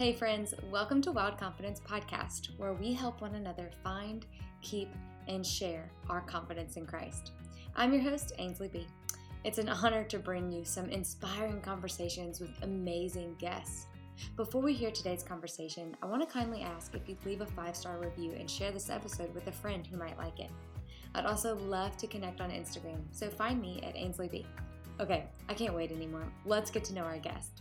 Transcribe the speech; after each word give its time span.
Hey, 0.00 0.14
friends, 0.14 0.54
welcome 0.70 1.02
to 1.02 1.12
Wild 1.12 1.36
Confidence 1.36 1.78
Podcast, 1.78 2.56
where 2.56 2.72
we 2.72 2.94
help 2.94 3.20
one 3.20 3.34
another 3.34 3.70
find, 3.84 4.24
keep, 4.62 4.88
and 5.28 5.44
share 5.44 5.90
our 6.08 6.22
confidence 6.22 6.78
in 6.78 6.86
Christ. 6.86 7.32
I'm 7.76 7.92
your 7.92 8.00
host, 8.00 8.32
Ainsley 8.38 8.68
B. 8.68 8.86
It's 9.44 9.58
an 9.58 9.68
honor 9.68 10.04
to 10.04 10.18
bring 10.18 10.50
you 10.50 10.64
some 10.64 10.88
inspiring 10.88 11.60
conversations 11.60 12.40
with 12.40 12.48
amazing 12.62 13.36
guests. 13.38 13.88
Before 14.36 14.62
we 14.62 14.72
hear 14.72 14.90
today's 14.90 15.22
conversation, 15.22 15.94
I 16.02 16.06
want 16.06 16.26
to 16.26 16.32
kindly 16.32 16.62
ask 16.62 16.94
if 16.94 17.06
you'd 17.06 17.26
leave 17.26 17.42
a 17.42 17.46
five 17.46 17.76
star 17.76 17.98
review 17.98 18.32
and 18.38 18.50
share 18.50 18.70
this 18.70 18.88
episode 18.88 19.34
with 19.34 19.48
a 19.48 19.52
friend 19.52 19.86
who 19.86 19.98
might 19.98 20.16
like 20.16 20.40
it. 20.40 20.50
I'd 21.14 21.26
also 21.26 21.56
love 21.56 21.98
to 21.98 22.06
connect 22.06 22.40
on 22.40 22.48
Instagram, 22.50 23.02
so 23.10 23.28
find 23.28 23.60
me 23.60 23.82
at 23.82 23.98
Ainsley 23.98 24.28
B. 24.28 24.46
Okay, 24.98 25.26
I 25.50 25.52
can't 25.52 25.74
wait 25.74 25.92
anymore. 25.92 26.32
Let's 26.46 26.70
get 26.70 26.84
to 26.84 26.94
know 26.94 27.02
our 27.02 27.18
guest. 27.18 27.60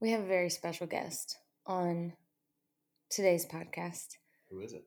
We 0.00 0.10
have 0.10 0.20
a 0.20 0.26
very 0.26 0.50
special 0.50 0.86
guest 0.86 1.38
on 1.66 2.12
today's 3.08 3.46
podcast. 3.46 4.08
Who 4.50 4.60
is 4.60 4.74
it? 4.74 4.84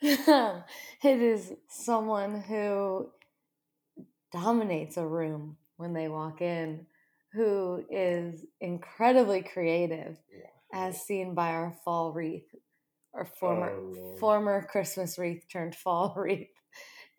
it 0.00 1.22
is 1.22 1.52
someone 1.68 2.40
who 2.40 3.08
dominates 4.32 4.96
a 4.96 5.06
room 5.06 5.56
when 5.76 5.92
they 5.92 6.08
walk 6.08 6.42
in, 6.42 6.86
who 7.32 7.84
is 7.88 8.44
incredibly 8.60 9.42
creative, 9.42 10.16
as 10.72 11.00
seen 11.06 11.34
by 11.34 11.50
our 11.50 11.72
fall 11.84 12.12
wreath, 12.12 12.52
our 13.14 13.24
former 13.24 13.70
Oh, 13.70 14.16
former 14.18 14.66
Christmas 14.68 15.18
wreath 15.18 15.44
turned 15.48 15.76
fall 15.76 16.14
wreath, 16.18 16.48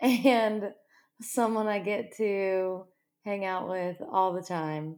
and 0.02 0.74
someone 1.22 1.68
I 1.68 1.80
get 1.80 2.18
to 2.18 2.86
hang 3.26 3.44
out 3.46 3.68
with 3.68 3.98
all 4.12 4.34
the 4.34 4.42
time. 4.42 4.98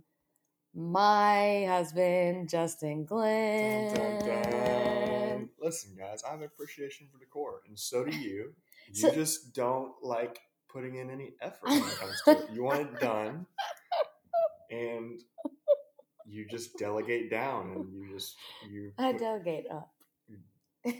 My 0.75 1.65
husband, 1.67 2.49
Justin 2.49 3.05
Glenn. 3.05 3.93
Dun, 3.95 4.19
dun, 4.19 4.51
dun. 4.51 5.49
Listen, 5.59 5.95
guys, 5.97 6.21
I 6.23 6.31
have 6.31 6.41
appreciation 6.41 7.07
for 7.11 7.17
decor, 7.17 7.61
and 7.67 7.77
so 7.77 8.03
do 8.05 8.15
you. 8.15 8.53
You 8.89 8.95
So- 9.09 9.11
just 9.13 9.53
don't 9.53 9.91
like 10.01 10.39
putting 10.71 10.95
in 10.95 11.09
any 11.09 11.33
effort 11.41 11.67
when 11.67 11.79
it 11.79 11.97
comes 11.99 12.21
to 12.23 12.31
it. 12.31 12.49
You 12.53 12.63
want 12.63 12.79
it 12.83 12.99
done, 13.01 13.45
and 14.71 15.19
you 16.25 16.45
just 16.47 16.77
delegate 16.77 17.29
down, 17.29 17.71
and 17.75 17.93
you 17.93 18.13
just 18.13 18.37
you. 18.71 18.93
I 18.97 19.11
put- 19.11 19.19
delegate 19.19 19.65
up. 19.69 19.91
yeah. 20.85 20.93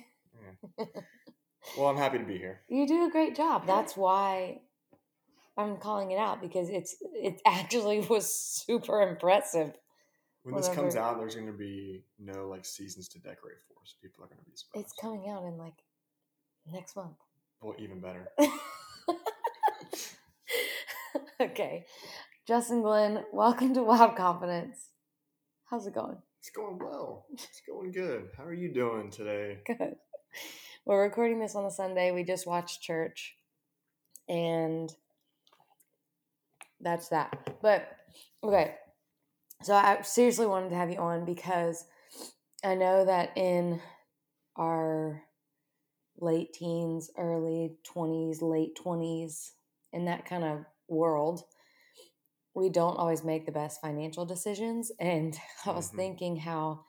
Well, 1.77 1.87
I'm 1.87 1.95
happy 1.95 2.17
to 2.17 2.25
be 2.25 2.37
here. 2.37 2.59
You 2.67 2.85
do 2.87 3.05
a 3.05 3.09
great 3.09 3.37
job. 3.37 3.65
That's 3.65 3.95
why 3.95 4.59
I'm 5.57 5.77
calling 5.77 6.11
it 6.11 6.19
out 6.19 6.41
because 6.41 6.69
it's 6.69 6.95
it 7.13 7.41
actually 7.45 8.01
was 8.01 8.31
super 8.33 9.01
impressive. 9.01 9.73
When 10.43 10.55
this 10.55 10.69
comes 10.69 10.95
out, 10.95 11.19
there's 11.19 11.35
going 11.35 11.47
to 11.47 11.53
be 11.53 12.03
no 12.19 12.47
like 12.47 12.63
seasons 12.65 13.09
to 13.09 13.19
decorate 13.19 13.57
for, 13.67 13.75
so 13.83 13.95
people 14.01 14.23
are 14.23 14.27
going 14.27 14.39
to 14.39 14.45
be 14.45 14.55
surprised. 14.55 14.85
It's 14.85 14.93
coming 14.93 15.29
out 15.29 15.43
in 15.43 15.57
like 15.57 15.73
next 16.71 16.95
month. 16.95 17.17
Well, 17.61 17.75
even 17.79 17.99
better. 17.99 18.29
okay. 21.41 21.85
Justin 22.47 22.81
Glenn, 22.81 23.25
welcome 23.33 23.73
to 23.73 23.83
Wild 23.83 24.15
Confidence. 24.15 24.91
How's 25.65 25.85
it 25.85 25.93
going? 25.93 26.17
It's 26.39 26.49
going 26.49 26.79
well. 26.79 27.25
It's 27.33 27.61
going 27.67 27.91
good. 27.91 28.29
How 28.37 28.45
are 28.45 28.53
you 28.53 28.73
doing 28.73 29.11
today? 29.11 29.57
Good. 29.67 29.97
We're 30.85 31.03
recording 31.03 31.39
this 31.39 31.55
on 31.55 31.65
a 31.65 31.71
Sunday. 31.71 32.11
We 32.11 32.23
just 32.23 32.47
watched 32.47 32.81
church. 32.81 33.35
And 34.29 34.89
that's 36.81 37.09
that. 37.09 37.57
But 37.61 37.87
okay. 38.43 38.75
So 39.63 39.73
I 39.73 40.01
seriously 40.01 40.45
wanted 40.45 40.69
to 40.69 40.75
have 40.75 40.91
you 40.91 40.97
on 40.97 41.25
because 41.25 41.85
I 42.63 42.75
know 42.75 43.05
that 43.05 43.31
in 43.37 43.81
our 44.55 45.23
late 46.19 46.53
teens, 46.53 47.11
early 47.17 47.77
20s, 47.83 48.41
late 48.41 48.75
20s, 48.75 49.53
in 49.93 50.05
that 50.05 50.25
kind 50.25 50.43
of 50.43 50.65
world, 50.87 51.43
we 52.53 52.69
don't 52.69 52.97
always 52.97 53.23
make 53.23 53.45
the 53.45 53.51
best 53.51 53.81
financial 53.81 54.25
decisions. 54.25 54.91
And 54.99 55.37
I 55.65 55.71
was 55.71 55.91
Mhm. 55.91 55.95
thinking 55.95 56.37
how 56.37 56.85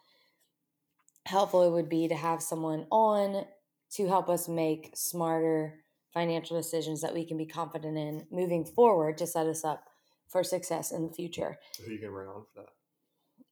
helpful 1.27 1.63
it 1.63 1.71
would 1.71 1.89
be 1.89 2.09
to 2.09 2.15
have 2.15 2.43
someone 2.43 2.87
on 2.91 3.45
to 3.93 4.07
help 4.07 4.29
us 4.29 4.49
make 4.49 4.93
smarter 4.95 5.85
financial 6.19 6.57
decisions 6.57 7.01
that 7.01 7.15
we 7.15 7.25
can 7.25 7.37
be 7.37 7.47
confident 7.47 7.97
in 7.97 8.27
moving 8.33 8.65
forward 8.65 9.17
to 9.19 9.27
set 9.27 9.47
us 9.47 9.65
up 9.65 9.85
for 10.29 10.43
success 10.43 10.91
in 10.91 11.07
the 11.07 11.13
future. 11.13 11.57
Who 11.79 11.85
are 11.89 11.93
you 11.93 12.01
going 12.01 12.11
to 12.11 12.17
bring 12.17 12.29
on 12.29 12.43
for 12.43 12.63
that? 12.63 12.71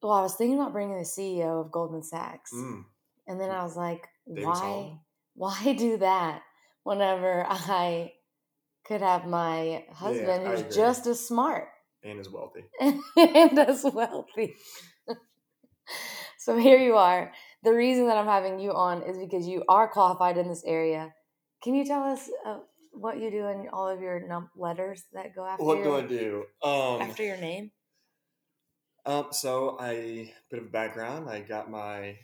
Well, 0.03 0.13
I 0.13 0.23
was 0.23 0.35
thinking 0.35 0.59
about 0.59 0.73
bringing 0.73 0.99
the 0.99 1.05
CEO 1.05 1.65
of 1.65 1.71
Goldman 1.71 2.03
Sachs. 2.03 2.53
Mm. 2.53 2.85
And 3.29 3.41
then 3.41 3.51
I 3.53 3.63
was 3.63 3.77
like, 3.77 4.09
David 4.27 4.47
why 4.47 4.55
Solomon? 4.55 5.01
why 5.35 5.73
do 5.79 5.97
that 5.99 6.43
whenever 6.83 7.47
I 7.49 8.13
could 8.85 9.01
have 9.01 9.27
my 9.27 9.85
husband 9.93 10.49
I 10.49 10.57
who's 10.57 10.75
just 10.75 11.07
as 11.07 11.25
smart 11.25 11.69
And 12.03 12.19
as 12.19 12.29
wealthy. 12.29 12.65
and 12.81 13.59
as 13.61 13.85
wealthy. 13.85 14.57
so 16.39 16.59
here 16.59 16.79
you 16.79 16.97
are. 16.97 17.33
The 17.63 17.73
reason 17.73 18.09
that 18.09 18.17
I'm 18.17 18.27
having 18.27 18.59
you 18.59 18.73
on 18.73 19.03
is 19.03 19.19
because 19.19 19.47
you 19.47 19.63
are 19.69 19.87
qualified 19.89 20.37
in 20.37 20.49
this 20.49 20.65
area. 20.65 21.13
Can 21.63 21.75
you 21.75 21.85
tell 21.85 22.03
us 22.03 22.31
uh, 22.45 22.59
what 22.93 23.19
you 23.21 23.31
do 23.31 23.47
in 23.49 23.69
all 23.73 23.89
of 23.89 24.01
your 24.01 24.27
num- 24.27 24.51
letters 24.57 25.05
that 25.13 25.35
go 25.35 25.45
after 25.45 25.65
What 25.65 25.83
do 25.83 25.95
I 25.95 26.03
do? 26.03 26.45
Um, 26.63 27.03
after 27.03 27.23
your 27.23 27.37
name? 27.37 27.71
um, 29.05 29.27
so 29.31 29.77
I 29.79 30.33
bit 30.51 30.61
of 30.61 30.67
a 30.67 30.71
background. 30.71 31.29
I 31.29 31.41
got 31.41 31.71
my 31.71 32.17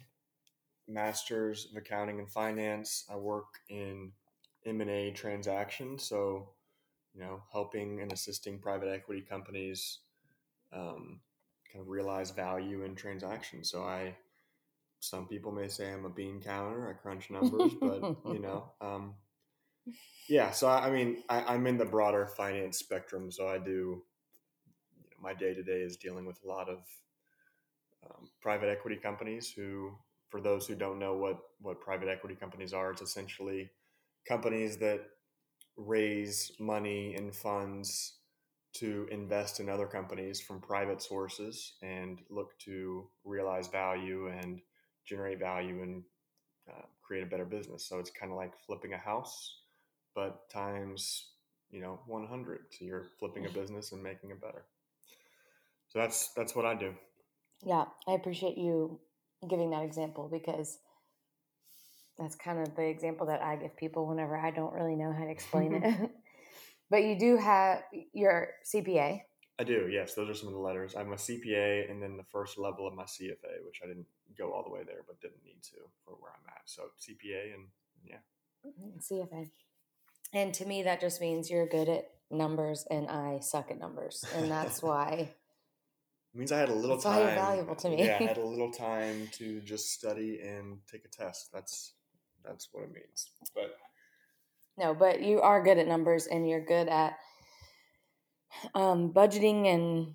master's 0.89 1.69
of 1.71 1.77
accounting 1.77 2.19
and 2.19 2.31
finance. 2.31 3.05
I 3.11 3.17
work 3.17 3.47
in 3.69 4.13
M 4.67 4.81
and 4.81 4.91
A 4.91 5.11
transactions, 5.13 6.05
so 6.05 6.51
you 7.15 7.21
know, 7.21 7.43
helping 7.53 8.01
and 8.01 8.13
assisting 8.13 8.59
private 8.59 8.89
equity 8.89 9.21
companies 9.21 9.99
um, 10.73 11.21
kind 11.71 11.83
of 11.83 11.89
realize 11.89 12.31
value 12.31 12.85
in 12.85 12.95
transactions. 12.95 13.71
So 13.71 13.83
I, 13.83 14.17
some 15.01 15.27
people 15.27 15.53
may 15.53 15.69
say 15.69 15.93
I'm 15.93 16.05
a 16.07 16.11
bean 16.11 16.41
counter. 16.41 16.89
I 16.89 16.95
crunch 16.95 17.31
numbers, 17.31 17.75
but 17.81 18.01
you 18.33 18.39
know, 18.41 18.73
um, 18.81 19.15
yeah. 20.29 20.51
So 20.51 20.69
I, 20.69 20.89
I 20.89 20.91
mean, 20.91 21.23
I, 21.29 21.43
I'm 21.43 21.67
in 21.67 21.79
the 21.79 21.85
broader 21.85 22.27
finance 22.27 22.79
spectrum. 22.79 23.31
So 23.31 23.49
I 23.49 23.59
do. 23.59 24.03
You 24.97 25.11
know, 25.11 25.17
my 25.21 25.35
day 25.35 25.55
to 25.55 25.63
day 25.63 25.81
is 25.83 25.97
dealing 25.97 26.27
with 26.27 26.39
a 26.45 26.49
lot 26.49 26.69
of 26.69 26.79
um, 28.05 28.31
private 28.41 28.69
equity 28.69 28.97
companies. 28.97 29.53
Who, 29.55 29.93
for 30.29 30.41
those 30.41 30.67
who 30.67 30.75
don't 30.75 30.99
know 30.99 31.15
what 31.15 31.39
what 31.61 31.81
private 31.81 32.09
equity 32.09 32.35
companies 32.35 32.73
are, 32.73 32.91
it's 32.91 33.03
essentially 33.03 33.71
companies 34.27 34.77
that 34.79 35.01
raise 35.77 36.53
money 36.61 37.15
in 37.17 37.33
funds 37.33 38.19
to 38.75 39.07
invest 39.11 39.61
in 39.61 39.69
other 39.69 39.87
companies 39.87 40.41
from 40.41 40.61
private 40.61 41.03
sources 41.03 41.75
and 41.83 42.21
look 42.31 42.59
to 42.59 43.07
realize 43.25 43.69
value 43.69 44.29
and 44.29 44.61
generate 45.05 45.39
value 45.39 45.83
and 45.83 46.03
uh, 46.71 46.83
create 47.03 47.23
a 47.23 47.27
better 47.27 47.45
business. 47.45 47.87
So 47.87 47.99
it's 47.99 48.11
kind 48.11 48.33
of 48.33 48.39
like 48.39 48.53
flipping 48.67 48.95
a 48.95 48.99
house, 48.99 49.62
but 50.15 50.49
times 50.51 51.33
you 51.71 51.81
know 51.81 52.01
100. 52.07 52.61
So 52.71 52.85
you're 52.85 53.07
flipping 53.19 53.47
a 53.47 53.51
business 53.51 53.93
and 53.93 54.03
making 54.03 54.31
it 54.31 54.41
better. 54.41 54.65
So 55.89 55.99
that's 55.99 56.33
that's 56.35 56.55
what 56.55 56.65
I 56.65 56.75
do. 56.75 56.95
Yeah, 57.65 57.85
I 58.09 58.13
appreciate 58.13 58.59
you 58.59 58.99
giving 59.49 59.71
that 59.71 59.83
example 59.83 60.29
because 60.31 60.79
that's 62.19 62.35
kind 62.35 62.61
of 62.61 62.75
the 62.77 62.85
example 62.85 63.27
that 63.27 63.43
I 63.43 63.57
give 63.57 63.77
people 63.77 64.07
whenever 64.07 64.37
I 64.37 64.51
don't 64.51 64.73
really 64.73 64.97
know 64.97 65.13
how 65.13 65.25
to 65.25 65.31
explain 65.31 65.75
it. 65.85 66.11
but 66.91 67.05
you 67.05 67.19
do 67.19 67.37
have 67.37 67.83
your 68.13 68.49
CPA. 68.65 69.23
I 69.59 69.65
do. 69.65 69.89
Yes, 69.91 70.15
those 70.15 70.29
are 70.29 70.35
some 70.35 70.49
of 70.49 70.55
the 70.55 70.61
letters. 70.61 70.95
I'm 70.97 71.13
a 71.13 71.17
CPA, 71.17 71.91
and 71.91 72.03
then 72.03 72.17
the 72.17 72.25
first 72.25 72.59
level 72.59 72.87
of 72.87 72.95
my 72.95 73.05
CFA, 73.05 73.65
which 73.65 73.81
I 73.85 73.87
didn't 73.87 74.07
go 74.37 74.53
all 74.53 74.65
the 74.65 74.71
way 74.71 74.81
there, 74.85 75.05
but 75.07 75.21
didn't 75.21 75.45
need 75.45 75.63
to 75.63 75.77
for 76.05 76.15
where 76.21 76.33
I'm 76.33 76.49
at. 76.49 76.63
So 76.65 76.85
CPA, 76.99 77.55
and 77.55 77.67
yeah, 78.05 78.17
mm-hmm, 78.67 78.99
CFA. 78.99 79.51
And 80.33 80.55
to 80.55 80.65
me, 80.65 80.83
that 80.85 81.01
just 81.01 81.21
means 81.21 81.51
you're 81.51 81.67
good 81.67 81.89
at 81.89 82.11
numbers 82.31 82.87
and 82.91 83.09
I 83.09 83.41
suck 83.41 83.71
at 83.71 83.79
numbers. 83.79 84.25
And 84.35 84.51
that's 84.51 84.83
why, 84.83 85.31
it 86.35 86.39
means 86.39 86.51
I 86.51 86.59
had 86.59 86.71
a 86.71 86.75
little 86.75 86.97
That's 86.97 87.05
why 87.05 87.17
time. 87.17 87.27
you're 87.27 87.35
valuable 87.35 87.75
to 87.77 87.89
me. 87.91 88.05
Yeah, 88.07 88.17
I 88.19 88.23
had 88.25 88.39
a 88.39 88.45
little 88.45 88.73
time 88.73 89.29
to 89.33 89.61
just 89.61 89.93
study 89.93 90.41
and 90.41 90.79
take 90.91 91.05
a 91.05 91.09
test. 91.09 91.51
That's 91.53 91.93
that's 92.43 92.69
what 92.73 92.85
it 92.85 92.93
means. 92.93 93.29
But 93.55 93.77
no, 94.79 94.95
but 94.95 95.21
you 95.21 95.43
are 95.43 95.63
good 95.63 95.79
at 95.79 95.87
numbers 95.87 96.27
and 96.27 96.49
you're 96.49 96.65
good 96.65 96.89
at 96.89 97.19
um, 98.75 99.13
budgeting 99.13 99.67
and 99.67 100.15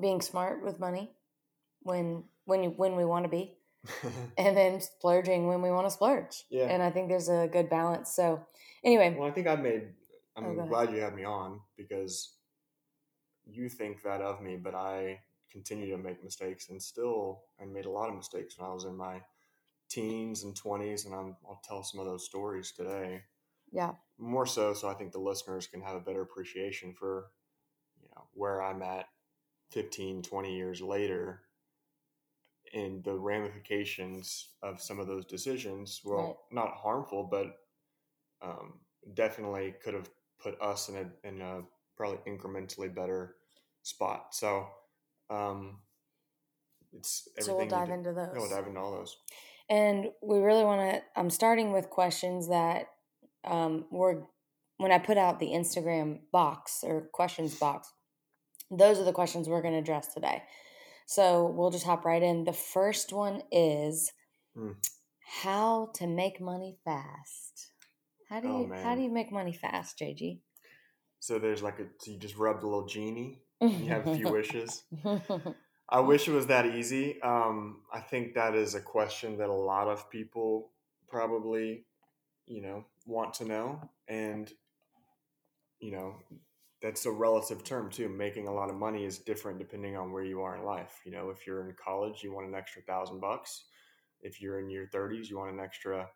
being 0.00 0.20
smart 0.20 0.64
with 0.64 0.78
money 0.78 1.10
when 1.82 2.24
when 2.44 2.62
you 2.62 2.70
when 2.70 2.94
we 2.94 3.04
want 3.04 3.24
to 3.24 3.28
be 3.28 3.56
and 4.38 4.56
then 4.56 4.80
splurging 4.80 5.46
when 5.46 5.62
we 5.62 5.70
want 5.70 5.86
to 5.86 5.90
splurge. 5.90 6.44
Yeah. 6.50 6.66
And 6.66 6.82
I 6.82 6.90
think 6.90 7.08
there's 7.08 7.28
a 7.28 7.48
good 7.50 7.68
balance. 7.68 8.14
So 8.14 8.44
anyway, 8.82 9.14
well, 9.18 9.28
I 9.28 9.32
think 9.32 9.46
I 9.46 9.52
oh, 9.54 9.56
made. 9.56 9.88
I'm 10.36 10.46
Oh, 10.46 10.50
ahead. 10.50 10.68
glad 10.68 10.92
you 10.92 11.00
had 11.00 11.14
me 11.14 11.24
on 11.24 11.60
because 11.76 12.34
you 13.46 13.68
think 13.68 14.02
that 14.02 14.20
of 14.20 14.40
me, 14.42 14.56
but 14.56 14.74
I 14.74 15.20
continue 15.50 15.88
to 15.90 16.02
make 16.02 16.24
mistakes 16.24 16.68
and 16.70 16.82
still 16.82 17.42
I 17.60 17.64
made 17.64 17.84
a 17.84 17.90
lot 17.90 18.08
of 18.08 18.16
mistakes 18.16 18.58
when 18.58 18.68
I 18.68 18.72
was 18.72 18.84
in 18.84 18.96
my 18.96 19.20
teens 19.88 20.42
and 20.42 20.60
20s 20.60 21.06
and 21.06 21.14
I'm, 21.14 21.36
I'll 21.46 21.60
tell 21.62 21.84
some 21.84 22.00
of 22.00 22.06
those 22.06 22.24
stories 22.24 22.72
today. 22.72 23.22
Yeah. 23.70 23.92
More 24.18 24.46
so 24.46 24.74
so 24.74 24.88
I 24.88 24.94
think 24.94 25.12
the 25.12 25.20
listeners 25.20 25.68
can 25.68 25.80
have 25.82 25.94
a 25.94 26.00
better 26.00 26.22
appreciation 26.22 26.94
for 26.94 27.26
you 28.02 28.08
know 28.14 28.24
where 28.32 28.60
I'm 28.60 28.82
at 28.82 29.06
15, 29.70 30.22
20 30.22 30.56
years 30.56 30.80
later 30.80 31.42
and 32.74 33.02
the 33.04 33.16
ramifications 33.16 34.48
of 34.62 34.80
some 34.80 34.98
of 34.98 35.06
those 35.06 35.24
decisions. 35.24 36.00
Well, 36.04 36.26
Right. 36.26 36.36
not 36.50 36.74
harmful, 36.74 37.24
but 37.24 37.56
um, 38.42 38.80
definitely 39.14 39.74
could 39.82 39.94
have 39.94 40.10
put 40.40 40.60
us 40.60 40.88
in 40.88 40.96
a 40.96 41.26
in 41.26 41.40
a 41.40 41.62
probably 41.96 42.18
incrementally 42.30 42.92
better 42.94 43.36
spot. 43.82 44.34
So 44.34 44.66
um, 45.30 45.78
it's 46.92 47.28
everything. 47.38 47.54
So 47.54 47.56
we'll 47.56 47.68
dive 47.86 47.90
into 47.90 48.12
those. 48.12 48.28
Yeah, 48.32 48.40
we'll 48.40 48.50
dive 48.50 48.66
into 48.66 48.80
all 48.80 48.92
those. 48.92 49.16
And 49.70 50.06
we 50.22 50.38
really 50.38 50.64
want 50.64 50.80
to. 50.80 51.02
I'm 51.16 51.30
starting 51.30 51.72
with 51.72 51.88
questions 51.90 52.48
that 52.48 52.88
um, 53.44 53.86
were 53.90 54.26
when 54.76 54.92
I 54.92 54.98
put 54.98 55.16
out 55.16 55.38
the 55.38 55.48
Instagram 55.52 56.20
box 56.32 56.80
or 56.82 57.08
questions 57.12 57.54
box. 57.54 57.92
Those 58.70 58.98
are 58.98 59.04
the 59.04 59.12
questions 59.12 59.48
we're 59.48 59.62
going 59.62 59.74
to 59.74 59.80
address 59.80 60.12
today. 60.12 60.42
So 61.06 61.46
we'll 61.46 61.70
just 61.70 61.84
hop 61.84 62.04
right 62.04 62.22
in. 62.22 62.44
The 62.44 62.52
first 62.52 63.12
one 63.12 63.42
is 63.52 64.12
Hmm. 64.54 64.72
how 65.42 65.86
to 65.94 66.06
make 66.06 66.40
money 66.40 66.78
fast. 66.84 67.72
How 68.28 68.40
do 68.40 68.48
Oh, 68.48 68.60
you 68.60 68.72
how 68.82 68.94
do 68.94 69.02
you 69.02 69.10
make 69.10 69.32
money 69.32 69.52
fast, 69.52 69.98
JG? 69.98 70.42
So 71.20 71.38
there's 71.38 71.62
like 71.62 71.80
a 71.80 71.86
so 71.98 72.10
you 72.12 72.18
just 72.18 72.36
rub 72.36 72.60
the 72.60 72.66
little 72.66 72.86
genie. 72.86 73.42
and 73.60 73.84
You 73.84 73.90
have 73.90 74.04
a 74.04 74.14
few 74.14 74.28
wishes. 74.28 74.84
Mm-hmm. 74.92 75.50
I 75.88 76.00
wish 76.00 76.28
it 76.28 76.32
was 76.32 76.46
that 76.46 76.66
easy. 76.66 77.20
Um, 77.22 77.82
I 77.92 78.00
think 78.00 78.34
that 78.34 78.54
is 78.54 78.74
a 78.74 78.80
question 78.80 79.38
that 79.38 79.48
a 79.48 79.52
lot 79.52 79.88
of 79.88 80.10
people 80.10 80.70
probably, 81.08 81.86
you 82.46 82.62
know, 82.62 82.86
want 83.06 83.34
to 83.34 83.44
know, 83.44 83.90
and 84.08 84.52
you 85.80 85.92
know, 85.92 86.16
that's 86.84 87.06
a 87.06 87.10
relative 87.10 87.64
term 87.64 87.90
too. 87.90 88.10
Making 88.10 88.46
a 88.46 88.52
lot 88.52 88.68
of 88.68 88.76
money 88.76 89.06
is 89.06 89.18
different 89.18 89.58
depending 89.58 89.96
on 89.96 90.12
where 90.12 90.22
you 90.22 90.42
are 90.42 90.54
in 90.54 90.64
life. 90.64 91.00
You 91.06 91.12
know, 91.12 91.30
if 91.30 91.46
you're 91.46 91.66
in 91.66 91.74
college, 91.82 92.22
you 92.22 92.30
want 92.30 92.46
an 92.46 92.54
extra 92.54 92.82
thousand 92.82 93.20
bucks. 93.20 93.64
If 94.20 94.42
you're 94.42 94.58
in 94.58 94.68
your 94.68 94.86
30s, 94.88 95.30
you 95.30 95.38
want 95.38 95.54
an 95.54 95.60
extra 95.60 96.06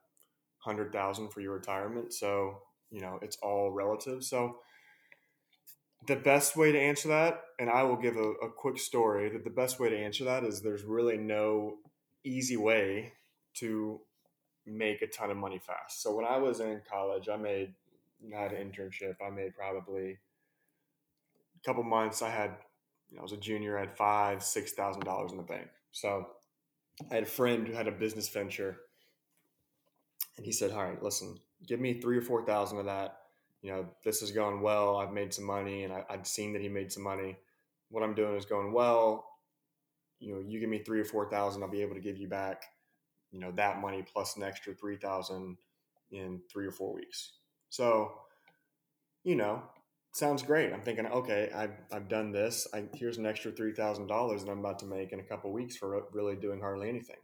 hundred 0.59 0.93
thousand 0.93 1.31
for 1.31 1.41
your 1.41 1.55
retirement. 1.55 2.13
So 2.13 2.59
you 2.91 3.01
know, 3.01 3.19
it's 3.23 3.39
all 3.43 3.73
relative. 3.73 4.23
So 4.23 4.59
the 6.07 6.17
best 6.17 6.55
way 6.55 6.71
to 6.71 6.79
answer 6.79 7.09
that, 7.09 7.41
and 7.59 7.71
I 7.71 7.83
will 7.85 7.97
give 7.97 8.17
a, 8.17 8.33
a 8.43 8.51
quick 8.51 8.79
story, 8.79 9.31
that 9.31 9.45
the 9.45 9.51
best 9.51 9.81
way 9.81 9.89
to 9.89 9.99
answer 9.99 10.25
that 10.25 10.45
is 10.45 10.61
there's 10.61 10.85
really 10.85 11.17
no 11.17 11.77
easy 12.25 12.59
way 12.59 13.15
to 13.55 14.01
make 14.67 15.01
a 15.01 15.07
ton 15.07 15.31
of 15.31 15.39
money 15.39 15.59
fast. 15.59 16.03
So 16.03 16.15
when 16.15 16.27
I 16.27 16.37
was 16.37 16.61
in 16.61 16.83
college, 16.91 17.29
I 17.31 17.37
made, 17.37 17.75
I 18.35 18.39
had 18.39 18.53
an 18.53 18.71
internship. 18.71 19.17
I 19.27 19.31
made 19.31 19.55
probably 19.55 20.19
couple 21.65 21.83
months. 21.83 22.23
I 22.23 22.31
had, 22.31 22.57
you 23.11 23.17
know, 23.17 23.21
I 23.21 23.23
was 23.23 23.33
a 23.33 23.37
junior, 23.37 23.77
I 23.77 23.81
had 23.81 23.97
five, 23.97 24.43
six 24.43 24.73
thousand 24.73 25.03
dollars 25.03 25.33
in 25.33 25.39
the 25.39 25.43
bank. 25.43 25.69
So 25.93 26.27
I 27.11 27.15
had 27.15 27.23
a 27.25 27.27
friend 27.27 27.67
who 27.67 27.75
had 27.75 27.89
a 27.89 27.93
business 27.93 28.29
venture, 28.29 28.79
and 30.37 30.45
he 30.45 30.53
said, 30.53 30.73
"All 30.73 30.85
right, 30.85 31.03
listen, 31.03 31.39
give 31.67 31.81
me 31.81 32.01
three 32.01 32.19
or 32.19 32.23
four 32.23 32.45
thousand 32.45 32.79
of 32.79 32.87
that 32.87 33.19
you 33.63 33.73
know, 33.73 33.87
this 34.05 34.23
is 34.23 34.31
going 34.31 34.61
well. 34.61 34.97
I've 34.97 35.13
made 35.13 35.35
some 35.35 35.45
money, 35.45 35.85
and 35.85 35.93
I, 35.93 36.05
I'd 36.09 36.27
seen 36.27 36.53
that 36.53 36.63
he 36.63 36.69
made 36.69 36.93
some 36.93 37.03
money. 37.03 37.37
What 37.91 38.03
I'm 38.03 38.15
doing 38.15 38.37
is 38.37 38.45
going 38.45 38.73
well. 38.73 39.25
You 40.21 40.35
know, 40.35 40.41
you 40.47 40.61
give 40.61 40.69
me 40.69 40.79
three 40.79 41.01
or 41.01 41.05
four 41.05 41.29
thousand, 41.31 41.63
I'll 41.63 41.71
be 41.71 41.83
able 41.83 41.95
to 41.95 42.01
give 42.01 42.19
you 42.19 42.29
back, 42.29 42.63
you 43.31 43.41
know, 43.41 43.53
that 43.53 43.81
money 43.81 44.03
plus 44.03 44.37
an 44.37 44.43
extra 44.43 44.75
three 44.75 44.97
thousand 44.97 45.57
in 46.11 46.41
three 46.51 46.67
or 46.67 46.73
four 46.73 46.93
weeks. 46.95 47.33
So, 47.69 48.13
you 49.23 49.37
know, 49.37 49.63
sounds 50.13 50.43
great. 50.43 50.73
I'm 50.73 50.83
thinking, 50.83 51.07
okay, 51.07 51.51
I've 51.55 51.77
I've 51.93 52.09
done 52.09 52.33
this. 52.33 52.67
I, 52.75 52.85
here's 52.95 53.19
an 53.19 53.27
extra 53.27 53.53
three 53.53 53.73
thousand 53.73 54.07
dollars 54.09 54.45
that 54.45 54.51
I'm 54.51 54.61
about 54.61 54.79
to 54.81 54.87
make 54.87 55.13
in 55.13 55.21
a 55.21 55.25
couple 55.25 55.53
weeks 55.53 55.77
for 55.77 56.03
really 56.13 56.37
doing 56.37 56.61
hardly 56.61 56.89
anything. 56.89 57.17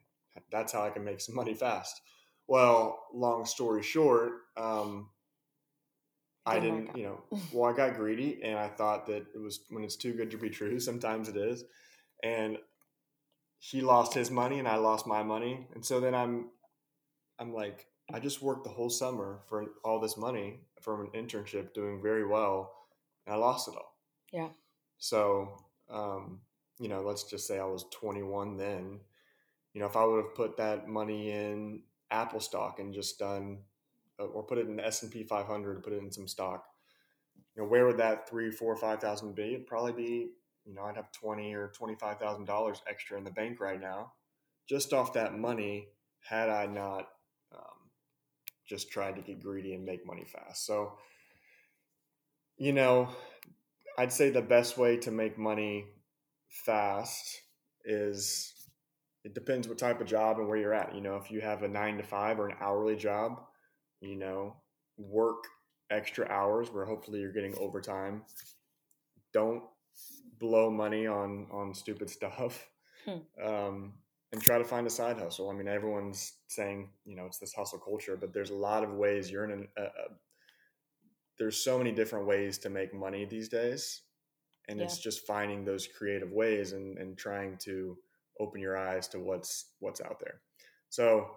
That's 0.51 0.73
how 0.73 0.83
I 0.85 0.91
can 0.91 1.05
make 1.05 1.21
some 1.21 1.35
money 1.43 1.55
fast. 1.55 2.01
Well, 2.47 3.07
long 3.15 3.47
story 3.47 3.83
short, 3.83 4.33
um, 4.57 5.11
I 6.47 6.61
Didn't 6.61 6.71
work 6.71 6.79
didn't, 6.79 6.91
out. 6.91 6.97
you 6.99 7.05
know, 7.05 7.25
well, 7.53 7.73
I 7.73 7.77
got 7.77 7.97
greedy 7.97 8.41
and 8.43 8.59
I 8.59 8.69
thought 8.69 9.07
that 9.07 9.27
it 9.35 9.41
was 9.41 9.61
when 9.71 9.85
it's 9.85 9.97
too 9.97 10.13
good 10.13 10.31
to 10.33 10.39
be 10.39 10.51
true, 10.51 10.79
sometimes 10.81 11.29
it 11.29 11.37
is. 11.37 11.65
And 12.23 12.59
he 13.59 13.81
lost 13.81 14.15
his 14.15 14.31
money 14.31 14.59
and 14.59 14.69
I 14.69 14.77
lost 14.77 15.07
my 15.07 15.23
money. 15.23 15.67
And 15.75 15.85
so 15.85 16.01
then 16.01 16.15
I'm, 16.15 16.51
I'm 17.39 17.55
like, 17.55 17.87
I 18.13 18.21
just 18.21 18.43
worked 18.43 18.65
the 18.65 18.71
whole 18.71 18.91
summer 18.91 19.41
for 19.49 19.65
all 19.85 19.99
this 19.99 20.17
money 20.17 20.61
from 20.81 21.01
an 21.01 21.11
internship 21.15 21.73
doing 21.73 22.03
very 22.03 22.27
well 22.27 22.73
and 23.27 23.35
I 23.35 23.39
lost 23.39 23.69
it 23.69 23.75
all. 23.75 23.97
Yeah. 24.33 24.49
So, 24.99 25.57
um, 25.91 26.41
you 26.79 26.89
know, 26.89 27.03
let's 27.03 27.25
just 27.25 27.47
say 27.47 27.59
I 27.59 27.65
was 27.65 27.87
21 27.93 28.57
then, 28.57 29.01
you 29.73 29.81
know, 29.81 29.87
if 29.87 29.97
I 29.97 30.05
would 30.05 30.25
have 30.25 30.35
put 30.35 30.57
that 30.59 30.89
money 30.89 31.31
in 31.31 31.83
Apple 32.11 32.41
stock 32.41 32.79
and 32.79 32.93
just 32.93 33.19
done 33.19 33.59
uh, 34.21 34.25
or 34.25 34.43
put 34.43 34.59
it 34.59 34.67
in 34.67 34.77
the 34.77 34.87
S 34.87 35.03
and 35.03 35.11
P 35.11 35.25
500, 35.25 35.83
put 35.83 35.93
it 35.93 36.03
in 36.03 36.13
some 36.13 36.29
stock. 36.29 36.67
You 37.57 37.63
know, 37.63 37.69
where 37.69 37.87
would 37.87 37.99
that 37.99 38.29
three, 38.29 38.51
four, 38.51 38.77
five 38.77 39.01
thousand 39.01 39.35
be? 39.35 39.55
It'd 39.55 39.67
probably 39.67 39.93
be, 39.93 40.31
you 40.65 40.75
know, 40.75 40.83
I'd 40.83 40.97
have 40.97 41.13
twenty 41.13 41.55
or 41.55 41.69
twenty 41.69 41.95
five 41.95 42.19
thousand 42.19 42.47
dollars 42.47 42.83
extra 42.89 43.17
in 43.17 43.25
the 43.25 43.31
bank 43.31 43.61
right 43.61 43.81
now, 43.81 44.13
just 44.69 44.93
off 44.93 45.13
that 45.15 45.39
money. 45.39 45.89
Had 46.21 46.49
I 46.49 46.67
not 46.67 47.09
just 48.69 48.91
tried 48.91 49.17
to 49.17 49.23
get 49.23 49.43
greedy 49.43 49.75
and 49.75 49.85
make 49.85 50.07
money 50.07 50.25
fast, 50.25 50.67
so 50.67 50.99
you 52.57 52.73
know, 52.73 53.09
I'd 53.99 54.13
say 54.13 54.31
the 54.31 54.43
best 54.43 54.79
way 54.79 54.97
to 54.99 55.11
make 55.11 55.39
money 55.39 55.87
fast 56.49 57.41
is 57.85 58.53
it 59.25 59.35
depends 59.35 59.69
what 59.69 59.79
type 59.79 60.01
of 60.01 60.07
job 60.07 60.39
and 60.39 60.49
where 60.49 60.57
you're 60.57 60.75
at. 60.75 60.95
You 60.95 61.01
know, 61.01 61.17
if 61.17 61.31
you 61.31 61.41
have 61.41 61.63
a 61.63 61.69
nine 61.69 61.97
to 61.97 62.03
five 62.03 62.39
or 62.39 62.49
an 62.49 62.57
hourly 62.61 62.97
job, 62.97 63.41
you 64.01 64.17
know, 64.17 64.57
work 64.97 65.45
extra 65.91 66.29
hours 66.29 66.71
where 66.71 66.85
hopefully 66.85 67.21
you're 67.21 67.33
getting 67.33 67.57
overtime. 67.59 68.23
Don't 69.33 69.63
blow 70.39 70.71
money 70.71 71.07
on 71.07 71.47
on 71.51 71.75
stupid 71.75 72.11
stuff. 72.19 72.69
Hmm. 73.05 73.45
Um, 73.45 73.93
and 74.35 74.43
try 74.43 74.59
to 74.59 74.65
find 74.65 74.85
a 74.85 74.91
side 74.91 75.17
hustle. 75.17 75.49
I 75.49 75.55
mean, 75.55 75.69
everyone's 75.69 76.33
saying, 76.49 76.89
you 77.05 77.15
know, 77.15 77.25
it's 77.25 77.39
this 77.39 77.55
hustle 77.55 77.79
culture, 77.79 78.17
but 78.21 78.35
there's 78.35 78.51
a 78.51 78.57
lot 78.57 78.83
of 78.83 78.91
ways 78.91 79.31
you're 79.31 79.45
in 79.45 79.53
an, 79.53 79.69
a, 79.79 79.83
a, 79.83 79.89
there's 81.39 81.63
so 81.63 81.79
many 81.79 81.93
different 81.93 82.27
ways 82.27 82.59
to 82.59 82.69
make 82.69 82.93
money 82.93 83.25
these 83.25 83.49
days. 83.49 84.03
And 84.69 84.81
it's 84.81 84.99
just 84.99 85.25
finding 85.25 85.65
those 85.65 85.87
creative 85.87 86.33
ways 86.33 86.73
and, 86.73 86.99
and 86.99 87.17
trying 87.17 87.59
to 87.59 87.97
open 88.41 88.61
your 88.61 88.77
eyes 88.77 89.07
to 89.09 89.21
what's 89.21 89.67
what's 89.79 90.01
out 90.01 90.19
there. 90.19 90.41
So 90.89 91.29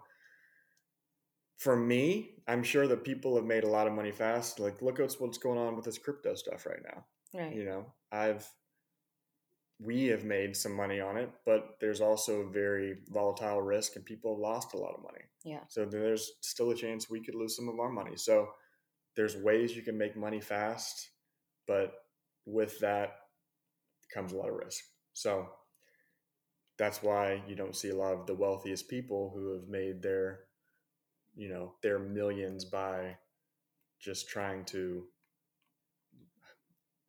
for 1.58 1.76
me, 1.76 2.32
I'm 2.48 2.64
sure 2.64 2.88
that 2.88 3.04
people 3.04 3.36
have 3.36 3.46
made 3.46 3.64
a 3.64 3.70
lot 3.70 3.86
of 3.86 3.94
money 3.94 4.12
fast. 4.12 4.60
Like, 4.60 4.82
look 4.82 5.00
at 5.00 5.14
what's 5.20 5.38
going 5.38 5.60
on 5.60 5.76
with 5.76 5.86
this 5.86 6.00
crypto 6.00 6.34
stuff 6.34 6.66
right 6.66 6.82
now. 6.84 7.06
Right. 7.40 7.54
You 7.54 7.66
know, 7.66 7.86
I've 8.12 8.50
we 9.80 10.08
have 10.08 10.24
made 10.24 10.56
some 10.56 10.76
money 10.76 11.00
on 11.00 11.18
it, 11.18 11.30
but 11.46 11.78
there's 11.80 12.02
also 12.02 12.50
very 12.50 12.98
volatile 13.10 13.62
risk, 13.62 13.96
and 13.96 14.06
people 14.06 14.34
have 14.34 14.40
lost 14.40 14.74
a 14.74 14.78
lot 14.78 14.96
of 14.96 15.04
money. 15.04 15.24
Yeah. 15.44 15.60
So 15.68 15.86
there's 15.86 16.32
still 16.42 16.72
a 16.72 16.76
chance 16.76 17.10
we 17.10 17.24
could 17.24 17.36
lose 17.36 17.56
some 17.56 17.70
of 17.70 17.80
our 17.80 17.90
money. 17.90 18.16
So 18.16 18.50
there's 19.16 19.38
ways 19.38 19.76
you 19.76 19.84
can 19.84 19.98
make 19.98 20.18
money 20.18 20.42
fast, 20.42 21.10
but 21.68 21.94
with 22.46 22.80
that 22.80 23.18
comes 24.14 24.32
a 24.32 24.38
lot 24.38 24.50
of 24.50 24.56
risk. 24.56 24.84
So 25.14 25.48
that's 26.78 27.04
why 27.04 27.42
you 27.48 27.56
don't 27.56 27.76
see 27.76 27.90
a 27.90 27.96
lot 27.96 28.14
of 28.14 28.26
the 28.26 28.36
wealthiest 28.36 28.88
people 28.88 29.32
who 29.34 29.54
have 29.54 29.68
made 29.68 30.02
their 30.02 30.42
you 31.36 31.50
know 31.50 31.74
their 31.84 32.00
millions 32.00 32.66
by 32.66 33.16
just 34.00 34.30
trying 34.30 34.66
to 34.66 35.04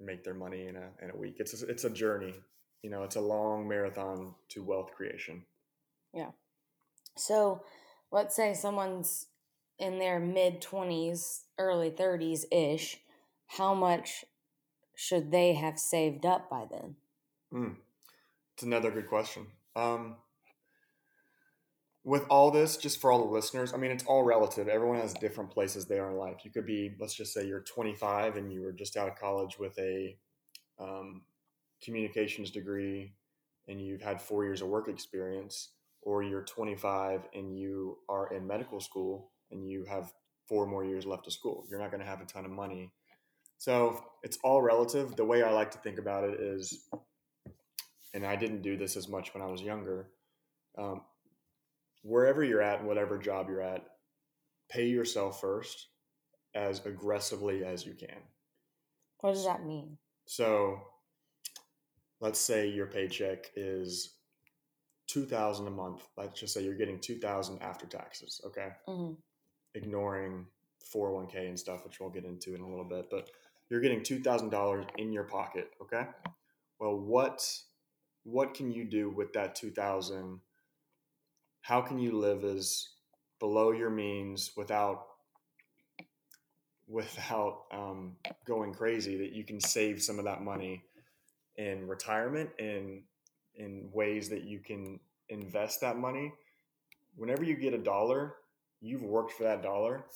make 0.00 0.22
their 0.24 0.34
money 0.34 0.66
in 0.66 0.76
a 0.76 0.90
in 1.02 1.10
a 1.10 1.16
week. 1.16 1.36
It's 1.38 1.62
a, 1.62 1.66
it's 1.66 1.84
a 1.84 1.90
journey. 1.90 2.34
You 2.82 2.90
know, 2.90 3.02
it's 3.02 3.16
a 3.16 3.20
long 3.20 3.68
marathon 3.68 4.34
to 4.50 4.62
wealth 4.62 4.92
creation. 4.96 5.44
Yeah. 6.14 6.30
So 7.16 7.62
let's 8.10 8.36
say 8.36 8.54
someone's 8.54 9.26
in 9.78 9.98
their 9.98 10.18
mid 10.18 10.60
20s, 10.60 11.42
early 11.58 11.90
30s 11.90 12.44
ish. 12.50 12.98
How 13.46 13.74
much 13.74 14.24
should 14.94 15.30
they 15.30 15.54
have 15.54 15.78
saved 15.78 16.26
up 16.26 16.50
by 16.50 16.66
then? 16.70 16.96
Mm. 17.52 17.76
It's 18.54 18.62
another 18.62 18.90
good 18.90 19.08
question. 19.08 19.46
Um, 19.76 20.16
with 22.04 22.24
all 22.28 22.50
this, 22.50 22.76
just 22.76 23.00
for 23.00 23.12
all 23.12 23.24
the 23.24 23.32
listeners, 23.32 23.72
I 23.72 23.76
mean, 23.76 23.90
it's 23.90 24.04
all 24.04 24.24
relative. 24.24 24.66
Everyone 24.66 24.98
has 24.98 25.14
different 25.14 25.50
places 25.50 25.86
they 25.86 25.98
are 25.98 26.10
in 26.10 26.16
life. 26.16 26.38
You 26.42 26.50
could 26.50 26.66
be, 26.66 26.94
let's 26.98 27.14
just 27.14 27.32
say 27.32 27.46
you're 27.46 27.60
25 27.60 28.36
and 28.36 28.52
you 28.52 28.62
were 28.62 28.72
just 28.72 28.96
out 28.96 29.08
of 29.08 29.16
college 29.16 29.58
with 29.58 29.78
a 29.78 30.16
um, 30.80 31.22
communications 31.82 32.50
degree 32.50 33.12
and 33.68 33.80
you've 33.80 34.02
had 34.02 34.20
four 34.20 34.44
years 34.44 34.62
of 34.62 34.68
work 34.68 34.88
experience, 34.88 35.70
or 36.02 36.22
you're 36.22 36.42
25 36.42 37.28
and 37.34 37.56
you 37.56 37.98
are 38.08 38.32
in 38.32 38.46
medical 38.46 38.80
school 38.80 39.30
and 39.50 39.68
you 39.68 39.84
have 39.84 40.12
four 40.46 40.66
more 40.66 40.84
years 40.84 41.04
left 41.04 41.26
of 41.26 41.32
school. 41.32 41.66
You're 41.68 41.80
not 41.80 41.90
going 41.90 42.02
to 42.02 42.08
have 42.08 42.20
a 42.20 42.24
ton 42.24 42.44
of 42.44 42.50
money. 42.50 42.90
So 43.58 44.02
it's 44.22 44.38
all 44.42 44.62
relative. 44.62 45.16
The 45.16 45.24
way 45.24 45.42
I 45.42 45.50
like 45.50 45.70
to 45.72 45.78
think 45.78 45.98
about 45.98 46.24
it 46.24 46.40
is, 46.40 46.88
and 48.14 48.24
I 48.24 48.36
didn't 48.36 48.62
do 48.62 48.76
this 48.76 48.96
as 48.96 49.08
much 49.08 49.34
when 49.34 49.42
I 49.42 49.46
was 49.46 49.60
younger. 49.60 50.08
Um, 50.78 51.02
wherever 52.02 52.42
you're 52.42 52.62
at, 52.62 52.84
whatever 52.84 53.18
job 53.18 53.48
you're 53.48 53.60
at, 53.60 53.84
pay 54.70 54.86
yourself 54.86 55.40
first 55.40 55.88
as 56.54 56.84
aggressively 56.86 57.64
as 57.64 57.84
you 57.84 57.94
can. 57.94 58.18
What 59.20 59.34
does 59.34 59.44
that 59.44 59.66
mean? 59.66 59.98
So 60.26 60.80
let's 62.20 62.40
say 62.40 62.68
your 62.68 62.86
paycheck 62.86 63.46
is 63.56 64.14
2000 65.08 65.66
a 65.66 65.70
month. 65.70 66.06
Let's 66.16 66.38
just 66.38 66.54
say 66.54 66.62
you're 66.62 66.74
getting 66.74 67.00
2000 67.00 67.62
after 67.62 67.86
taxes, 67.86 68.40
okay? 68.46 68.68
Mm-hmm. 68.88 69.14
Ignoring 69.74 70.46
401k 70.94 71.48
and 71.48 71.58
stuff, 71.58 71.84
which 71.84 72.00
we'll 72.00 72.10
get 72.10 72.24
into 72.24 72.54
in 72.54 72.60
a 72.60 72.68
little 72.68 72.84
bit, 72.84 73.06
but 73.10 73.30
you're 73.70 73.80
getting 73.80 74.00
$2000 74.00 74.86
in 74.96 75.12
your 75.12 75.24
pocket, 75.24 75.70
okay? 75.82 76.06
Well, 76.78 76.98
what 76.98 77.42
what 78.24 78.52
can 78.52 78.70
you 78.70 78.84
do 78.84 79.08
with 79.08 79.32
that 79.32 79.54
2000 79.54 80.40
how 81.62 81.80
can 81.80 81.98
you 81.98 82.12
live 82.12 82.44
as 82.44 82.88
below 83.40 83.72
your 83.72 83.90
means 83.90 84.52
without 84.56 85.06
without 86.86 87.64
um, 87.72 88.16
going 88.46 88.72
crazy 88.72 89.16
that 89.18 89.32
you 89.32 89.44
can 89.44 89.60
save 89.60 90.02
some 90.02 90.18
of 90.18 90.24
that 90.24 90.42
money 90.42 90.82
in 91.58 91.86
retirement 91.86 92.48
and 92.58 93.02
in 93.56 93.90
ways 93.92 94.28
that 94.30 94.44
you 94.44 94.58
can 94.58 94.98
invest 95.28 95.80
that 95.80 95.98
money 95.98 96.32
whenever 97.16 97.44
you 97.44 97.54
get 97.54 97.74
a 97.74 97.78
dollar 97.78 98.36
you've 98.80 99.02
worked 99.02 99.32
for 99.32 99.42
that 99.42 99.62
dollar 99.62 100.06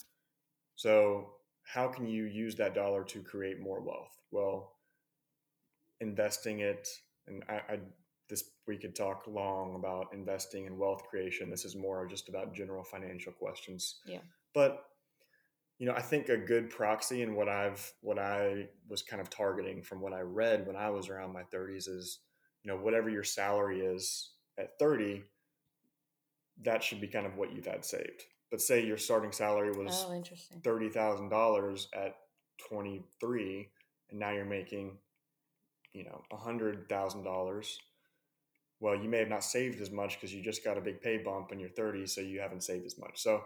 so 0.75 1.35
how 1.65 1.87
can 1.87 2.07
you 2.07 2.25
use 2.25 2.55
that 2.55 2.75
dollar 2.75 3.05
to 3.05 3.21
create 3.21 3.61
more 3.61 3.81
wealth 3.81 4.17
well 4.31 4.73
investing 6.01 6.61
it 6.61 6.89
and 7.27 7.43
I, 7.49 7.55
I 7.55 7.79
this 8.33 8.45
we 8.67 8.79
could 8.79 8.97
talk 8.97 9.25
long 9.27 9.75
about 9.75 10.13
investing 10.15 10.67
and 10.67 10.79
wealth 10.79 11.03
creation. 11.09 11.51
This 11.51 11.67
is 11.67 11.77
more 11.77 12.07
just 12.07 12.29
about 12.31 12.55
general 12.55 12.83
financial 12.83 13.33
questions. 13.33 13.97
Yeah. 14.07 14.21
But 14.55 14.85
you 15.83 15.89
know, 15.89 15.95
I 15.95 16.01
think 16.01 16.29
a 16.29 16.37
good 16.37 16.71
proxy 16.71 17.23
and 17.23 17.35
what 17.35 17.49
I've 17.49 17.93
what 18.03 18.17
I 18.17 18.69
was 18.89 19.03
kind 19.03 19.21
of 19.21 19.29
targeting 19.29 19.83
from 19.83 20.01
what 20.01 20.12
I 20.12 20.21
read 20.21 20.65
when 20.65 20.77
I 20.77 20.91
was 20.91 21.09
around 21.09 21.33
my 21.33 21.43
30s 21.53 21.89
is, 21.89 22.21
you 22.62 22.71
know, 22.71 22.79
whatever 22.79 23.11
your 23.11 23.25
salary 23.25 23.81
is 23.81 24.31
at 24.57 24.79
30, 24.79 25.25
that 26.62 26.85
should 26.85 27.01
be 27.01 27.09
kind 27.09 27.27
of 27.27 27.37
what 27.37 27.53
you've 27.53 27.67
had 27.67 27.85
saved. 27.85 28.23
But 28.49 28.61
say 28.61 28.87
your 28.87 28.97
starting 28.97 29.33
salary 29.33 29.73
was 29.73 30.05
Oh, 30.07 30.12
thirty 30.62 30.89
thousand 30.89 31.31
dollars 31.31 31.89
at 31.93 32.15
twenty 32.69 33.03
three, 33.19 33.69
and 34.09 34.21
now 34.21 34.31
you're 34.31 34.45
making, 34.45 34.99
you 35.95 36.05
know, 36.05 36.23
a 36.31 36.37
hundred 36.37 36.89
thousand 36.89 37.25
dollars. 37.25 37.77
Well, 38.79 38.95
you 38.95 39.09
may 39.09 39.19
have 39.19 39.29
not 39.29 39.43
saved 39.43 39.81
as 39.81 39.91
much 39.91 40.15
because 40.15 40.33
you 40.33 40.45
just 40.45 40.62
got 40.62 40.79
a 40.79 40.81
big 40.81 41.01
pay 41.01 41.19
bump 41.19 41.51
in 41.51 41.59
your 41.59 41.71
30s, 41.71 42.11
so 42.11 42.21
you 42.21 42.39
haven't 42.39 42.62
saved 42.62 42.87
as 42.87 42.99
much. 42.99 43.21
So 43.21 43.43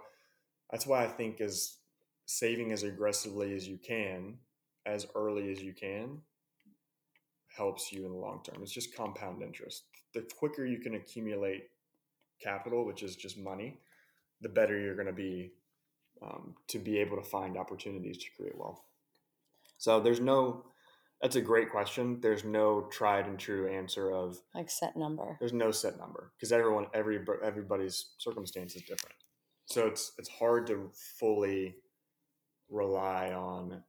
that's 0.71 0.87
why 0.87 1.03
I 1.03 1.09
think 1.09 1.41
is 1.41 1.79
saving 2.27 2.73
as 2.73 2.83
aggressively 2.83 3.55
as 3.55 3.67
you 3.67 3.79
can, 3.79 4.35
as 4.85 5.07
early 5.15 5.51
as 5.51 5.63
you 5.63 5.73
can, 5.73 6.19
helps 7.57 7.93
you 7.93 8.05
in 8.05 8.13
the 8.13 8.19
long 8.19 8.43
term. 8.45 8.63
It's 8.63 8.73
just 8.73 8.95
compound 8.95 9.43
interest. 9.43 9.85
The 10.13 10.27
quicker 10.39 10.67
you 10.67 10.79
can 10.79 10.95
accumulate 10.95 11.65
capital, 12.43 12.85
which 12.85 13.03
is 13.03 13.17
just 13.17 13.39
money, 13.39 13.81
the 14.43 14.49
better 14.49 14.79
you're 14.79 14.95
going 14.95 15.07
to 15.07 15.13
be 15.13 15.53
um, 16.23 16.55
to 16.69 16.79
be 16.79 16.99
able 16.99 17.17
to 17.17 17.23
find 17.23 17.57
opportunities 17.57 18.19
to 18.19 18.27
create 18.37 18.57
wealth. 18.57 18.81
So 19.79 20.01
there's 20.01 20.21
no, 20.21 20.65
that's 21.21 21.37
a 21.37 21.43
great 21.43 21.71
question. 21.71 22.19
There's 22.23 22.45
no 22.45 22.89
tried 22.91 23.27
and 23.27 23.39
true 23.39 23.69
answer 23.69 24.11
of 24.11 24.41
Like 24.55 24.71
set 24.71 24.97
number. 24.97 25.37
there's 25.41 25.53
no 25.53 25.71
set 25.71 25.99
number 25.99 26.33
because 26.37 26.53
everyone, 26.53 26.87
every 26.95 27.21
everybody's 27.45 28.15
circumstance 28.19 28.77
is 28.77 28.83
different. 28.83 29.17
So 29.67 29.87
it's 29.87 30.13
it's 30.19 30.29
hard 30.29 30.67
to 30.69 30.91
fully 31.19 31.77
rely 32.69 33.33
on. 33.33 33.83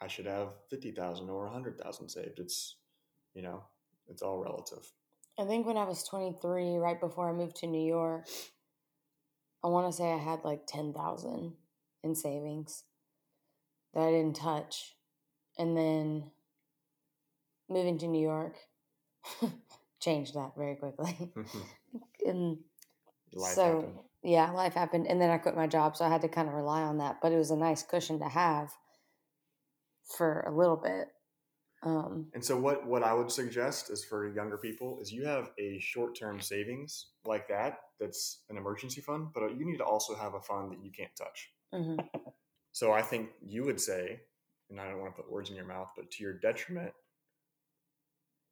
I 0.00 0.08
should 0.08 0.26
have 0.26 0.48
fifty 0.68 0.90
thousand 0.90 1.30
or 1.30 1.48
hundred 1.48 1.78
thousand 1.78 2.08
saved. 2.08 2.38
It's 2.38 2.76
you 3.34 3.42
know 3.42 3.62
it's 4.08 4.22
all 4.22 4.42
relative. 4.42 4.90
I 5.38 5.44
think 5.44 5.66
when 5.66 5.78
I 5.78 5.84
was 5.84 6.04
23, 6.04 6.76
right 6.76 7.00
before 7.00 7.30
I 7.30 7.32
moved 7.32 7.56
to 7.56 7.66
New 7.66 7.84
York, 7.84 8.26
I 9.64 9.68
want 9.68 9.90
to 9.90 9.96
say 9.96 10.12
I 10.12 10.18
had 10.18 10.44
like 10.44 10.66
10,000 10.66 11.54
in 12.04 12.14
savings 12.14 12.84
that 13.94 14.02
I 14.02 14.10
didn't 14.10 14.36
touch. 14.36 14.94
And 15.58 15.76
then 15.76 16.30
moving 17.68 17.98
to 17.98 18.06
New 18.08 18.22
York 18.22 18.56
changed 20.00 20.34
that 20.34 20.52
very 20.56 20.76
quickly. 20.76 21.16
and 22.26 22.58
Life 23.34 23.54
so, 23.54 23.64
happened. 23.64 23.98
Yeah, 24.22 24.50
life 24.52 24.74
happened. 24.74 25.06
And 25.06 25.20
then 25.20 25.30
I 25.30 25.38
quit 25.38 25.56
my 25.56 25.66
job. 25.66 25.96
So 25.96 26.04
I 26.04 26.08
had 26.08 26.22
to 26.22 26.28
kind 26.28 26.48
of 26.48 26.54
rely 26.54 26.82
on 26.82 26.98
that. 26.98 27.18
But 27.20 27.32
it 27.32 27.36
was 27.38 27.50
a 27.50 27.56
nice 27.56 27.82
cushion 27.82 28.18
to 28.20 28.28
have 28.28 28.70
for 30.16 30.40
a 30.40 30.50
little 30.50 30.76
bit. 30.76 31.08
Um, 31.84 32.28
And 32.32 32.44
so 32.44 32.56
what 32.58 32.86
what 32.86 33.02
I 33.02 33.12
would 33.12 33.30
suggest 33.30 33.90
is 33.90 34.04
for 34.04 34.32
younger 34.32 34.56
people 34.56 35.00
is 35.00 35.12
you 35.12 35.26
have 35.26 35.50
a 35.58 35.80
short 35.80 36.16
term 36.16 36.40
savings 36.40 37.08
like 37.24 37.48
that 37.48 37.80
that's 37.98 38.42
an 38.50 38.56
emergency 38.56 39.00
fund, 39.00 39.28
but 39.34 39.56
you 39.58 39.64
need 39.64 39.78
to 39.78 39.84
also 39.84 40.14
have 40.14 40.34
a 40.34 40.40
fund 40.40 40.70
that 40.72 40.84
you 40.84 40.92
can't 40.92 41.14
touch. 41.16 41.52
mhm. 41.74 42.08
So 42.72 42.92
I 42.92 43.02
think 43.02 43.30
you 43.40 43.64
would 43.64 43.80
say, 43.80 44.20
and 44.70 44.80
I 44.80 44.88
don't 44.88 45.00
want 45.00 45.14
to 45.16 45.22
put 45.22 45.30
words 45.30 45.50
in 45.50 45.56
your 45.56 45.66
mouth, 45.66 45.90
but 45.96 46.10
to 46.12 46.22
your 46.22 46.34
detriment, 46.34 46.94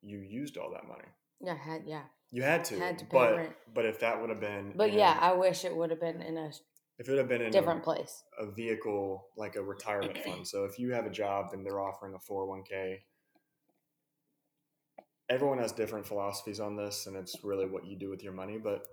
you 0.02 0.18
used 0.18 0.56
all 0.58 0.70
that 0.72 0.86
money. 0.88 1.08
Yeah, 1.40 1.56
had, 1.56 1.82
yeah. 1.86 2.02
You 2.32 2.42
had 2.42 2.64
to, 2.66 2.78
Had 2.78 2.98
to 2.98 3.06
but 3.10 3.36
rent. 3.36 3.52
but 3.74 3.86
if 3.86 4.00
that 4.00 4.20
would 4.20 4.30
have 4.30 4.40
been, 4.40 4.72
But 4.76 4.90
in 4.90 4.98
yeah, 4.98 5.18
I 5.20 5.32
wish 5.32 5.64
it 5.64 5.74
would 5.74 5.90
have 5.90 6.00
been 6.00 6.22
in 6.22 6.36
a 6.36 6.50
if 6.98 7.08
it 7.08 7.12
would 7.12 7.18
have 7.18 7.28
been 7.28 7.42
in 7.42 7.50
different 7.50 7.80
a, 7.80 7.84
place. 7.84 8.22
a 8.38 8.46
vehicle 8.46 9.26
like 9.36 9.56
a 9.56 9.62
retirement 9.62 10.18
fund. 10.18 10.46
So 10.46 10.64
if 10.64 10.78
you 10.78 10.92
have 10.92 11.06
a 11.06 11.10
job 11.10 11.50
then 11.50 11.64
they're 11.64 11.80
offering 11.80 12.14
a 12.14 12.32
401k, 12.32 12.98
everyone 15.30 15.58
has 15.58 15.72
different 15.72 16.06
philosophies 16.06 16.60
on 16.60 16.76
this 16.76 17.06
and 17.06 17.16
it's 17.16 17.42
really 17.42 17.66
what 17.66 17.86
you 17.86 17.96
do 17.96 18.10
with 18.10 18.22
your 18.22 18.34
money. 18.34 18.58
But 18.58 18.84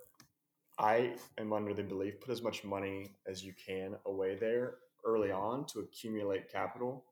I 0.80 1.16
am 1.38 1.54
under 1.54 1.74
the 1.74 1.84
belief 1.84 2.22
put 2.22 2.32
as 2.32 2.42
much 2.42 2.63
money 2.63 3.12
as 3.27 3.44
you 3.44 3.54
can 3.54 3.96
away 4.06 4.36
there 4.36 4.75
early 5.06 5.30
mm-hmm. 5.30 5.42
on 5.42 5.66
to 5.68 5.80
accumulate 5.80 6.51
capital. 6.51 7.06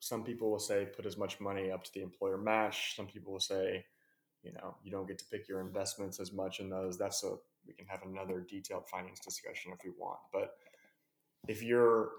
Some 0.00 0.24
people 0.24 0.50
will 0.50 0.58
say 0.58 0.86
put 0.86 1.06
as 1.06 1.16
much 1.16 1.40
money 1.40 1.70
up 1.70 1.84
to 1.84 1.94
the 1.94 2.02
employer 2.02 2.36
match. 2.36 2.94
Some 2.96 3.06
people 3.06 3.32
will 3.32 3.40
say, 3.40 3.84
you 4.42 4.52
know, 4.52 4.76
you 4.82 4.90
don't 4.90 5.06
get 5.06 5.18
to 5.18 5.24
pick 5.30 5.48
your 5.48 5.60
investments 5.60 6.18
as 6.20 6.32
much 6.32 6.60
in 6.60 6.68
those. 6.68 6.98
That's 6.98 7.22
a 7.24 7.34
we 7.66 7.74
can 7.74 7.86
have 7.86 8.00
another 8.04 8.44
detailed 8.48 8.88
finance 8.88 9.20
discussion 9.20 9.72
if 9.72 9.84
we 9.84 9.90
want. 9.98 10.18
But 10.32 10.54
if 11.48 11.62
your 11.62 12.10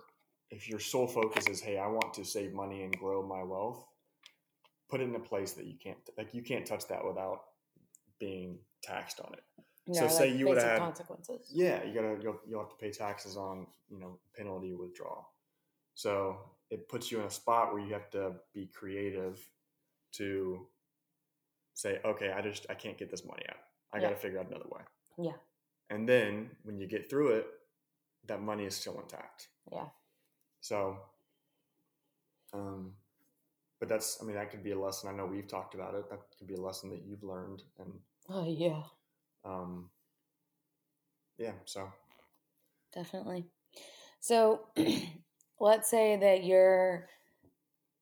if 0.49 0.69
your 0.69 0.79
sole 0.79 1.07
focus 1.07 1.47
is 1.47 1.61
hey 1.61 1.77
i 1.77 1.87
want 1.87 2.13
to 2.13 2.23
save 2.25 2.53
money 2.53 2.83
and 2.83 2.95
grow 2.99 3.25
my 3.25 3.41
wealth 3.41 3.85
put 4.89 4.99
it 5.01 5.05
in 5.05 5.15
a 5.15 5.19
place 5.19 5.53
that 5.53 5.65
you 5.65 5.75
can't 5.81 5.97
like 6.17 6.33
you 6.33 6.41
can't 6.43 6.65
touch 6.65 6.85
that 6.87 7.03
without 7.05 7.39
being 8.19 8.59
taxed 8.83 9.19
on 9.21 9.31
it 9.33 9.43
So 9.95 10.07
say 10.07 10.31
you 10.35 10.47
would've 10.47 10.77
consequences. 10.77 11.49
yeah 11.53 11.83
you 11.83 11.93
gotta 11.93 12.17
you'll, 12.21 12.39
you'll 12.47 12.59
have 12.59 12.69
to 12.69 12.75
pay 12.75 12.91
taxes 12.91 13.37
on 13.37 13.65
you 13.89 13.99
know 13.99 14.19
penalty 14.35 14.73
withdrawal 14.73 15.29
so 15.95 16.37
it 16.69 16.89
puts 16.89 17.11
you 17.11 17.19
in 17.19 17.25
a 17.25 17.31
spot 17.31 17.73
where 17.73 17.81
you 17.81 17.93
have 17.93 18.09
to 18.11 18.33
be 18.53 18.67
creative 18.67 19.39
to 20.13 20.67
say 21.73 21.99
okay 22.05 22.31
i 22.31 22.41
just 22.41 22.65
i 22.69 22.73
can't 22.73 22.97
get 22.97 23.09
this 23.09 23.25
money 23.25 23.43
out 23.49 23.57
i 23.91 23.97
Yeah. 23.97 24.03
gotta 24.03 24.15
figure 24.15 24.39
out 24.39 24.47
another 24.47 24.69
way 24.69 24.81
Yeah. 25.17 25.37
and 25.89 26.07
then 26.07 26.51
when 26.63 26.79
you 26.79 26.87
get 26.87 27.09
through 27.09 27.29
it 27.35 27.47
that 28.25 28.41
money 28.41 28.65
is 28.65 28.75
still 28.75 28.99
intact 28.99 29.49
Yeah. 29.71 29.87
so, 30.61 30.97
um, 32.53 32.93
but 33.79 33.89
that's, 33.89 34.21
I 34.21 34.25
mean, 34.25 34.35
that 34.35 34.49
could 34.49 34.63
be 34.63 34.71
a 34.71 34.79
lesson. 34.79 35.09
I 35.09 35.11
know 35.17 35.25
we've 35.25 35.47
talked 35.47 35.73
about 35.75 35.93
it. 35.95 36.09
That 36.09 36.19
could 36.37 36.47
be 36.47 36.53
a 36.53 36.61
lesson 36.61 36.89
that 36.91 37.01
you've 37.05 37.23
learned. 37.23 37.63
And, 37.79 37.91
Oh 38.29 38.45
yeah, 38.47 38.83
um, 39.43 39.89
yeah, 41.37 41.51
so, 41.65 41.91
definitely. 42.93 43.45
So 44.21 44.67
let's 45.59 45.89
say 45.89 46.15
that 46.15 46.45
you're 46.45 47.09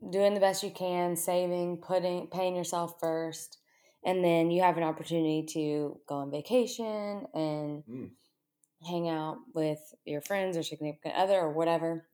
doing 0.07 0.35
the 0.35 0.39
best 0.39 0.61
you 0.61 0.69
can, 0.71 1.15
saving, 1.15 1.77
putting, 1.77 2.27
paying 2.27 2.55
yourself 2.55 2.99
first, 2.99 3.57
and 4.03 4.23
then 4.23 4.51
you 4.51 4.61
have 4.61 4.77
an 4.77 4.83
opportunity 4.83 5.45
to 5.53 5.99
go 6.07 6.15
on 6.15 6.31
vacation 6.31 7.25
and 7.33 7.83
Mm. 7.85 8.11
hang 8.87 9.09
out 9.09 9.37
with 9.53 9.93
your 10.05 10.21
friends 10.21 10.57
or 10.57 10.63
significant 10.63 11.15
other 11.15 11.39
or 11.39 11.51
whatever. 11.51 12.09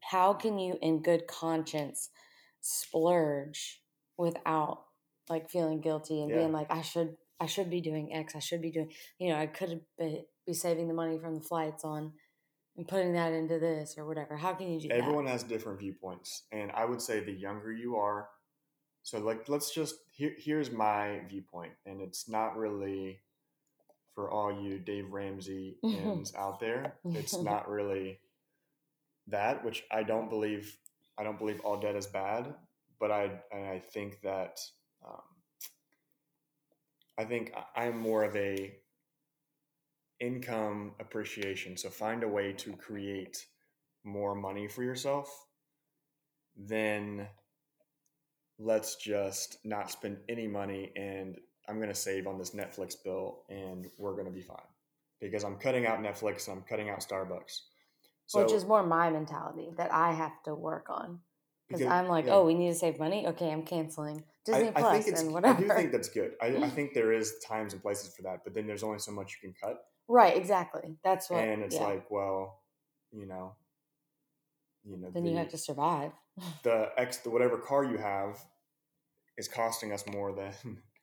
How 0.00 0.34
can 0.34 0.58
you, 0.58 0.78
in 0.82 1.02
good 1.02 1.26
conscience, 1.26 2.10
splurge 2.60 3.82
without 4.16 4.86
like 5.28 5.48
feeling 5.48 5.80
guilty 5.80 6.20
and 6.20 6.30
Yeah. 6.30 6.38
being 6.38 6.52
like, 6.52 6.70
I 6.70 6.82
should, 6.82 7.16
I 7.38 7.46
should 7.46 7.70
be 7.70 7.80
doing 7.80 8.12
X. 8.12 8.34
I 8.34 8.40
should 8.40 8.60
be 8.60 8.70
doing, 8.70 8.92
you 9.18 9.28
know, 9.28 9.36
I 9.36 9.46
could 9.46 9.84
be, 9.98 10.26
be 10.46 10.54
saving 10.54 10.88
the 10.88 10.94
money 10.94 11.18
from 11.18 11.36
the 11.36 11.40
flights 11.40 11.84
on 11.84 12.12
and 12.76 12.88
putting 12.88 13.12
that 13.12 13.32
into 13.32 13.58
this 13.58 13.96
or 13.96 14.06
whatever. 14.06 14.36
How 14.36 14.54
can 14.54 14.68
you 14.72 14.80
do 14.80 14.88
that? 14.88 14.98
Everyone 14.98 15.26
has 15.26 15.44
different 15.44 15.78
viewpoints, 15.78 16.44
and 16.50 16.72
I 16.72 16.84
would 16.84 17.00
say 17.00 17.20
the 17.20 17.32
younger 17.32 17.72
you 17.72 17.96
are, 17.96 18.28
so 19.02 19.18
like 19.18 19.48
let's 19.48 19.72
just 19.72 19.96
here. 20.22 20.34
Here's 20.38 20.70
my 20.70 21.20
viewpoint, 21.28 21.72
and 21.84 22.00
it's 22.00 22.28
not 22.28 22.56
really 22.56 23.20
for 24.14 24.30
all 24.30 24.52
you 24.52 24.78
Dave 24.78 25.10
Ramsey 25.10 25.78
ends 25.84 26.32
out 26.36 26.60
there. 26.60 26.94
It's 27.04 27.36
not 27.42 27.68
really 27.68 28.20
that, 29.26 29.64
which 29.64 29.84
I 29.90 30.02
don't 30.04 30.30
believe. 30.30 30.76
I 31.18 31.24
don't 31.24 31.38
believe 31.38 31.60
all 31.60 31.78
debt 31.80 31.96
is 31.96 32.06
bad, 32.06 32.54
but 33.00 33.10
I 33.10 33.24
and 33.50 33.66
I 33.66 33.80
think 33.80 34.20
that 34.22 34.60
um, 35.04 35.22
I 37.18 37.24
think 37.24 37.52
I'm 37.74 37.98
more 37.98 38.22
of 38.22 38.36
a 38.36 38.76
income 40.20 40.92
appreciation. 41.00 41.76
So 41.76 41.90
find 41.90 42.22
a 42.22 42.28
way 42.28 42.52
to 42.52 42.72
create 42.74 43.44
more 44.04 44.34
money 44.36 44.68
for 44.68 44.84
yourself, 44.84 45.46
then 46.56 47.26
let's 48.62 48.96
just 48.96 49.58
not 49.64 49.90
spend 49.90 50.18
any 50.28 50.46
money 50.46 50.92
and 50.96 51.36
I'm 51.68 51.76
going 51.76 51.88
to 51.88 51.94
save 51.94 52.26
on 52.26 52.38
this 52.38 52.50
Netflix 52.50 52.94
bill 53.02 53.42
and 53.48 53.88
we're 53.98 54.12
going 54.12 54.26
to 54.26 54.32
be 54.32 54.42
fine 54.42 54.56
because 55.20 55.44
I'm 55.44 55.56
cutting 55.56 55.86
out 55.86 56.00
Netflix 56.00 56.48
and 56.48 56.58
I'm 56.58 56.64
cutting 56.64 56.90
out 56.90 57.00
Starbucks. 57.00 57.60
So, 58.26 58.42
Which 58.42 58.52
is 58.52 58.64
more 58.64 58.82
my 58.82 59.10
mentality 59.10 59.70
that 59.76 59.92
I 59.92 60.12
have 60.12 60.42
to 60.44 60.54
work 60.54 60.86
on. 60.90 61.20
Because 61.68 61.86
I'm 61.86 62.08
like, 62.08 62.26
yeah. 62.26 62.34
oh, 62.34 62.44
we 62.44 62.54
need 62.54 62.68
to 62.68 62.74
save 62.74 62.98
money. 62.98 63.26
Okay, 63.28 63.50
I'm 63.50 63.62
canceling 63.62 64.24
Disney 64.44 64.66
I, 64.66 64.68
I 64.68 64.72
Plus 64.72 64.92
think 64.92 65.08
it's, 65.08 65.22
and 65.22 65.46
I 65.46 65.58
do 65.58 65.68
think 65.68 65.92
that's 65.92 66.08
good. 66.08 66.32
I, 66.42 66.48
I 66.48 66.68
think 66.74 66.92
there 66.92 67.12
is 67.12 67.34
times 67.46 67.72
and 67.72 67.80
places 67.80 68.14
for 68.14 68.22
that, 68.22 68.40
but 68.44 68.52
then 68.54 68.66
there's 68.66 68.82
only 68.82 68.98
so 68.98 69.12
much 69.12 69.38
you 69.42 69.48
can 69.48 69.54
cut. 69.62 69.78
right, 70.08 70.36
exactly. 70.36 70.96
That's 71.02 71.30
what. 71.30 71.42
and 71.42 71.62
it's 71.62 71.76
yeah. 71.76 71.84
like, 71.84 72.10
well, 72.10 72.60
you 73.10 73.26
know, 73.26 73.54
you 74.84 74.98
know, 74.98 75.10
then 75.14 75.24
the, 75.24 75.30
you 75.30 75.36
have 75.36 75.48
to 75.48 75.58
survive. 75.58 76.12
The 76.62 76.90
X, 76.96 77.18
the 77.18 77.30
whatever 77.30 77.58
car 77.58 77.84
you 77.84 77.98
have 77.98 78.38
is 79.38 79.48
costing 79.48 79.92
us 79.92 80.06
more 80.06 80.32
than 80.32 80.52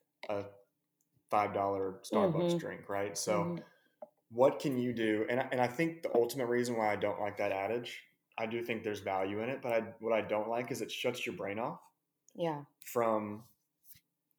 a 0.29 0.43
five 1.29 1.53
dollar 1.53 1.99
Starbucks 2.11 2.53
Mhm. 2.53 2.59
drink, 2.59 2.89
right? 2.89 3.17
So, 3.17 3.43
Mhm. 3.43 3.63
what 4.31 4.59
can 4.59 4.77
you 4.77 4.93
do? 4.93 5.25
And 5.29 5.39
I- 5.39 5.47
and 5.51 5.61
I 5.61 5.67
think 5.67 6.01
the 6.03 6.13
ultimate 6.15 6.47
reason 6.47 6.75
why 6.75 6.91
I 6.91 6.95
don't 6.95 7.19
like 7.19 7.37
that 7.37 7.51
adage, 7.51 8.01
I 8.37 8.45
do 8.45 8.63
think 8.63 8.83
there's 8.83 8.99
value 9.01 9.41
in 9.41 9.49
it, 9.49 9.61
but 9.61 9.71
I, 9.73 9.81
what 9.99 10.13
I 10.13 10.21
don't 10.21 10.49
like 10.49 10.71
is 10.71 10.81
it 10.81 10.91
shuts 10.91 11.25
your 11.25 11.35
brain 11.35 11.59
off 11.59 11.81
yeah. 12.35 12.63
from 12.85 13.43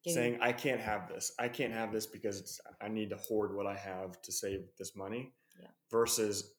Getting- 0.02 0.14
saying 0.14 0.38
I 0.40 0.52
can't 0.52 0.80
have 0.80 1.08
this. 1.08 1.32
I 1.38 1.48
can't 1.48 1.72
have 1.72 1.92
this 1.92 2.06
because 2.06 2.40
it's, 2.40 2.60
I 2.80 2.88
need 2.88 3.10
to 3.10 3.16
hoard 3.16 3.54
what 3.54 3.66
I 3.66 3.76
have 3.76 4.20
to 4.22 4.32
save 4.32 4.74
this 4.78 4.96
money. 4.96 5.34
Yeah. 5.60 5.68
Versus 5.90 6.54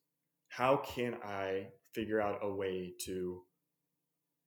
how 0.50 0.78
can 0.78 1.16
I 1.24 1.72
figure 1.94 2.22
out 2.22 2.40
a 2.44 2.54
way 2.54 2.94
to 3.06 3.44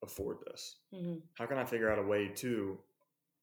afford 0.04 0.38
this? 0.46 0.78
Mhm. 0.92 1.23
How 1.34 1.46
can 1.46 1.58
I 1.58 1.64
figure 1.64 1.90
out 1.90 1.99
a 1.99 2.02
way 2.02 2.28
to 2.28 2.78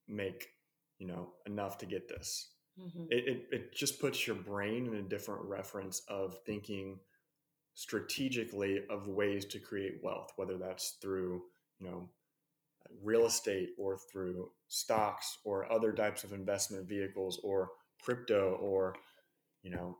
make, 0.07 0.49
you 0.97 1.07
know, 1.07 1.33
enough 1.45 1.77
to 1.79 1.85
get 1.85 2.07
this? 2.07 2.53
Mhm. 2.79 3.07
It, 3.11 3.27
it, 3.27 3.47
it 3.51 3.73
just 3.73 3.99
puts 3.99 4.25
your 4.25 4.37
brain 4.37 4.87
in 4.87 4.95
a 4.95 5.01
different 5.01 5.43
reference 5.43 6.01
of 6.07 6.41
thinking 6.45 6.99
strategically 7.73 8.85
of 8.89 9.07
ways 9.07 9.45
to 9.45 9.59
create 9.59 10.01
wealth, 10.03 10.31
whether 10.35 10.57
that's 10.57 10.91
through, 11.01 11.43
you 11.79 11.87
know, 11.87 12.09
real 13.01 13.25
estate 13.25 13.69
or 13.77 13.97
through 13.97 14.51
stocks 14.67 15.37
or 15.43 15.71
other 15.71 15.91
types 15.93 16.23
of 16.23 16.33
investment 16.33 16.87
vehicles 16.87 17.39
or 17.43 17.71
crypto 18.01 18.57
or 18.61 18.95
you 19.61 19.69
know 19.69 19.97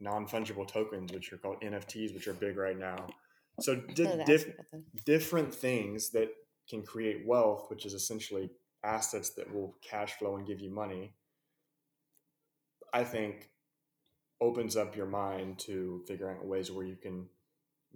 non-fungible 0.00 0.66
tokens 0.68 1.12
which 1.12 1.32
are 1.32 1.38
called 1.38 1.60
nfts 1.62 2.14
which 2.14 2.28
are 2.28 2.34
big 2.34 2.56
right 2.56 2.78
now 2.78 3.08
so 3.60 3.74
di- 3.74 4.04
Wanted 4.04 4.16
to 4.16 4.20
ask 4.22 4.26
diff- 4.26 4.46
you 4.46 4.52
about 4.54 4.70
them. 4.70 4.84
different 5.04 5.54
things 5.54 6.10
that 6.10 6.28
can 6.68 6.82
create 6.82 7.26
wealth 7.26 7.66
which 7.70 7.86
is 7.86 7.94
essentially 7.94 8.50
assets 8.84 9.30
that 9.30 9.52
will 9.52 9.76
cash 9.82 10.12
flow 10.14 10.36
and 10.36 10.46
give 10.46 10.60
you 10.60 10.70
money 10.70 11.14
i 12.92 13.02
think 13.04 13.50
opens 14.40 14.76
up 14.76 14.96
your 14.96 15.06
mind 15.06 15.58
to 15.58 16.02
figuring 16.06 16.36
out 16.36 16.46
ways 16.46 16.70
where 16.70 16.84
you 16.86 16.96
can 16.96 17.26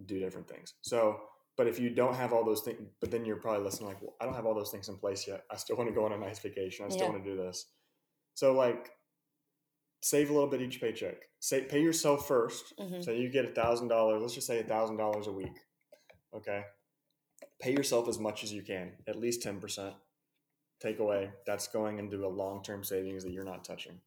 do 0.07 0.19
different 0.19 0.49
things 0.49 0.75
so 0.83 1.21
but 1.57 1.67
if 1.67 1.79
you 1.79 1.91
don't 1.91 2.15
have 2.15 2.33
all 2.33 2.45
those 2.47 2.63
things, 2.63 2.79
but 2.99 3.11
then 3.11 3.27
you're 3.27 3.37
probably 3.37 3.63
listening 3.63 3.89
like, 3.91 4.01
well, 4.01 4.15
I 4.19 4.25
don't 4.25 4.33
have 4.35 4.47
all 4.47 4.55
those 4.55 4.71
things 4.71 4.89
in 4.89 4.97
place 4.97 5.29
yet. 5.29 5.45
I 5.51 5.57
still 5.57 5.77
want 5.77 5.91
to 5.91 5.95
go 5.95 6.07
on 6.07 6.13
a 6.15 6.17
nice 6.17 6.39
vacation. 6.39 6.87
I 6.87 6.89
still 6.89 7.09
Yeah. 7.09 7.13
want 7.13 7.25
to 7.25 7.31
do 7.31 7.37
this. 7.37 7.67
So 8.33 8.55
like, 8.55 8.91
save 10.03 10.29
a 10.29 10.33
little 10.33 10.49
bit 10.49 10.61
each 10.61 10.81
paycheck. 10.81 11.23
Say 11.41 11.63
pay 11.63 11.81
yourself 11.81 12.29
1st 12.29 12.75
Mhm. 12.79 13.05
So 13.05 13.11
you 13.13 13.31
get 13.31 13.45
a 13.47 13.55
thousand 13.55 13.89
dollars. 13.89 14.21
Let's 14.21 14.35
just 14.35 14.47
say 14.47 14.59
a 14.61 14.65
thousand 14.65 14.97
dollars 14.99 15.27
a 15.29 15.33
week. 15.33 15.57
Okay. 16.35 16.65
Pay 17.61 17.73
yourself 17.73 18.09
as 18.09 18.19
much 18.19 18.45
as 18.45 18.53
you 18.53 18.63
can. 18.63 18.93
At 19.07 19.17
least 19.19 19.43
ten 19.43 19.61
percent. 19.61 19.95
Take 20.81 20.99
away. 20.99 21.31
That's 21.47 21.69
going 21.69 21.99
into 21.99 22.27
a 22.27 22.29
long 22.29 22.63
term 22.63 22.85
savings 22.85 23.23
that 23.25 23.33
you're 23.33 23.45
not 23.45 23.65
touching. 23.65 24.01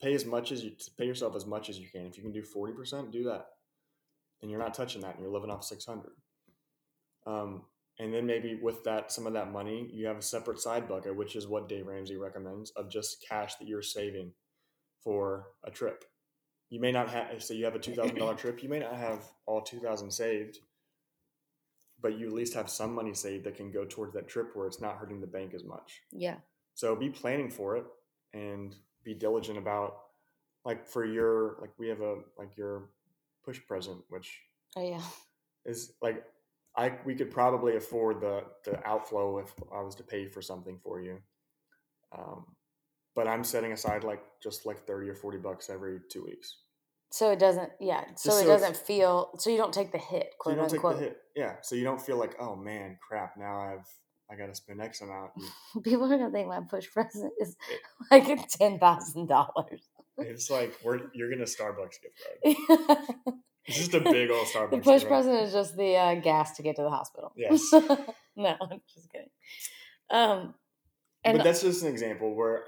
Pay 0.00 0.14
as 0.14 0.24
much 0.24 0.52
as 0.52 0.64
you 0.64 0.72
pay 0.96 1.06
yourself 1.06 1.34
as 1.36 1.44
much 1.46 1.68
as 1.68 1.78
you 1.78 1.88
can. 1.88 2.06
If 2.06 2.16
you 2.16 2.22
can 2.22 2.32
do 2.32 2.42
forty 2.42 2.72
percent, 2.72 3.10
do 3.10 3.24
that. 3.24 3.46
And 4.40 4.50
you're 4.50 4.60
not 4.60 4.74
touching 4.74 5.02
that, 5.02 5.14
and 5.14 5.22
you're 5.22 5.32
living 5.32 5.50
off 5.50 5.64
six 5.64 5.84
hundred. 5.84 6.12
Um, 7.26 7.64
and 7.98 8.12
then 8.12 8.26
maybe 8.26 8.54
with 8.56 8.82
that, 8.84 9.12
some 9.12 9.26
of 9.28 9.32
that 9.34 9.52
money, 9.52 9.88
you 9.92 10.06
have 10.06 10.16
a 10.18 10.22
separate 10.22 10.58
side 10.58 10.88
bucket, 10.88 11.14
which 11.14 11.36
is 11.36 11.46
what 11.46 11.68
Dave 11.68 11.86
Ramsey 11.86 12.16
recommends 12.16 12.70
of 12.72 12.88
just 12.90 13.24
cash 13.28 13.54
that 13.56 13.68
you're 13.68 13.82
saving 13.82 14.32
for 15.02 15.48
a 15.64 15.70
trip. 15.70 16.04
You 16.70 16.80
may 16.80 16.92
not 16.92 17.10
have, 17.10 17.42
so 17.42 17.54
you 17.54 17.64
have 17.64 17.74
a 17.74 17.78
two 17.78 17.94
thousand 17.94 18.16
dollar 18.16 18.34
trip. 18.34 18.62
You 18.62 18.68
may 18.68 18.78
not 18.78 18.96
have 18.96 19.20
all 19.46 19.60
two 19.60 19.78
thousand 19.78 20.10
saved, 20.10 20.58
but 22.00 22.18
you 22.18 22.26
at 22.28 22.32
least 22.32 22.54
have 22.54 22.70
some 22.70 22.94
money 22.94 23.14
saved 23.14 23.44
that 23.44 23.56
can 23.56 23.70
go 23.70 23.84
towards 23.84 24.14
that 24.14 24.28
trip 24.28 24.54
where 24.54 24.66
it's 24.66 24.80
not 24.80 24.96
hurting 24.96 25.20
the 25.20 25.26
bank 25.26 25.52
as 25.54 25.64
much. 25.64 26.00
Yeah. 26.10 26.36
So 26.74 26.96
be 26.96 27.10
planning 27.10 27.50
for 27.50 27.76
it 27.76 27.84
and 28.32 28.74
be 29.04 29.12
diligent 29.12 29.58
about, 29.58 29.96
like 30.64 30.88
for 30.88 31.04
your, 31.04 31.56
like 31.60 31.70
we 31.78 31.88
have 31.88 32.00
a 32.00 32.16
like 32.38 32.56
your 32.56 32.88
push 33.44 33.60
present, 33.68 33.98
which 34.08 34.40
Oh 34.74 34.88
yeah. 34.88 35.02
is 35.66 35.92
like 36.00 36.24
I 36.74 36.94
we 37.04 37.14
could 37.14 37.30
probably 37.30 37.76
afford 37.76 38.22
the 38.22 38.44
the 38.64 38.82
outflow 38.86 39.38
if 39.40 39.52
I 39.70 39.82
was 39.82 39.94
to 39.96 40.02
pay 40.02 40.26
for 40.26 40.40
something 40.40 40.78
for 40.82 41.02
you. 41.02 41.18
Um, 42.16 42.46
but 43.14 43.28
I'm 43.28 43.44
setting 43.44 43.72
aside 43.72 44.04
like 44.04 44.22
just 44.42 44.66
like 44.66 44.86
thirty 44.86 45.08
or 45.08 45.14
forty 45.14 45.38
bucks 45.38 45.70
every 45.70 46.00
two 46.10 46.24
weeks. 46.24 46.56
So 47.10 47.30
it 47.30 47.38
doesn't. 47.38 47.70
Yeah. 47.78 48.04
So 48.16 48.30
Just 48.30 48.44
it 48.44 48.46
doesn't 48.46 48.76
feel. 48.76 49.30
So 49.38 49.50
you 49.50 49.58
don't 49.58 49.74
take 49.74 49.92
the 49.92 49.98
hit, 49.98 50.30
So 50.32 50.36
quote 50.38 50.54
you 50.54 50.60
don't 50.62 50.72
unquote. 50.72 50.92
take 50.94 51.00
the 51.00 51.04
hit. 51.08 51.18
Yeah. 51.36 51.56
So 51.62 51.74
you 51.74 51.84
don't 51.84 52.00
feel 52.00 52.16
like, 52.16 52.36
oh 52.40 52.56
man, 52.56 52.96
crap, 53.06 53.36
now 53.36 53.60
I've 53.60 53.86
I 54.30 54.36
gotta 54.36 54.54
spend 54.54 54.80
X 54.80 55.02
amount. 55.02 55.32
People 55.84 56.06
are 56.06 56.16
gonna 56.16 56.30
think 56.30 56.48
my 56.48 56.60
push 56.60 56.90
present 56.90 57.32
is 57.38 57.54
like 58.10 58.48
ten 58.48 58.78
thousand 58.78 59.28
dollars. 59.28 59.82
It's 60.18 60.50
like 60.50 60.74
we're 60.82 61.00
you're 61.14 61.28
going 61.28 61.38
to 61.38 61.44
Starbucks 61.44 61.96
gift 62.02 62.20
card. 62.78 63.36
It's 63.64 63.78
just 63.78 63.94
a 63.94 64.00
big 64.00 64.30
old 64.30 64.46
Starbucks. 64.46 64.70
The 64.70 64.78
push 64.78 65.04
present 65.04 65.36
is 65.42 65.52
just 65.52 65.76
the 65.76 65.96
uh, 65.96 66.14
gas 66.16 66.56
to 66.56 66.62
get 66.62 66.76
to 66.76 66.82
the 66.82 66.90
hospital. 66.90 67.32
Yes. 67.36 67.72
no, 67.72 68.56
I'm 68.60 68.80
just 68.92 69.10
kidding. 69.12 69.28
Um, 70.10 70.54
and 71.24 71.38
but 71.38 71.44
that's 71.44 71.62
just 71.62 71.82
an 71.82 71.88
example 71.88 72.34
where 72.34 72.64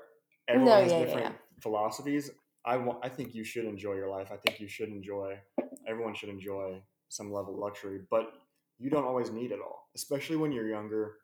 everyone 0.48 0.70
No, 0.74 0.82
has 0.82 0.92
yeah, 0.92 0.98
yeah, 0.98 1.04
different 1.04 1.34
philosophies. 1.60 2.30
I 2.64 2.76
want. 2.78 2.98
I 3.04 3.08
think 3.08 3.34
you 3.34 3.44
should 3.44 3.64
enjoy 3.66 3.94
your 3.94 4.08
life. 4.08 4.28
I 4.32 4.36
think 4.36 4.60
you 4.60 4.68
should 4.68 4.88
enjoy. 4.88 5.38
Everyone 5.86 6.14
should 6.14 6.30
enjoy 6.30 6.82
some 7.08 7.30
level 7.32 7.54
of 7.54 7.60
luxury, 7.60 8.00
but 8.10 8.32
you 8.78 8.90
don't 8.90 9.04
always 9.04 9.30
need 9.30 9.52
it 9.52 9.60
all, 9.60 9.88
especially 9.94 10.36
when 10.36 10.50
you're 10.52 10.68
younger. 10.68 11.16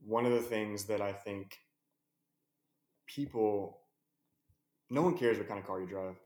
One 0.00 0.24
of 0.26 0.32
the 0.32 0.40
things 0.40 0.84
that 0.86 1.00
I 1.00 1.12
think 1.12 1.56
people, 3.06 3.80
no 4.90 5.02
one 5.02 5.16
cares 5.16 5.38
what 5.38 5.46
kind 5.48 5.60
of 5.60 5.66
car 5.66 5.80
you 5.80 5.86
drive. 5.86 6.16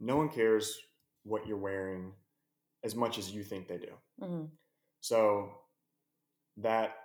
No 0.00 0.16
one 0.16 0.28
cares 0.28 0.76
what 1.24 1.46
you're 1.46 1.56
wearing 1.56 2.12
as 2.84 2.94
much 2.96 3.18
as 3.18 3.30
you 3.30 3.44
think 3.44 3.68
they 3.68 3.78
do. 3.78 3.92
Mhm. 4.20 4.50
So 5.00 5.52
that, 6.58 6.96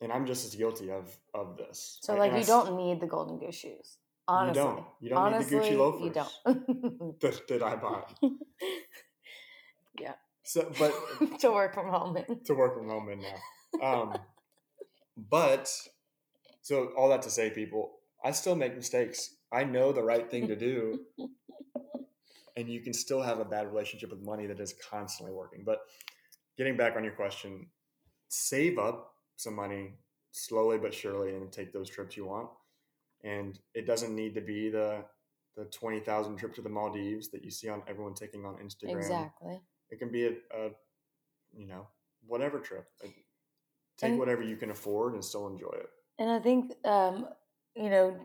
and 0.00 0.12
I'm 0.12 0.26
just 0.26 0.44
as 0.46 0.54
guilty 0.54 0.90
of 0.90 1.16
of 1.34 1.56
this. 1.56 1.98
so 2.02 2.14
I- 2.14 2.18
like 2.18 2.28
and 2.28 2.36
I 2.36 2.38
you 2.38 2.42
s- 2.42 2.48
don't 2.48 2.76
need 2.76 3.00
the 3.00 3.06
golden 3.06 3.38
goose 3.38 3.54
shoes. 3.56 3.98
Honestly, 4.30 4.60
You 4.62 4.68
don't. 4.68 4.84
You 5.00 5.08
don't 5.10 5.32
need 5.32 5.46
the 5.48 5.56
Gucci 5.56 5.76
loafers. 5.78 6.02
You 6.04 6.10
don't. 6.10 7.20
that, 7.20 7.48
that 7.48 7.62
I 7.62 7.76
bought. 7.76 8.12
Yeah. 10.00 10.14
So, 10.44 10.70
but 10.78 10.92
to 11.40 11.50
work 11.50 11.74
from 11.74 11.88
home. 11.88 12.16
in. 12.16 12.40
to 12.44 12.54
work 12.54 12.74
from 12.76 12.88
home 12.88 13.08
in 13.08 13.20
now. 13.20 13.82
Um, 13.86 14.18
but 15.16 15.68
so 16.62 16.90
all 16.96 17.08
that 17.08 17.22
to 17.22 17.30
say, 17.30 17.50
people, 17.50 17.92
I 18.24 18.30
still 18.32 18.54
make 18.54 18.76
mistakes. 18.76 19.34
I 19.52 19.64
know 19.64 19.92
the 19.92 20.02
right 20.02 20.30
thing 20.30 20.46
to 20.48 20.56
do, 20.56 21.00
and 22.56 22.68
you 22.68 22.80
can 22.80 22.92
still 22.92 23.22
have 23.22 23.40
a 23.40 23.44
bad 23.44 23.66
relationship 23.66 24.10
with 24.10 24.20
money 24.20 24.46
that 24.46 24.60
is 24.60 24.74
constantly 24.90 25.34
working. 25.34 25.62
But 25.64 25.80
getting 26.56 26.76
back 26.76 26.96
on 26.96 27.02
your 27.04 27.14
question, 27.14 27.66
save 28.28 28.78
up 28.78 29.14
some 29.38 29.54
money, 29.54 29.94
slowly 30.32 30.78
but 30.78 30.92
surely 30.92 31.34
and 31.34 31.50
take 31.50 31.72
those 31.72 31.88
trips 31.88 32.16
you 32.16 32.26
want. 32.26 32.48
And 33.24 33.58
it 33.74 33.86
doesn't 33.86 34.14
need 34.14 34.34
to 34.34 34.40
be 34.40 34.68
the 34.68 35.04
the 35.56 35.64
twenty 35.66 36.00
thousand 36.00 36.36
trip 36.36 36.54
to 36.54 36.62
the 36.62 36.68
Maldives 36.68 37.30
that 37.30 37.44
you 37.44 37.50
see 37.50 37.68
on 37.68 37.82
everyone 37.88 38.14
taking 38.14 38.44
on 38.44 38.56
Instagram. 38.56 38.96
Exactly. 38.96 39.60
It 39.90 39.98
can 39.98 40.12
be 40.12 40.26
a, 40.26 40.30
a 40.30 40.70
you 41.56 41.66
know 41.66 41.86
whatever 42.26 42.60
trip. 42.60 42.86
Take 43.00 44.10
And- 44.10 44.18
whatever 44.18 44.42
you 44.42 44.56
can 44.56 44.70
afford 44.70 45.14
and 45.14 45.24
still 45.24 45.48
enjoy 45.48 45.72
it. 45.74 45.88
And 46.20 46.30
I 46.30 46.40
think, 46.40 46.74
um, 46.84 47.28
you 47.76 47.90
know, 47.90 48.16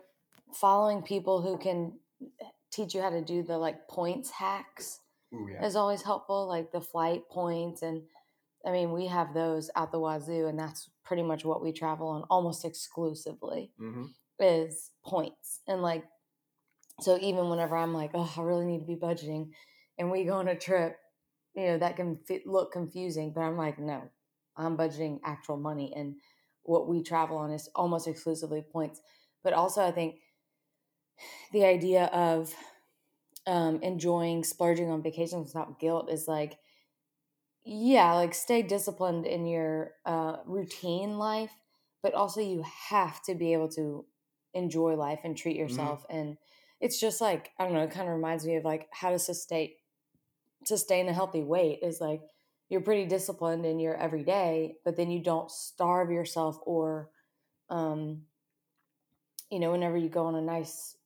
following 0.54 1.02
people 1.04 1.42
who 1.42 1.58
can 1.58 1.94
teach 2.72 2.94
you 2.96 3.02
how 3.02 3.12
to 3.12 3.22
do 3.24 3.44
the 3.44 3.58
like 3.58 3.88
points 3.88 4.32
hacks 4.32 5.00
Ooh 5.34 5.48
yeah. 5.52 5.64
is 5.66 5.76
always 5.76 6.02
helpful, 6.02 6.48
like 6.48 6.72
the 6.72 6.82
flight 6.82 7.24
points. 7.30 7.82
And 7.84 8.04
I 8.66 8.72
mean, 8.72 8.92
we 8.92 9.08
have 9.08 9.34
those 9.34 9.70
at 9.76 9.92
the 9.92 10.00
wazoo, 10.00 10.48
and 10.48 10.58
that's 10.58 10.90
pretty 11.04 11.24
much 11.24 11.44
what 11.46 11.62
we 11.62 11.72
travel 11.72 12.08
on 12.08 12.24
almost 12.30 12.66
exclusively 12.66 13.74
hmm 13.78 14.06
is 14.40 14.92
points. 15.04 15.62
And 15.68 15.82
like, 15.82 16.06
so 17.02 17.18
even 17.20 17.50
whenever 17.50 17.76
I'm 17.76 17.94
like, 17.94 18.12
oh, 18.14 18.32
I 18.38 18.42
really 18.42 18.66
need 18.66 18.80
to 18.80 18.86
be 18.86 18.96
budgeting, 18.96 19.54
and 19.98 20.12
we 20.12 20.26
go 20.26 20.36
on 20.36 20.48
a 20.48 20.58
trip, 20.58 20.98
you 21.56 21.66
know, 21.66 21.78
that 21.80 21.96
can 21.96 22.18
fit, 22.18 22.48
look 22.48 22.72
confusing, 22.72 23.34
but 23.34 23.42
I'm 23.42 23.58
like, 23.58 23.80
no, 23.80 24.10
I'm 24.56 24.78
budgeting 24.78 25.20
actual 25.24 25.58
money. 25.58 25.94
And 25.96 26.18
what 26.64 26.88
we 26.88 27.04
travel 27.04 27.38
on 27.38 27.52
is 27.52 27.70
almost 27.76 28.08
exclusively 28.08 28.62
points. 28.62 29.02
But 29.44 29.54
also, 29.54 29.86
I 29.86 29.92
think 29.92 30.22
the 31.52 31.66
idea 31.66 32.06
of 32.06 32.54
um, 33.48 33.82
enjoying 33.82 34.44
splurging 34.44 34.90
on 34.90 35.04
vacations 35.04 35.48
without 35.54 35.80
guilt 35.80 36.10
is 36.10 36.28
like, 36.28 36.60
yeah, 37.66 38.14
like 38.14 38.34
stay 38.34 38.62
disciplined 38.62 39.26
in 39.26 39.46
your 39.46 39.94
uh, 40.06 40.38
routine 40.46 41.18
life, 41.18 41.52
but 42.02 42.14
also 42.14 42.42
you 42.42 42.64
have 42.90 43.22
to 43.24 43.36
be 43.36 43.54
able 43.54 43.70
to 43.70 44.06
enjoy 44.54 44.96
life 44.96 45.20
and 45.24 45.38
treat 45.38 45.56
yourself. 45.56 46.06
And 46.10 46.38
it's 46.82 47.00
just 47.00 47.22
like 47.22 47.52
I 47.60 47.64
don't 47.64 47.74
know. 47.74 47.84
It 47.84 47.92
kind 47.92 48.08
of 48.10 48.16
reminds 48.16 48.46
me 48.46 48.56
of 48.58 48.66
like 48.66 48.88
how 48.92 49.12
to 49.12 49.20
sustain 49.20 49.72
sustain 50.66 51.10
a 51.10 51.14
healthy 51.14 51.44
weight 51.44 51.80
is 51.82 52.02
like 52.02 52.22
you're 52.70 52.82
pretty 52.82 53.06
disciplined 53.06 53.66
in 53.66 53.80
your 53.80 53.96
everyday, 53.96 54.76
but 54.86 54.96
then 54.98 55.12
you 55.12 55.22
don't 55.24 55.52
starve 55.52 56.12
yourself 56.12 56.58
or, 56.66 57.10
um, 57.70 58.24
you 59.52 59.60
know, 59.60 59.72
whenever 59.72 59.98
you 59.98 60.10
go 60.10 60.26
on 60.26 60.36
a 60.36 60.42
nice 60.42 60.98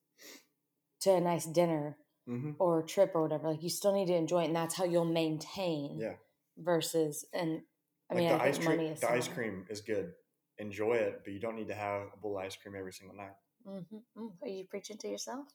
to 1.02 1.14
a 1.14 1.22
nice 1.22 1.46
dinner 1.46 1.98
hmm 2.26 2.52
or 2.60 2.82
trip 2.84 3.12
or 3.14 3.22
whatever, 3.22 3.50
like 3.50 3.64
you 3.64 3.70
still 3.70 3.94
need 3.94 4.08
to 4.08 4.16
enjoy 4.16 4.44
it, 4.44 4.48
and 4.48 4.56
that's 4.56 4.76
how 4.76 4.84
you'll 4.84 5.06
maintain. 5.06 6.00
Yeah. 6.00 6.14
Versus, 6.58 7.26
and 7.34 7.62
I 8.10 8.16
Like 8.16 8.24
mean, 8.24 8.30
the 8.38 8.44
I 8.44 8.48
ice 8.48 8.58
cream. 8.58 8.70
money 8.78 8.88
is 8.90 9.00
The 9.02 9.12
ice 9.12 9.28
cream 9.28 9.66
is 9.70 9.82
good. 9.82 10.14
Enjoy 10.58 10.94
it, 10.94 11.22
but 11.24 11.34
you 11.34 11.40
don't 11.40 11.56
need 11.56 11.68
to 11.68 11.76
have 11.76 12.08
a 12.14 12.18
bowl 12.18 12.38
of 12.38 12.44
ice 12.46 12.56
cream 12.56 12.76
every 12.76 12.92
single 12.94 13.16
night. 13.16 13.36
Mhm. 13.68 14.02
Mm. 14.18 14.32
Are 14.42 14.48
you 14.48 14.66
preaching 14.66 14.98
to 15.00 15.08
yourself? 15.08 15.48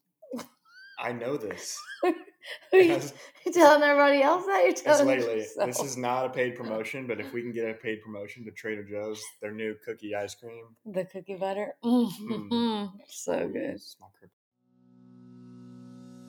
I 0.99 1.11
know 1.12 1.37
this. 1.37 1.81
Are 2.05 2.11
you 2.73 2.83
Yes. 2.93 3.12
you 3.45 3.51
telling 3.53 3.83
everybody 3.83 4.23
else 4.23 4.45
that 4.47 4.62
you're 4.65 4.75
telling 4.75 5.07
lately. 5.19 5.38
yourself? 5.41 5.67
This 5.67 5.81
is 5.83 5.97
not 5.97 6.27
a 6.27 6.31
paid 6.31 6.55
promotion, 6.55 7.07
but 7.09 7.19
if 7.19 7.33
we 7.33 7.43
can 7.43 7.51
get 7.51 7.69
a 7.69 7.75
paid 7.75 8.03
promotion 8.03 8.45
to 8.45 8.51
Trader 8.53 8.85
Joe's, 8.85 9.21
their 9.41 9.51
new 9.53 9.75
cookie 9.85 10.15
ice 10.15 10.35
cream, 10.37 10.77
the 10.85 11.05
cookie 11.07 11.35
butter. 11.35 11.75
Mm. 11.83 12.12
Mm. 12.51 12.93
so 13.09 13.49
good. 13.49 13.57
it's 13.75 13.97
my 14.01 14.07
crib. 14.17 14.31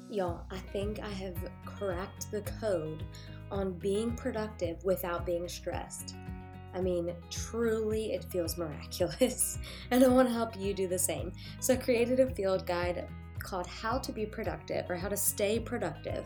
Y'all, 0.09 0.45
I 0.51 0.57
think 0.57 0.99
I 0.99 1.09
have 1.09 1.37
cracked 1.65 2.31
the 2.31 2.41
code 2.61 3.03
on 3.53 3.73
being 3.73 4.15
productive 4.15 4.83
without 4.83 5.25
being 5.25 5.47
stressed. 5.47 6.15
I 6.73 6.81
mean, 6.81 7.13
truly, 7.29 8.13
it 8.13 8.25
feels 8.25 8.57
miraculous, 8.57 9.59
and 9.91 10.03
I 10.05 10.07
want 10.07 10.27
to 10.27 10.33
help 10.33 10.59
you 10.59 10.73
do 10.73 10.87
the 10.87 10.97
same. 10.99 11.31
So, 11.59 11.73
I 11.73 11.77
created 11.77 12.19
a 12.19 12.33
field 12.33 12.65
guide 12.65 13.07
called 13.39 13.67
How 13.67 13.99
to 13.99 14.11
Be 14.11 14.25
Productive 14.25 14.89
or 14.89 14.95
How 14.95 15.07
to 15.07 15.17
Stay 15.17 15.59
Productive. 15.59 16.25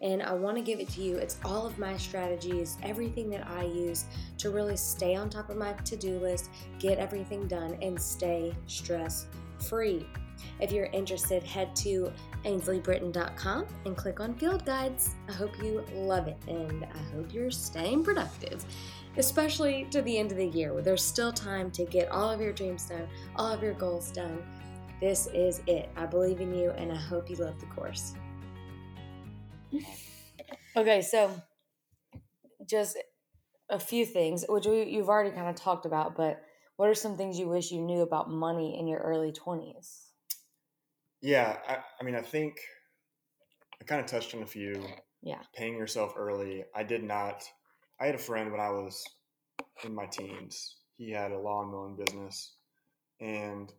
And 0.00 0.22
I 0.22 0.32
want 0.32 0.56
to 0.56 0.62
give 0.62 0.78
it 0.78 0.88
to 0.90 1.02
you. 1.02 1.16
It's 1.16 1.38
all 1.44 1.66
of 1.66 1.78
my 1.78 1.96
strategies, 1.96 2.76
everything 2.84 3.30
that 3.30 3.48
I 3.48 3.64
use 3.64 4.04
to 4.38 4.50
really 4.50 4.76
stay 4.76 5.16
on 5.16 5.28
top 5.28 5.50
of 5.50 5.56
my 5.56 5.72
to 5.72 5.96
do 5.96 6.20
list, 6.20 6.50
get 6.78 6.98
everything 6.98 7.48
done, 7.48 7.76
and 7.82 8.00
stay 8.00 8.54
stress 8.66 9.26
free. 9.58 10.06
If 10.60 10.72
you're 10.72 10.86
interested, 10.86 11.42
head 11.42 11.74
to 11.76 12.12
AinsleyBritton.com 12.44 13.66
and 13.84 13.96
click 13.96 14.20
on 14.20 14.34
Field 14.34 14.64
Guides. 14.64 15.14
I 15.28 15.32
hope 15.32 15.62
you 15.62 15.84
love 15.94 16.28
it 16.28 16.38
and 16.46 16.84
I 16.84 16.98
hope 17.14 17.32
you're 17.32 17.50
staying 17.50 18.04
productive, 18.04 18.64
especially 19.16 19.86
to 19.90 20.02
the 20.02 20.18
end 20.18 20.32
of 20.32 20.38
the 20.38 20.46
year 20.46 20.72
where 20.72 20.82
there's 20.82 21.02
still 21.02 21.32
time 21.32 21.70
to 21.72 21.84
get 21.84 22.10
all 22.10 22.30
of 22.30 22.40
your 22.40 22.52
dreams 22.52 22.86
done, 22.86 23.08
all 23.36 23.52
of 23.52 23.62
your 23.62 23.74
goals 23.74 24.10
done. 24.10 24.42
This 25.00 25.28
is 25.28 25.62
it. 25.66 25.88
I 25.96 26.06
believe 26.06 26.40
in 26.40 26.54
you 26.54 26.70
and 26.70 26.90
I 26.90 26.96
hope 26.96 27.30
you 27.30 27.36
love 27.36 27.58
the 27.60 27.66
course. 27.66 28.14
Okay, 30.76 31.02
so 31.02 31.30
just 32.68 32.96
a 33.68 33.80
few 33.80 34.06
things, 34.06 34.44
which 34.48 34.66
we, 34.66 34.84
you've 34.84 35.08
already 35.08 35.34
kind 35.34 35.48
of 35.48 35.56
talked 35.56 35.86
about, 35.86 36.16
but 36.16 36.42
what 36.76 36.88
are 36.88 36.94
some 36.94 37.16
things 37.16 37.38
you 37.38 37.48
wish 37.48 37.72
you 37.72 37.80
knew 37.80 38.02
about 38.02 38.30
money 38.30 38.78
in 38.78 38.86
your 38.86 39.00
early 39.00 39.32
20s? 39.32 40.07
Yeah, 41.20 41.56
I, 41.68 41.78
I 42.00 42.04
mean, 42.04 42.14
I 42.14 42.22
think 42.22 42.58
I 43.80 43.84
kind 43.84 44.00
of 44.00 44.06
touched 44.06 44.34
on 44.34 44.42
a 44.42 44.46
few. 44.46 44.84
Yeah. 45.22 45.40
Paying 45.54 45.76
yourself 45.76 46.14
early. 46.16 46.64
I 46.74 46.84
did 46.84 47.02
not. 47.02 47.42
I 48.00 48.06
had 48.06 48.14
a 48.14 48.18
friend 48.18 48.52
when 48.52 48.60
I 48.60 48.70
was 48.70 49.02
in 49.84 49.94
my 49.94 50.06
teens. 50.06 50.76
He 50.96 51.10
had 51.10 51.32
a 51.32 51.38
lawn 51.38 51.70
mowing 51.72 51.96
business, 51.96 52.54
and 53.20 53.72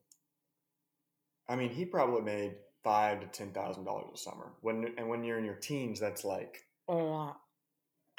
I 1.47 1.55
mean, 1.55 1.69
he 1.69 1.85
probably 1.85 2.21
made 2.21 2.55
five 2.83 3.21
to 3.21 3.27
ten 3.27 3.51
thousand 3.51 3.85
dollars 3.85 4.07
a 4.13 4.17
summer. 4.17 4.51
When 4.61 4.93
and 4.97 5.07
when 5.09 5.23
you're 5.23 5.37
in 5.37 5.45
your 5.45 5.55
teens, 5.55 5.99
that's 5.99 6.23
like 6.25 6.57
A 6.89 6.93
lot. 6.93 7.37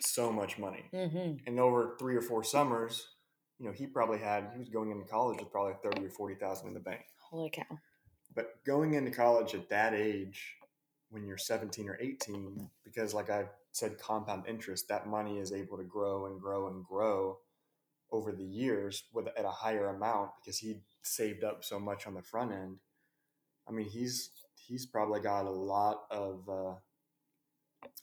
so 0.02 0.32
much 0.32 0.58
money. 0.58 0.84
Mm-hmm. 0.94 1.46
And 1.46 1.60
over 1.60 1.96
three 1.98 2.16
or 2.16 2.22
four 2.22 2.42
summers, 2.44 3.06
you 3.58 3.66
know, 3.66 3.72
he 3.72 3.86
probably 3.86 4.18
had 4.18 4.50
he 4.54 4.58
was 4.58 4.68
going 4.70 4.90
into 4.90 5.04
college 5.04 5.38
with 5.40 5.50
probably 5.52 5.74
thirty 5.82 6.06
or 6.06 6.10
forty 6.10 6.34
thousand 6.34 6.68
in 6.68 6.74
the 6.74 6.80
bank. 6.80 7.02
Holy 7.30 7.50
cow. 7.50 7.64
But 8.34 8.64
going 8.64 8.94
into 8.94 9.10
college 9.10 9.54
at 9.54 9.68
that 9.70 9.94
age, 9.94 10.56
when 11.10 11.26
you're 11.26 11.36
17 11.38 11.88
or 11.88 11.98
18, 12.00 12.70
because 12.84 13.12
like 13.14 13.30
I 13.30 13.46
said, 13.72 13.98
compound 13.98 14.44
interest, 14.46 14.88
that 14.88 15.06
money 15.08 15.38
is 15.38 15.52
able 15.52 15.76
to 15.78 15.84
grow 15.84 16.26
and 16.26 16.40
grow 16.40 16.68
and 16.68 16.84
grow 16.84 17.38
over 18.12 18.32
the 18.32 18.44
years 18.44 19.04
with 19.12 19.26
at 19.36 19.44
a 19.44 19.50
higher 19.50 19.88
amount 19.88 20.30
because 20.40 20.58
he 20.58 20.80
saved 21.02 21.44
up 21.44 21.64
so 21.64 21.78
much 21.78 22.06
on 22.06 22.14
the 22.14 22.22
front 22.22 22.52
end. 22.52 22.76
I 23.68 23.72
mean, 23.72 23.86
he's 23.88 24.30
he's 24.54 24.86
probably 24.86 25.20
got 25.20 25.46
a 25.46 25.50
lot 25.50 26.02
of 26.10 26.48
uh, 26.48 26.74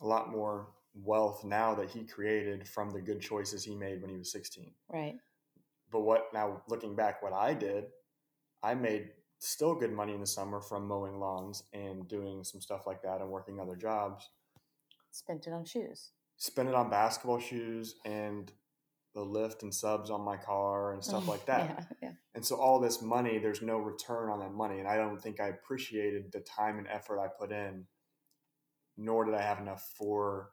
a 0.01 0.07
lot 0.07 0.29
more 0.29 0.67
wealth 0.93 1.43
now 1.43 1.75
that 1.75 1.89
he 1.89 2.03
created 2.03 2.67
from 2.67 2.89
the 2.91 3.01
good 3.01 3.21
choices 3.21 3.63
he 3.63 3.75
made 3.75 4.01
when 4.01 4.09
he 4.09 4.17
was 4.17 4.31
16 4.31 4.71
Right. 4.91 5.15
but 5.91 5.99
what 6.01 6.33
now 6.33 6.63
looking 6.67 6.95
back 6.95 7.21
what 7.21 7.33
i 7.33 7.53
did 7.53 7.85
i 8.63 8.73
made 8.73 9.09
still 9.39 9.75
good 9.75 9.91
money 9.91 10.13
in 10.13 10.19
the 10.21 10.27
summer 10.27 10.59
from 10.61 10.87
mowing 10.87 11.19
lawns 11.19 11.63
and 11.73 12.07
doing 12.07 12.43
some 12.43 12.61
stuff 12.61 12.87
like 12.87 13.01
that 13.03 13.21
and 13.21 13.29
working 13.29 13.59
other 13.59 13.75
jobs 13.75 14.29
Spent 15.11 15.47
it 15.47 15.53
on 15.53 15.65
shoes. 15.65 16.11
Spent 16.37 16.69
it 16.69 16.75
on 16.75 16.89
basketball 16.91 17.39
shoes 17.39 17.95
and 18.05 18.51
the 19.15 19.21
lift 19.21 19.63
and 19.63 19.73
subs 19.73 20.11
on 20.11 20.21
my 20.21 20.37
car 20.37 20.93
and 20.93 21.03
stuff 21.03 21.27
like 21.33 21.45
that 21.47 21.69
Yeah, 21.69 22.09
yeah. 22.09 22.11
and 22.35 22.45
so 22.45 22.55
all 22.57 22.79
this 22.79 23.01
money 23.01 23.39
there's 23.39 23.63
no 23.63 23.77
return 23.79 24.29
on 24.29 24.39
that 24.41 24.53
money 24.53 24.77
and 24.77 24.87
i 24.87 24.95
don't 24.95 25.19
think 25.19 25.39
i 25.39 25.47
appreciated 25.47 26.31
the 26.31 26.41
time 26.41 26.77
and 26.77 26.87
effort 26.87 27.19
i 27.19 27.27
put 27.27 27.51
in 27.51 27.85
nor 28.95 29.25
did 29.25 29.33
i 29.33 29.41
have 29.41 29.59
enough 29.59 29.89
for 29.97 30.51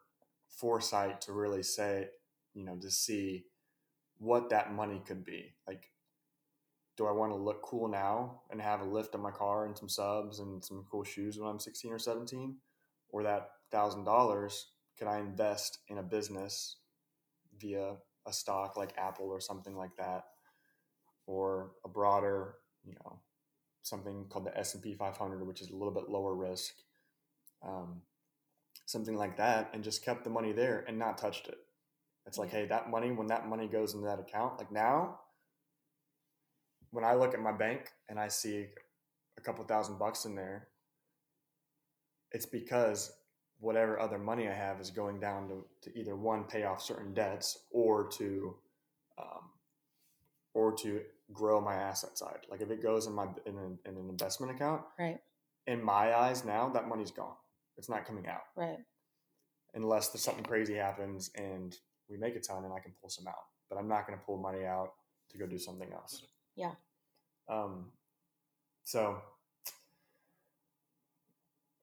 foresight 0.48 1.20
to 1.22 1.32
really 1.34 1.62
say 1.62 2.08
you 2.54 2.64
know 2.64 2.76
to 2.76 2.90
see 2.90 3.44
what 4.16 4.48
that 4.48 4.72
money 4.72 5.02
could 5.06 5.24
be 5.26 5.52
like 5.68 5.90
do 6.96 7.06
i 7.06 7.12
want 7.12 7.32
to 7.32 7.36
look 7.36 7.62
cool 7.62 7.88
now 7.88 8.40
and 8.50 8.60
have 8.60 8.80
a 8.80 8.84
lift 8.84 9.14
on 9.14 9.20
my 9.20 9.30
car 9.30 9.66
and 9.66 9.76
some 9.76 9.88
subs 9.88 10.38
and 10.38 10.64
some 10.64 10.84
cool 10.90 11.04
shoes 11.04 11.38
when 11.38 11.48
i'm 11.48 11.58
16 11.60 11.92
or 11.92 11.98
17 11.98 12.56
or 13.08 13.22
that 13.22 13.50
thousand 13.70 14.04
dollars 14.04 14.66
could 14.98 15.08
i 15.08 15.18
invest 15.18 15.78
in 15.88 15.98
a 15.98 16.02
business 16.02 16.76
via 17.60 17.96
a 18.26 18.32
stock 18.32 18.76
like 18.76 18.96
apple 18.96 19.26
or 19.26 19.40
something 19.40 19.76
like 19.76 19.96
that? 19.96 20.24
Or 21.26 21.72
a 21.84 21.88
broader, 21.88 22.56
you 22.84 22.94
know, 22.94 23.20
something 23.82 24.26
called 24.28 24.46
the 24.46 24.56
S 24.58 24.74
and 24.74 24.82
P 24.82 24.94
500, 24.94 25.46
which 25.46 25.60
is 25.60 25.70
a 25.70 25.76
little 25.76 25.92
bit 25.92 26.10
lower 26.10 26.34
risk, 26.34 26.74
um, 27.66 28.02
something 28.86 29.16
like 29.16 29.38
that, 29.38 29.70
and 29.72 29.82
just 29.82 30.04
kept 30.04 30.24
the 30.24 30.30
money 30.30 30.52
there 30.52 30.84
and 30.86 30.98
not 30.98 31.18
touched 31.18 31.48
it. 31.48 31.58
It's 32.26 32.38
like, 32.38 32.50
hey, 32.50 32.66
that 32.66 32.90
money 32.90 33.10
when 33.10 33.28
that 33.28 33.48
money 33.48 33.68
goes 33.68 33.94
into 33.94 34.06
that 34.06 34.20
account, 34.20 34.58
like 34.58 34.70
now, 34.70 35.20
when 36.94 37.04
I 37.04 37.14
look 37.14 37.34
at 37.34 37.40
my 37.40 37.50
bank 37.52 37.90
and 38.08 38.18
I 38.20 38.28
see 38.28 38.66
a 39.36 39.40
couple 39.40 39.64
thousand 39.64 39.98
bucks 39.98 40.24
in 40.26 40.36
there, 40.36 40.68
it's 42.30 42.46
because 42.46 43.12
whatever 43.58 43.98
other 43.98 44.18
money 44.18 44.48
I 44.48 44.52
have 44.54 44.80
is 44.80 44.90
going 44.90 45.18
down 45.18 45.48
to, 45.48 45.64
to 45.90 45.98
either 45.98 46.14
one 46.14 46.44
pay 46.44 46.62
off 46.64 46.80
certain 46.80 47.12
debts 47.12 47.58
or 47.72 48.08
to 48.18 48.54
um, 49.18 49.50
or 50.54 50.72
to 50.76 51.00
grow 51.32 51.60
my 51.60 51.74
asset 51.74 52.16
side. 52.16 52.38
Like 52.48 52.60
if 52.60 52.70
it 52.70 52.80
goes 52.82 53.06
in 53.06 53.12
my 53.12 53.26
in, 53.44 53.56
a, 53.56 53.88
in 53.88 53.96
an 53.96 54.08
investment 54.08 54.52
account, 54.54 54.82
Right. 54.98 55.18
in 55.66 55.82
my 55.82 56.14
eyes 56.16 56.44
now 56.44 56.68
that 56.70 56.88
money's 56.88 57.10
gone. 57.10 57.34
It's 57.76 57.88
not 57.88 58.06
coming 58.06 58.28
out 58.28 58.42
Right. 58.54 58.78
unless 59.74 60.10
there's 60.10 60.22
something 60.22 60.44
crazy 60.44 60.74
happens 60.74 61.30
and 61.34 61.76
we 62.08 62.16
make 62.18 62.36
a 62.36 62.40
ton 62.40 62.64
and 62.64 62.72
I 62.72 62.78
can 62.78 62.92
pull 63.00 63.10
some 63.10 63.26
out. 63.26 63.46
But 63.68 63.78
I'm 63.78 63.88
not 63.88 64.06
going 64.06 64.16
to 64.16 64.24
pull 64.24 64.36
money 64.36 64.64
out 64.64 64.92
to 65.30 65.38
go 65.38 65.46
do 65.46 65.58
something 65.58 65.92
else. 65.92 66.22
Yeah. 66.56 66.72
Um. 67.48 67.92
So 68.84 69.18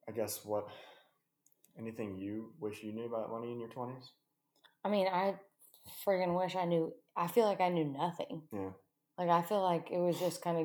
I 0.08 0.12
guess 0.12 0.44
what 0.44 0.68
anything 1.78 2.18
you 2.18 2.52
wish 2.60 2.82
you 2.82 2.92
knew 2.92 3.06
about 3.06 3.30
money 3.30 3.52
in 3.52 3.60
your 3.60 3.68
twenties? 3.68 4.10
I 4.84 4.88
mean, 4.88 5.06
I 5.06 5.34
friggin' 6.06 6.36
wish 6.38 6.56
I 6.56 6.64
knew. 6.64 6.92
I 7.16 7.28
feel 7.28 7.44
like 7.44 7.60
I 7.60 7.68
knew 7.68 7.84
nothing. 7.84 8.42
Yeah. 8.52 8.70
Like 9.18 9.28
I 9.28 9.42
feel 9.42 9.62
like 9.62 9.90
it 9.90 9.98
was 9.98 10.18
just 10.18 10.42
kind 10.42 10.58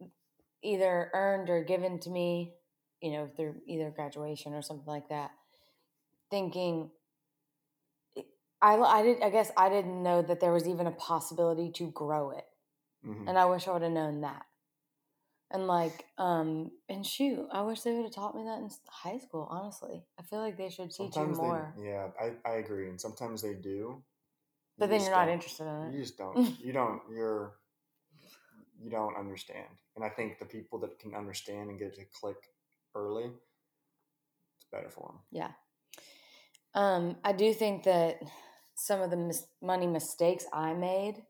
of 0.00 0.08
either 0.62 1.10
earned 1.12 1.50
or 1.50 1.64
given 1.64 1.98
to 2.00 2.10
me, 2.10 2.54
you 3.00 3.12
know, 3.12 3.28
through 3.36 3.56
either 3.66 3.90
graduation 3.90 4.54
or 4.54 4.62
something 4.62 4.86
like 4.86 5.08
that. 5.08 5.30
Thinking, 6.30 6.90
I 8.62 8.76
I 8.76 9.02
did 9.02 9.22
I 9.22 9.30
guess 9.30 9.50
I 9.56 9.68
didn't 9.68 10.02
know 10.02 10.22
that 10.22 10.40
there 10.40 10.52
was 10.52 10.68
even 10.68 10.86
a 10.86 10.92
possibility 10.92 11.70
to 11.72 11.90
grow 11.90 12.30
it, 12.30 12.44
Mm-hmm. 13.06 13.28
and 13.28 13.36
I 13.36 13.46
wish 13.46 13.66
I 13.66 13.72
would 13.72 13.82
have 13.82 13.92
known 13.92 14.20
that. 14.20 14.44
And 15.50 15.66
like, 15.66 16.06
um, 16.16 16.70
and 16.88 17.04
shoot, 17.04 17.46
I 17.52 17.60
wish 17.62 17.82
they 17.82 17.92
would 17.92 18.04
have 18.04 18.14
taught 18.14 18.34
me 18.34 18.44
that 18.44 18.58
in 18.58 18.70
high 18.88 19.18
school. 19.18 19.46
Honestly, 19.50 20.02
I 20.18 20.22
feel 20.22 20.38
like 20.38 20.56
they 20.56 20.70
should 20.70 20.90
teach 20.90 21.14
you 21.14 21.26
more. 21.26 21.74
They, 21.76 21.90
yeah, 21.90 22.08
I, 22.18 22.32
I 22.48 22.54
agree, 22.54 22.88
and 22.88 22.98
sometimes 22.98 23.42
they 23.42 23.52
do. 23.52 24.02
But 24.78 24.86
You 24.86 24.92
then 24.92 25.00
you're 25.02 25.10
not 25.10 25.28
interested 25.28 25.64
in 25.64 25.88
it. 25.88 25.94
You 25.94 26.00
just 26.00 26.16
don't. 26.16 26.58
You 26.64 26.72
don't. 26.72 27.02
You're. 27.14 27.52
You 28.82 28.90
don't 28.90 29.14
understand, 29.16 29.68
and 29.94 30.04
I 30.04 30.08
think 30.08 30.38
the 30.38 30.44
people 30.44 30.78
that 30.80 30.98
can 30.98 31.14
understand 31.14 31.70
and 31.70 31.78
get 31.78 31.94
to 31.96 32.04
click 32.18 32.38
early, 32.96 33.24
it's 33.24 34.66
better 34.72 34.88
for 34.88 35.08
them. 35.08 35.18
Yeah. 35.30 35.50
Um, 36.74 37.16
I 37.22 37.32
do 37.32 37.52
think 37.52 37.84
that 37.84 38.20
some 38.74 39.00
of 39.00 39.10
the 39.10 39.16
mis- 39.16 39.46
money 39.60 39.86
mistakes 39.86 40.46
I 40.52 40.72
made 40.72 41.22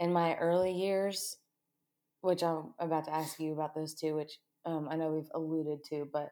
in 0.00 0.12
my 0.12 0.36
early 0.36 0.72
years, 0.72 1.36
which 2.20 2.42
I'm 2.42 2.74
about 2.78 3.04
to 3.04 3.14
ask 3.14 3.38
you 3.38 3.52
about 3.52 3.74
those 3.74 3.94
two, 3.94 4.14
which 4.14 4.38
um, 4.64 4.88
I 4.90 4.96
know 4.96 5.12
we've 5.12 5.30
alluded 5.34 5.84
to, 5.90 6.08
but 6.12 6.30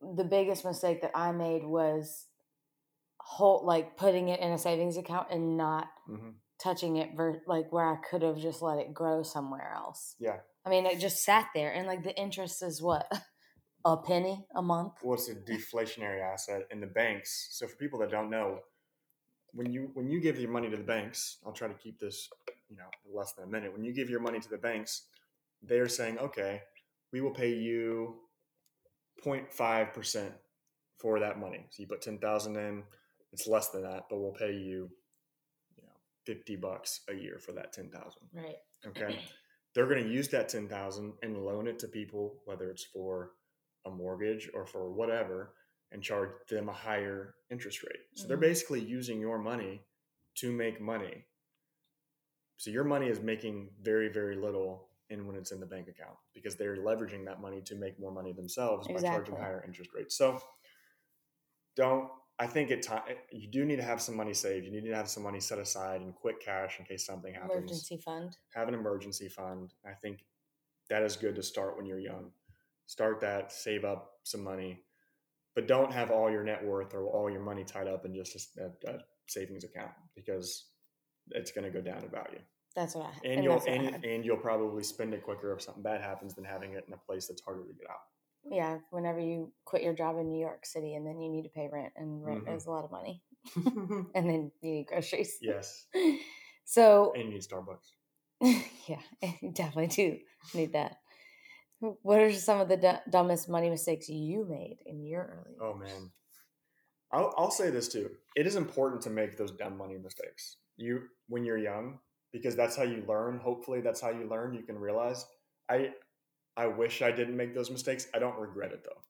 the 0.00 0.24
biggest 0.24 0.64
mistake 0.64 1.02
that 1.02 1.12
I 1.14 1.32
made 1.32 1.64
was 1.64 2.26
whole 3.18 3.64
like 3.64 3.96
putting 3.96 4.28
it 4.28 4.40
in 4.40 4.52
a 4.52 4.58
savings 4.58 4.96
account 4.96 5.28
and 5.30 5.56
not 5.56 5.88
hmm 6.06 6.30
touching 6.58 6.96
it 6.96 7.10
ver- 7.14 7.42
like 7.46 7.70
where 7.70 7.84
I 7.84 7.96
could 7.96 8.22
have 8.22 8.38
just 8.38 8.62
let 8.62 8.78
it 8.78 8.94
grow 8.94 9.22
somewhere 9.22 9.74
else. 9.74 10.14
Yeah. 10.18 10.38
I 10.64 10.70
mean, 10.70 10.86
it 10.86 10.98
just 10.98 11.22
sat 11.22 11.48
there, 11.54 11.70
and 11.70 11.86
like 11.86 12.02
the 12.02 12.18
interest 12.18 12.62
is 12.62 12.80
what 12.80 13.06
a 13.84 13.96
penny 13.98 14.46
a 14.54 14.62
month. 14.62 14.94
Well, 15.02 15.18
it's 15.18 15.28
a 15.28 15.34
deflationary 15.34 16.22
asset 16.22 16.62
in 16.70 16.80
the 16.80 16.86
banks. 16.86 17.48
So 17.50 17.66
for 17.66 17.76
people 17.76 17.98
that 18.00 18.10
don't 18.10 18.30
know, 18.30 18.60
when 19.56 19.72
you 19.72 19.90
when 19.94 20.08
you 20.08 20.20
give 20.20 20.38
your 20.38 20.50
money 20.50 20.70
to 20.70 20.76
the 20.76 20.82
banks, 20.82 21.38
I'll 21.44 21.52
try 21.52 21.68
to 21.68 21.74
keep 21.74 21.98
this, 21.98 22.28
you 22.68 22.76
know, 22.76 22.90
less 23.12 23.32
than 23.32 23.44
a 23.44 23.48
minute. 23.48 23.72
When 23.72 23.84
you 23.84 23.92
give 23.92 24.10
your 24.10 24.20
money 24.20 24.38
to 24.38 24.48
the 24.48 24.58
banks, 24.58 25.02
they're 25.62 25.88
saying, 25.88 26.18
okay, 26.18 26.62
we 27.12 27.20
will 27.20 27.30
pay 27.32 27.54
you 27.54 28.16
0.5 29.24 29.94
percent 29.94 30.32
for 30.98 31.18
that 31.20 31.38
money. 31.38 31.66
So 31.70 31.82
you 31.82 31.86
put 31.88 32.02
ten 32.02 32.18
thousand 32.18 32.56
in, 32.56 32.82
it's 33.32 33.46
less 33.46 33.70
than 33.70 33.82
that, 33.82 34.04
but 34.08 34.18
we'll 34.18 34.32
pay 34.32 34.52
you, 34.52 34.90
you 35.76 35.82
know, 35.82 35.96
fifty 36.24 36.56
bucks 36.56 37.00
a 37.08 37.14
year 37.14 37.38
for 37.38 37.52
that 37.52 37.72
ten 37.72 37.90
thousand. 37.90 38.22
Right. 38.32 38.56
Okay. 38.86 39.18
They're 39.74 39.86
going 39.86 40.04
to 40.04 40.10
use 40.10 40.28
that 40.28 40.48
10,000 40.48 41.12
and 41.22 41.36
loan 41.44 41.68
it 41.68 41.78
to 41.80 41.86
people, 41.86 42.36
whether 42.46 42.70
it's 42.70 42.84
for 42.84 43.32
a 43.84 43.90
mortgage 43.90 44.48
or 44.54 44.64
for 44.64 44.90
whatever, 44.90 45.52
and 45.92 46.02
charge 46.02 46.30
them 46.48 46.68
a 46.68 46.72
higher 46.72 47.34
interest 47.50 47.82
rate. 47.82 48.00
So 48.14 48.26
they're 48.28 48.36
Mhm. 48.36 48.40
basically 48.40 48.80
using 48.80 49.20
your 49.20 49.38
money 49.38 49.86
to 50.36 50.52
make 50.52 50.80
money. 50.80 51.26
So 52.58 52.70
your 52.70 52.84
money 52.84 53.08
is 53.08 53.20
making 53.20 53.74
very, 53.80 54.08
very 54.08 54.34
little 54.36 54.90
in 55.08 55.26
when 55.26 55.36
it's 55.36 55.52
in 55.52 55.60
the 55.60 55.66
bank 55.66 55.88
account 55.88 56.18
because 56.34 56.56
they're 56.56 56.76
leveraging 56.78 57.24
that 57.26 57.40
money 57.40 57.62
to 57.62 57.74
make 57.76 57.98
more 57.98 58.10
money 58.10 58.32
themselves 58.32 58.88
by 58.88 59.00
charging 59.00 59.36
higher 59.36 59.62
interest 59.64 59.92
rates. 59.94 60.16
So 60.16 60.42
don't 61.76 62.10
I 62.38 62.46
think 62.46 62.70
at 62.70 62.82
time 62.82 63.02
you 63.30 63.48
do 63.48 63.64
need 63.64 63.76
to 63.76 63.82
have 63.82 64.00
some 64.02 64.14
money 64.14 64.34
saved. 64.34 64.66
You 64.66 64.72
need 64.72 64.84
to 64.84 64.94
have 64.94 65.08
some 65.08 65.22
money 65.22 65.40
set 65.40 65.58
aside 65.58 66.02
in 66.02 66.12
quick 66.12 66.40
cash 66.40 66.78
in 66.78 66.84
case 66.84 67.06
something 67.06 67.32
happens 67.32 67.52
Emergency 67.56 67.96
fund. 67.96 68.36
have 68.54 68.68
an 68.68 68.74
emergency 68.74 69.28
fund. 69.28 69.72
I 69.84 69.94
think 69.94 70.24
that 70.90 71.02
is 71.02 71.16
good 71.16 71.34
to 71.36 71.42
start 71.42 71.76
when 71.76 71.86
you're 71.86 71.98
young. 71.98 72.32
Start 72.86 73.20
that, 73.20 73.52
save 73.52 73.84
up 73.84 74.20
some 74.22 74.42
money, 74.44 74.84
but 75.56 75.66
don't 75.66 75.92
have 75.92 76.12
all 76.12 76.30
your 76.30 76.44
net 76.44 76.64
worth 76.64 76.94
or 76.94 77.06
all 77.06 77.28
your 77.30 77.42
money 77.42 77.64
tied 77.64 77.88
up 77.88 78.04
in 78.04 78.14
just 78.14 78.56
a, 78.58 78.66
a, 78.88 78.92
a 78.92 78.98
savings 79.26 79.64
account 79.64 79.90
because 80.14 80.66
it's 81.30 81.50
going 81.50 81.64
to 81.64 81.70
go 81.70 81.80
down 81.80 82.04
in 82.04 82.10
value. 82.10 82.38
That's 82.76 82.94
what 82.94 83.06
I 83.06 83.26
And, 83.26 83.42
you'll 83.42 83.54
that's 83.54 83.66
I 83.66 83.70
and, 83.72 84.04
and 84.04 84.24
you'll 84.24 84.36
probably 84.36 84.84
spend 84.84 85.14
it 85.14 85.24
quicker 85.24 85.52
if 85.54 85.62
something 85.62 85.82
bad 85.82 86.00
happens 86.02 86.34
than 86.34 86.44
having 86.44 86.74
it 86.74 86.84
in 86.86 86.94
a 86.94 86.98
place 86.98 87.26
that's 87.26 87.42
harder 87.42 87.66
to 87.66 87.72
get 87.72 87.90
out. 87.90 87.96
yeah, 88.48 88.78
whenever 88.90 89.18
you 89.18 89.52
quit 89.64 89.82
your 89.82 89.94
job 89.94 90.18
in 90.18 90.30
New 90.30 90.40
York 90.40 90.64
City 90.66 90.94
and 90.94 91.06
then 91.06 91.20
you 91.20 91.30
need 91.30 91.42
to 91.42 91.48
pay 91.48 91.68
rent, 91.72 91.92
and 91.96 92.24
rent 92.24 92.42
Mhm. 92.46 92.56
is 92.56 92.66
a 92.66 92.70
lot 92.70 92.84
of 92.84 92.90
money, 92.92 93.22
and 93.56 94.28
then 94.30 94.52
you 94.60 94.70
need 94.70 94.86
groceries. 94.86 95.38
yes, 95.40 95.86
So 96.64 97.12
and 97.14 97.24
you 97.24 97.30
need 97.30 97.42
Starbucks. 97.42 97.94
yeah, 98.88 99.00
you 99.40 99.52
definitely 99.52 99.86
do 99.86 100.18
need 100.54 100.72
that. 100.74 100.96
What 101.80 102.20
are 102.20 102.32
some 102.32 102.60
of 102.60 102.68
the 102.68 102.76
du- 102.76 103.02
dumbest 103.10 103.48
money 103.48 103.68
mistakes 103.70 104.08
you 104.08 104.46
made 104.48 104.78
in 104.86 105.04
your 105.04 105.44
early? 105.44 105.56
Oh 105.60 105.74
man, 105.74 106.10
I'll, 107.12 107.34
I'll 107.36 107.50
say 107.50 107.70
this 107.70 107.88
too. 107.88 108.10
It 108.34 108.46
is 108.46 108.56
important 108.56 109.02
to 109.02 109.10
make 109.10 109.36
those 109.36 109.52
dumb 109.52 109.76
money 109.76 109.98
mistakes. 109.98 110.56
You 110.76 111.02
when 111.28 111.44
you're 111.44 111.58
young, 111.58 111.98
because 112.32 112.56
that's 112.56 112.76
how 112.76 112.82
you 112.82 113.04
learn. 113.06 113.38
Hopefully, 113.38 113.80
that's 113.80 114.00
how 114.00 114.10
you 114.10 114.26
learn. 114.28 114.54
You 114.54 114.62
can 114.62 114.78
realize. 114.78 115.26
I 115.68 115.90
I 116.56 116.66
wish 116.68 117.02
I 117.02 117.10
didn't 117.12 117.36
make 117.36 117.54
those 117.54 117.70
mistakes. 117.70 118.06
I 118.14 118.18
don't 118.18 118.38
regret 118.38 118.72
it 118.72 118.82
though, 118.84 119.02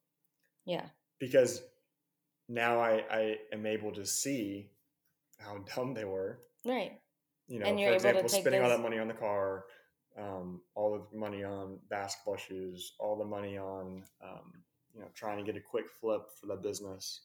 Yeah, 0.65 0.85
because 1.19 1.61
now 2.49 2.79
I 2.79 3.03
I 3.09 3.35
am 3.53 3.65
able 3.65 3.91
to 3.93 4.05
see 4.05 4.71
how 5.39 5.59
dumb 5.75 5.93
they 5.93 6.05
were. 6.05 6.39
right. 6.65 6.99
You 7.49 7.59
know, 7.59 7.65
And 7.67 7.77
for 7.77 7.81
you're 7.81 7.89
able 7.91 8.01
to 8.01 8.09
example, 8.09 8.29
spending 8.29 8.61
all 8.61 8.69
that 8.69 8.81
money 8.81 8.99
on 8.99 9.07
the 9.07 9.13
car, 9.13 9.63
um, 10.19 10.61
all 10.75 11.07
the 11.11 11.17
money 11.17 11.43
on 11.43 11.79
basketball 11.89 12.37
shoes, 12.37 12.93
all 12.99 13.17
the 13.17 13.25
money 13.25 13.57
on, 13.57 14.03
um, 14.23 14.53
you 14.93 15.01
know, 15.01 15.07
trying 15.15 15.37
to 15.37 15.43
get 15.43 15.57
a 15.57 15.63
quick 15.63 15.85
flip 16.01 16.23
for 16.39 16.47
the 16.47 16.55
business, 16.55 17.21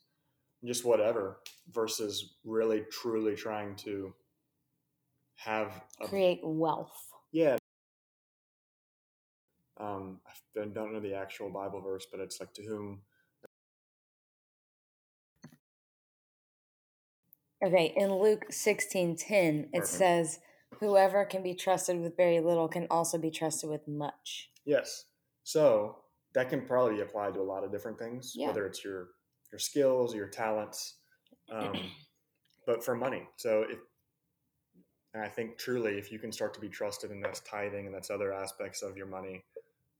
just 0.65 0.85
whatever, 0.85 1.41
versus 1.73 2.37
really 2.45 2.85
truly 2.91 3.35
trying 3.37 3.77
to 3.77 4.15
have 5.37 5.83
a 6.03 6.07
Create 6.09 6.41
wealth. 6.43 7.09
yeah. 7.33 7.57
Um, 9.81 10.21
I 10.27 10.33
don't 10.55 10.75
don't 10.75 10.93
know 10.93 11.01
the 11.01 11.15
actual 11.15 11.51
Bible 11.51 11.81
verse, 11.81 12.07
but 12.11 12.21
it's 12.21 12.41
like 12.41 12.55
to 12.55 12.65
whom 12.65 13.03
Okay, 17.65 17.93
in 17.97 18.15
Luke 18.15 18.47
sixteen 18.51 19.17
ten, 19.17 19.69
it 19.73 19.81
Perfect. 19.81 19.89
says, 19.89 20.41
"Whoever 20.81 21.25
can 21.25 21.43
be 21.43 21.55
trusted 21.55 22.01
with 22.01 22.17
very 22.17 22.41
little 22.41 22.69
can 22.69 22.87
also 22.91 23.19
be 23.19 23.31
trusted 23.31 23.69
with 23.71 23.87
much." 23.87 24.51
Yes. 24.65 25.05
So 25.45 26.05
that 26.35 26.49
can 26.49 26.67
probably 26.67 26.97
be 26.97 27.01
applied 27.03 27.35
to 27.35 27.41
a 27.41 27.43
lot 27.43 27.65
of 27.65 27.71
different 27.71 27.99
things, 27.99 28.35
Yeah. 28.35 28.49
whether 28.49 28.67
it's 28.67 28.85
your 28.85 29.11
your 29.51 29.59
skills, 29.59 30.15
your 30.15 30.29
talents, 30.29 30.97
um, 31.51 31.91
but 32.67 32.83
for 32.83 32.95
money. 32.95 33.29
So 33.37 33.63
if 33.63 33.79
and 35.15 35.23
I 35.23 35.29
think 35.29 35.59
truly, 35.59 35.99
if 35.99 36.11
you 36.11 36.19
can 36.19 36.33
start 36.33 36.55
to 36.55 36.61
be 36.61 36.71
trusted, 36.71 37.11
in 37.11 37.21
that's 37.21 37.41
tithing, 37.41 37.85
and 37.87 37.95
that's 37.95 38.09
other 38.11 38.33
aspects 38.33 38.81
of 38.81 38.97
your 38.97 39.07
money. 39.07 39.45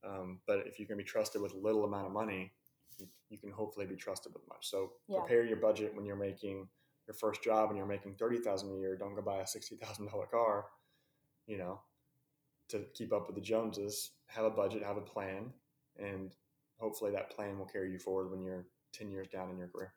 Um, 0.05 0.41
but 0.47 0.67
if 0.67 0.79
you 0.81 0.87
can 0.87 0.97
be 0.97 1.05
trusted 1.05 1.43
with 1.43 1.53
little 1.55 1.85
amount 1.85 2.07
of 2.07 2.13
money, 2.13 2.51
you, 2.99 3.07
you 3.29 3.37
can 3.39 3.51
hopefully 3.51 3.85
be 3.85 3.95
trusted 3.95 4.33
with 4.33 4.43
much. 4.49 4.67
So 4.69 4.93
Yeah. 5.09 5.19
prepare 5.21 5.45
your 5.45 5.59
budget 5.59 5.95
when 5.95 6.07
you're 6.07 6.17
making 6.17 6.67
your 7.07 7.15
first 7.15 7.43
job 7.43 7.69
and 7.69 7.77
you're 7.79 7.87
making 7.87 8.15
thirty 8.15 8.39
thousand 8.39 8.71
a 8.71 8.79
year. 8.79 8.97
Don't 8.97 9.15
go 9.15 9.23
buy 9.23 9.39
a 9.39 9.47
sixty 9.47 9.77
thousand 9.77 10.07
dollar 10.11 10.27
car. 10.27 10.67
You 11.47 11.59
know, 11.59 11.81
to 12.69 12.85
keep 12.95 13.13
up 13.13 13.27
with 13.27 13.37
the 13.37 13.43
Joneses, 13.43 14.13
have 14.29 14.45
a 14.45 14.51
budget, 14.51 14.83
have 14.83 14.97
a 14.97 15.03
plan, 15.03 15.53
and 15.99 16.33
hopefully 16.79 17.11
that 17.13 17.31
plan 17.31 17.59
will 17.59 17.67
carry 17.67 17.93
you 17.93 17.99
forward 17.99 18.31
when 18.31 18.43
you're 18.43 18.67
10 18.93 19.11
years 19.11 19.29
down 19.29 19.51
in 19.51 19.59
your 19.59 19.69
career. 19.69 19.95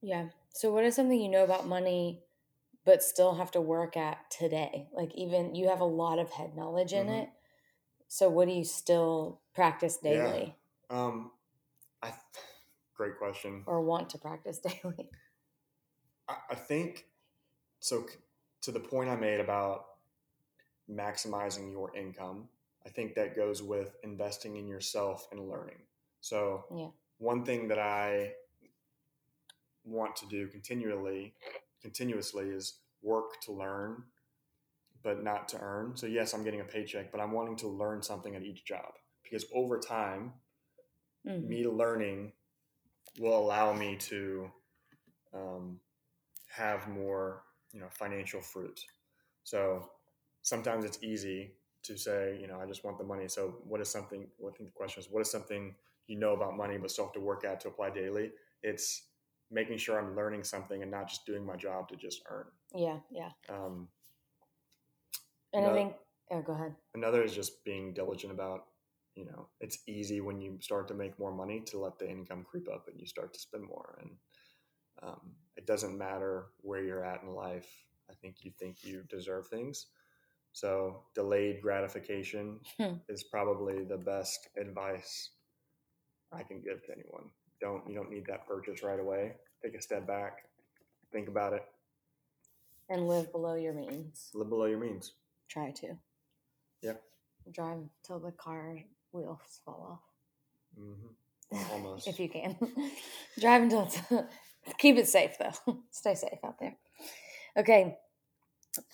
Yeah. 0.00 0.28
So, 0.54 0.72
what 0.72 0.84
is 0.84 0.96
something 0.96 1.20
you 1.20 1.28
know 1.30 1.44
about 1.44 1.66
money, 1.66 2.24
but 2.84 3.02
still 3.02 3.34
have 3.36 3.50
to 3.52 3.60
work 3.60 3.96
at 3.96 4.30
today? 4.30 4.88
Like, 4.92 5.14
even 5.14 5.54
you 5.54 5.68
have 5.68 5.80
a 5.80 5.84
lot 5.84 6.18
of 6.18 6.30
head 6.30 6.56
knowledge 6.56 6.92
in 6.92 7.06
Mhm. 7.06 7.22
it. 7.22 7.30
So, 8.08 8.28
what 8.28 8.48
do 8.48 8.54
you 8.54 8.64
still 8.64 9.40
practice 9.54 9.96
Yeah. 10.02 10.10
daily 10.10 10.56
Um, 10.90 11.32
I, 12.02 12.12
great 12.94 13.18
question. 13.18 13.64
or 13.66 13.82
want 13.82 14.10
to 14.10 14.18
practice 14.18 14.58
daily? 14.82 15.10
I, 16.50 16.54
think 16.54 17.06
so. 17.80 18.06
To 18.62 18.72
the 18.72 18.80
point 18.80 19.08
I 19.10 19.16
made 19.16 19.40
about 19.40 19.86
maximizing 20.90 21.70
your 21.70 21.94
income. 21.96 22.48
I 22.84 22.88
think 22.88 23.14
that 23.14 23.36
goes 23.36 23.62
with 23.62 23.94
investing 24.02 24.56
in 24.56 24.66
yourself 24.66 25.28
and 25.30 25.48
learning. 25.48 25.78
So, 26.20 26.64
Yeah. 26.70 26.90
one 27.18 27.44
thing 27.44 27.68
that 27.68 27.78
I 27.78 28.34
want 29.84 30.16
to 30.16 30.26
do 30.26 30.48
continually, 30.48 31.34
continuously 31.80 32.50
is 32.50 32.80
work 33.02 33.40
to 33.42 33.52
learn, 33.52 34.04
but 35.02 35.22
not 35.22 35.48
to 35.48 35.60
earn. 35.60 35.96
So, 35.96 36.06
yes, 36.06 36.34
I'm 36.34 36.44
getting 36.44 36.60
a 36.60 36.64
paycheck, 36.64 37.10
but 37.10 37.20
I'm 37.20 37.32
wanting 37.32 37.56
to 37.58 37.68
learn 37.68 38.02
something 38.02 38.34
at 38.34 38.42
each 38.42 38.64
job 38.64 38.94
because 39.22 39.44
over 39.52 39.78
time, 39.78 40.40
Mhm. 41.24 41.44
me 41.44 41.66
learning 41.66 42.32
will 43.18 43.38
allow 43.38 43.72
me 43.72 43.96
to 43.96 44.52
um, 45.32 45.80
have 46.56 46.88
more 46.88 47.44
you 47.72 47.80
know 47.80 47.88
financial 47.90 48.40
fruit 48.40 48.80
so 49.44 49.90
sometimes 50.42 50.84
it's 50.84 51.02
easy 51.02 51.52
to 51.82 51.96
say 51.96 52.38
you 52.40 52.46
know 52.46 52.60
i 52.60 52.66
just 52.66 52.84
want 52.84 52.98
the 52.98 53.04
money 53.04 53.28
so 53.28 53.56
what 53.64 53.80
is 53.80 53.88
something 53.88 54.26
well, 54.38 54.52
i 54.52 54.56
think 54.56 54.68
the 54.70 54.76
question 54.76 55.00
is 55.02 55.08
what 55.10 55.20
is 55.20 55.30
something 55.30 55.74
you 56.06 56.16
know 56.18 56.32
about 56.34 56.56
money 56.56 56.78
but 56.78 56.90
still 56.90 57.06
have 57.06 57.12
to 57.14 57.20
work 57.20 57.44
at 57.44 57.60
to 57.60 57.68
apply 57.68 57.90
daily 57.90 58.30
it's 58.62 59.06
making 59.50 59.78
sure 59.78 59.98
i'm 59.98 60.14
learning 60.16 60.44
something 60.44 60.82
and 60.82 60.90
not 60.90 61.08
just 61.08 61.26
doing 61.26 61.44
my 61.44 61.56
job 61.56 61.88
to 61.88 61.96
just 61.96 62.22
earn 62.30 62.46
Yeah, 62.74 62.98
yeah. 63.10 63.30
um, 63.48 63.88
And 65.54 65.66
I 65.66 65.72
think, 65.72 65.94
oh, 66.30 66.42
go 66.42 66.52
ahead. 66.52 66.74
another 66.94 67.22
is 67.22 67.34
just 67.34 67.64
being 67.64 67.92
diligent 67.94 68.32
about 68.32 68.64
you 69.14 69.24
know 69.26 69.48
it's 69.60 69.78
easy 69.86 70.20
when 70.20 70.40
you 70.40 70.58
start 70.60 70.88
to 70.88 70.94
make 70.94 71.18
more 71.18 71.32
money 71.32 71.60
to 71.66 71.78
let 71.78 71.98
the 71.98 72.08
income 72.08 72.44
creep 72.48 72.68
up 72.72 72.88
and 72.88 72.98
you 73.00 73.06
start 73.06 73.32
to 73.34 73.40
spend 73.40 73.64
more 73.64 73.98
and 74.00 74.10
um, 75.02 75.32
it 75.56 75.66
doesn't 75.66 75.98
matter 75.98 76.46
where 76.60 76.82
you're 76.82 77.04
at 77.04 77.22
in 77.22 77.34
life 77.34 77.68
i 78.10 78.14
think 78.14 78.36
you 78.44 78.52
think 78.58 78.84
you 78.84 79.02
deserve 79.08 79.46
things 79.48 79.86
so 80.52 81.02
delayed 81.14 81.60
gratification 81.62 82.58
Hmm. 82.78 82.94
is 83.08 83.24
probably 83.24 83.84
the 83.84 83.96
best 83.98 84.48
advice 84.60 85.30
i 86.32 86.42
can 86.42 86.60
give 86.60 86.84
to 86.84 86.92
anyone 86.92 87.24
don't 87.60 87.88
you 87.88 87.94
don't 87.94 88.10
need 88.10 88.26
that 88.26 88.46
purchase 88.46 88.82
right 88.82 89.00
away 89.00 89.32
take 89.62 89.74
a 89.74 89.82
step 89.82 90.06
back 90.06 90.44
think 91.12 91.28
about 91.28 91.52
it 91.52 91.64
And 92.88 93.08
live 93.08 93.32
below 93.32 93.54
your 93.54 93.72
means. 93.72 94.30
live 94.34 94.48
below 94.48 94.66
your 94.66 94.78
means 94.78 95.12
Try 95.48 95.70
to. 95.72 95.96
Yeah. 96.82 96.94
Drive 97.50 97.88
till 98.04 98.18
the 98.20 98.32
car 98.32 98.78
wheels 99.12 99.60
fall 99.64 99.86
off. 99.92 100.00
hmm 100.78 101.08
Almost. 101.72 102.08
if 102.08 102.18
you 102.20 102.28
can. 102.28 102.56
Drive 103.40 103.62
until 103.62 103.82
it's, 103.84 104.00
keep 104.78 104.96
it 104.96 105.08
safe 105.08 105.36
though. 105.38 105.78
Stay 105.90 106.14
safe 106.14 106.38
out 106.44 106.58
there. 106.58 106.76
Okay. 107.56 107.98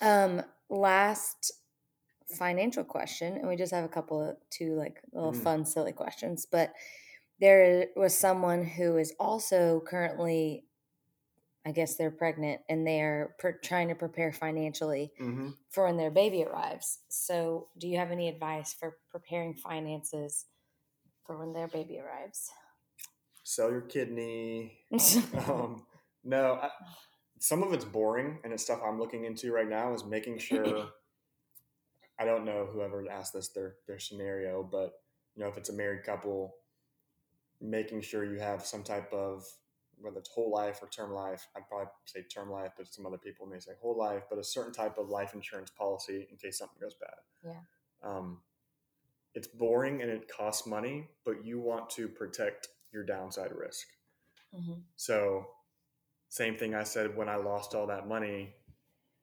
Um 0.01 0.43
last 0.69 1.51
financial 2.37 2.83
question 2.83 3.37
and 3.37 3.47
we 3.47 3.55
just 3.55 3.73
have 3.73 3.85
a 3.85 3.89
couple 3.89 4.21
of 4.21 4.37
two 4.49 4.75
like 4.75 5.01
little 5.13 5.33
Mm. 5.33 5.43
fun 5.43 5.65
silly 5.65 5.93
questions, 5.93 6.45
but 6.45 6.73
there 7.39 7.87
was 7.95 8.17
someone 8.17 8.65
who 8.65 8.97
is 8.97 9.13
also 9.19 9.81
currently 9.87 10.65
I 11.65 11.71
guess 11.71 11.95
they're 11.95 12.11
pregnant 12.11 12.61
and 12.69 12.87
they're 12.87 13.35
per- 13.39 13.59
trying 13.59 13.89
to 13.89 13.95
prepare 13.95 14.31
financially 14.31 15.11
hmm 15.17 15.49
for 15.69 15.85
when 15.85 15.97
their 15.97 16.09
baby 16.09 16.43
arrives. 16.43 16.99
So, 17.09 17.69
do 17.77 17.87
you 17.87 17.97
have 17.97 18.09
any 18.11 18.27
advice 18.27 18.73
for 18.73 18.97
preparing 19.11 19.53
finances 19.53 20.47
for 21.25 21.37
when 21.37 21.53
their 21.53 21.67
baby 21.67 21.99
arrives? 21.99 22.49
Sell 23.49 23.71
your 23.71 23.81
kidney 23.81 24.77
um, 25.47 25.83
no, 26.23 26.59
I, 26.61 26.69
some 27.39 27.63
of 27.63 27.73
it's 27.73 27.85
boring, 27.85 28.39
and 28.43 28.53
it's 28.53 28.63
stuff 28.63 28.79
I'm 28.85 28.99
looking 28.99 29.25
into 29.25 29.51
right 29.51 29.67
now. 29.67 29.93
Is 29.93 30.05
making 30.05 30.37
sure. 30.37 30.87
I 32.19 32.25
don't 32.25 32.43
know 32.43 32.67
whoever 32.69 33.09
asked 33.09 33.33
this 33.33 33.47
their 33.49 33.75
their 33.87 33.97
scenario, 33.97 34.61
but 34.61 34.91
you 35.35 35.43
know 35.43 35.49
if 35.49 35.57
it's 35.57 35.69
a 35.69 35.73
married 35.73 36.03
couple, 36.03 36.55
making 37.61 38.01
sure 38.01 38.25
you 38.25 38.39
have 38.39 38.65
some 38.65 38.83
type 38.83 39.11
of 39.13 39.45
whether 40.01 40.17
it's 40.19 40.29
whole 40.29 40.51
life 40.51 40.79
or 40.81 40.89
term 40.89 41.13
life. 41.13 41.47
I'd 41.55 41.67
probably 41.67 41.87
say 42.05 42.23
term 42.23 42.51
life, 42.51 42.71
but 42.77 42.93
some 42.93 43.05
other 43.05 43.17
people 43.17 43.47
may 43.47 43.59
say 43.59 43.71
whole 43.81 43.97
life, 43.97 44.23
but 44.29 44.37
a 44.37 44.43
certain 44.43 44.73
type 44.73 44.97
of 44.97 45.09
life 45.09 45.33
insurance 45.33 45.71
policy 45.71 46.27
in 46.29 46.37
case 46.37 46.57
something 46.57 46.77
goes 46.79 46.95
bad. 46.95 47.19
Yeah. 47.43 47.61
Um, 48.03 48.39
it's 49.33 49.47
boring 49.47 50.01
and 50.01 50.11
it 50.11 50.29
costs 50.29 50.67
money, 50.67 51.09
but 51.25 51.45
you 51.45 51.59
want 51.59 51.89
to 51.91 52.07
protect 52.07 52.67
your 52.91 53.03
downside 53.03 53.51
risk. 53.51 53.87
Mhm. 54.53 54.83
So, 54.95 55.55
same 56.29 56.57
thing 56.57 56.75
I 56.75 56.83
said 56.83 57.15
when 57.15 57.29
I 57.29 57.35
lost 57.35 57.75
all 57.75 57.87
that 57.87 58.07
money. 58.07 58.55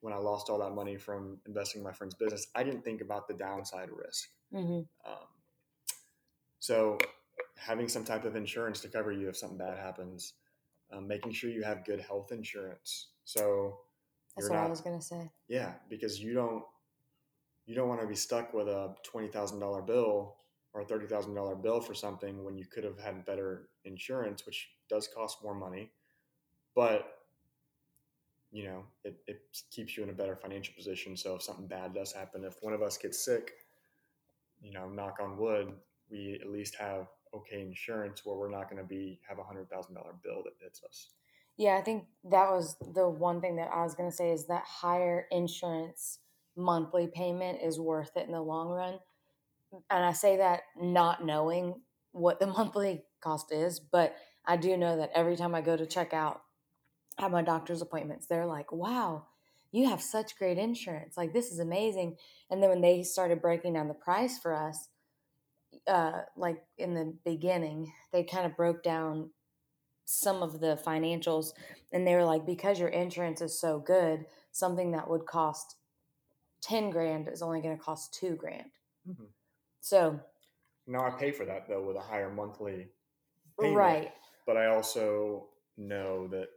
When 0.01 0.13
I 0.13 0.17
lost 0.17 0.49
all 0.49 0.59
that 0.59 0.71
money 0.71 0.95
from 0.95 1.41
investing 1.47 1.79
in 1.79 1.83
my 1.83 1.91
friend's 1.91 2.15
business, 2.15 2.47
I 2.53 2.63
didn't 2.63 2.83
think 2.83 3.01
about 3.01 3.27
the 3.27 3.33
downside 3.33 3.89
risk. 3.91 4.29
Mhm. 4.53 4.87
Um, 5.03 5.27
so, 6.59 6.97
having 7.55 7.87
some 7.89 8.05
type 8.05 8.23
of 8.23 8.35
insurance 8.35 8.81
to 8.81 8.89
cover 8.89 9.11
you 9.11 9.27
if 9.29 9.37
something 9.37 9.57
bad 9.57 9.77
happens, 9.77 10.33
um, 10.91 11.07
making 11.07 11.31
sure 11.31 11.49
you 11.49 11.63
have 11.63 11.83
good 11.83 11.99
health 11.99 12.31
insurance. 12.31 13.09
So, 13.25 13.85
That's 14.35 14.49
what 14.49 14.59
I 14.59 14.67
was 14.67 14.81
gonna 14.81 15.01
say. 15.01 15.31
yeah, 15.47 15.79
because 15.89 16.21
you 16.21 16.33
don't 16.33 16.65
you 17.65 17.75
don't 17.75 17.89
want 17.89 17.99
to 17.99 18.07
be 18.07 18.15
stuck 18.15 18.53
with 18.53 18.67
a 18.69 18.95
twenty 19.03 19.27
thousand 19.27 19.59
dollar 19.59 19.81
bill 19.81 20.37
or 20.77 20.81
a 20.81 20.85
thirty 20.85 21.07
thousand 21.07 21.33
dollar 21.33 21.55
bill 21.55 21.81
for 21.81 21.95
something 21.95 22.45
when 22.45 22.55
you 22.55 22.65
could 22.65 22.83
have 22.83 22.99
had 22.99 23.25
better 23.25 23.69
insurance, 23.83 24.45
which 24.45 24.69
does 24.87 25.07
cost 25.07 25.43
more 25.43 25.55
money, 25.55 25.91
but 26.75 27.17
you 28.51 28.63
know 28.63 28.83
it, 29.03 29.17
it 29.25 29.41
keeps 29.71 29.97
you 29.97 30.03
in 30.03 30.09
a 30.09 30.13
better 30.13 30.35
financial 30.35 30.75
position. 30.75 31.17
So 31.17 31.35
if 31.35 31.41
something 31.41 31.67
bad 31.67 31.95
does 31.95 32.11
happen, 32.13 32.43
if 32.43 32.57
one 32.61 32.73
of 32.73 32.83
us 32.83 32.95
gets 32.97 33.25
sick, 33.25 33.53
you 34.61 34.71
know, 34.71 34.87
knock 34.87 35.17
on 35.19 35.37
wood, 35.37 35.73
we 36.11 36.39
at 36.39 36.49
least 36.49 36.75
have 36.75 37.07
okay 37.33 37.61
insurance 37.61 38.23
where 38.23 38.37
we're 38.37 38.51
not 38.51 38.69
going 38.69 38.81
to 38.81 38.87
be 38.87 39.19
have 39.27 39.39
a 39.39 39.43
hundred 39.43 39.69
thousand 39.71 39.95
dollar 39.95 40.13
bill 40.23 40.43
that 40.43 40.53
hits 40.61 40.83
us. 40.87 41.09
Yeah, 41.57 41.75
I 41.75 41.81
think 41.81 42.05
that 42.25 42.51
was 42.51 42.75
the 42.93 43.09
one 43.09 43.41
thing 43.41 43.55
that 43.55 43.71
I 43.73 43.81
was 43.81 43.95
gonna 43.95 44.11
say 44.11 44.29
is 44.29 44.45
that 44.45 44.63
higher 44.63 45.25
insurance 45.31 46.19
monthly 46.55 47.07
payment 47.07 47.59
is 47.63 47.79
worth 47.79 48.15
it 48.15 48.27
in 48.27 48.31
the 48.31 48.41
long 48.41 48.69
run. 48.69 48.99
And 49.71 50.05
I 50.05 50.13
say 50.13 50.37
that 50.37 50.61
not 50.79 51.25
knowing 51.25 51.81
what 52.11 52.39
the 52.39 52.47
monthly 52.57 53.03
cost 53.21 53.51
is, 53.51 53.79
but 53.79 54.15
I 54.45 54.57
do 54.57 54.77
know 54.77 54.97
that 54.97 55.11
every 55.13 55.35
time 55.35 55.53
I 55.55 55.61
go 55.61 55.75
to 55.75 55.85
check 55.85 56.13
out 56.13 56.41
at 57.19 57.31
my 57.31 57.41
doctor's 57.41 57.81
appointments, 57.81 58.27
they're 58.27 58.45
like, 58.45 58.71
wow, 58.71 59.25
you 59.71 59.89
have 59.89 60.01
such 60.01 60.37
great 60.37 60.57
insurance. 60.57 61.17
Like, 61.17 61.33
this 61.33 61.51
is 61.51 61.59
amazing. 61.59 62.17
And 62.49 62.61
then 62.61 62.69
when 62.69 62.81
they 62.81 63.03
started 63.03 63.41
breaking 63.41 63.73
down 63.73 63.87
the 63.87 63.93
price 63.93 64.39
for 64.39 64.53
us, 64.53 64.89
uh, 65.87 66.21
like 66.35 66.63
in 66.77 66.93
the 66.93 67.13
beginning, 67.25 67.91
they 68.11 68.23
kind 68.23 68.45
of 68.45 68.55
broke 68.55 68.83
down 68.83 69.31
some 70.05 70.43
of 70.43 70.59
the 70.59 70.79
financials 70.85 71.51
and 71.93 72.07
they 72.07 72.15
were 72.15 72.25
like, 72.25 72.45
because 72.45 72.79
your 72.79 72.89
insurance 72.89 73.41
is 73.41 73.59
so 73.59 73.79
good, 73.79 74.25
something 74.51 74.91
that 74.91 75.09
would 75.09 75.25
cost 75.25 75.75
10 76.61 76.89
grand 76.89 77.27
is 77.27 77.41
only 77.41 77.61
going 77.61 77.77
to 77.77 77.83
cost 77.83 78.13
two 78.13 78.35
grand. 78.35 78.71
Mhm. 79.07 79.27
So, 79.87 80.19
Now 80.85 81.05
I 81.05 81.11
pay 81.11 81.31
for 81.31 81.45
that 81.45 81.67
though 81.69 81.81
with 81.81 81.95
a 81.95 82.01
higher 82.01 82.29
monthly 82.29 82.89
payment. 83.57 83.77
right. 83.77 84.13
but 84.45 84.57
I 84.57 84.67
also 84.67 85.47
know 85.77 86.27
that 86.27 86.47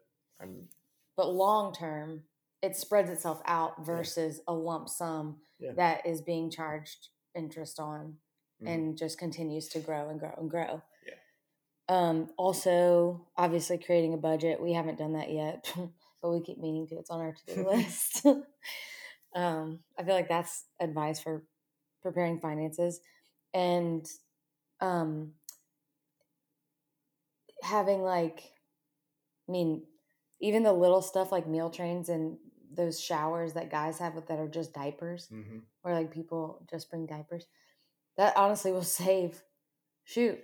I'm 0.40 0.68
But 1.16 1.28
long 1.32 1.72
term, 1.72 2.24
it 2.62 2.74
spreads 2.76 3.08
itself 3.10 3.40
out 3.44 3.84
versus 3.86 4.40
a 4.48 4.52
lump 4.52 4.88
sum 4.88 5.40
Yeah. 5.60 5.72
that 5.74 6.04
is 6.06 6.22
being 6.22 6.50
charged 6.50 7.08
interest 7.34 7.78
on 7.78 8.18
Mhm. 8.60 8.66
and 8.68 8.98
just 8.98 9.16
continues 9.18 9.68
to 9.68 9.80
grow 9.80 10.08
and 10.08 10.18
grow 10.18 10.34
and 10.36 10.50
grow. 10.50 10.82
Yeah. 11.06 11.14
Um, 11.88 12.32
also, 12.36 13.28
obviously, 13.36 13.78
creating 13.78 14.12
a 14.14 14.16
budget. 14.18 14.60
We 14.60 14.72
haven't 14.72 14.98
done 14.98 15.12
that 15.12 15.30
yet, 15.30 15.72
but 16.20 16.30
we 16.30 16.40
keep 16.40 16.58
meaning 16.58 16.86
to. 16.88 16.96
It's 16.98 17.10
on 17.10 17.20
our 17.20 17.32
to 17.32 17.54
do 17.54 17.68
list. 17.68 18.26
um, 19.34 19.84
I 19.96 20.02
feel 20.02 20.14
like 20.14 20.28
that's 20.28 20.64
advice 20.80 21.20
for 21.20 21.44
preparing 22.02 22.40
finances 22.40 23.00
and 23.54 24.06
um, 24.80 25.32
having 27.62 28.02
like, 28.02 28.42
I 29.48 29.52
mean, 29.52 29.82
even 30.40 30.62
the 30.62 30.72
little 30.72 31.02
stuff 31.02 31.32
like 31.32 31.46
meal 31.46 31.70
trains 31.70 32.08
and 32.08 32.38
those 32.72 33.00
showers 33.00 33.54
that 33.54 33.70
guys 33.70 33.98
have 33.98 34.14
with 34.14 34.26
that 34.28 34.38
are 34.38 34.48
just 34.48 34.72
diapers 34.72 35.28
Mhm. 35.30 35.62
where 35.82 35.94
like 35.94 36.10
people 36.10 36.64
just 36.70 36.90
bring 36.90 37.06
diapers. 37.06 37.46
That 38.16 38.36
honestly 38.36 38.72
will 38.72 38.82
save. 39.00 39.42
Shoot, 40.04 40.38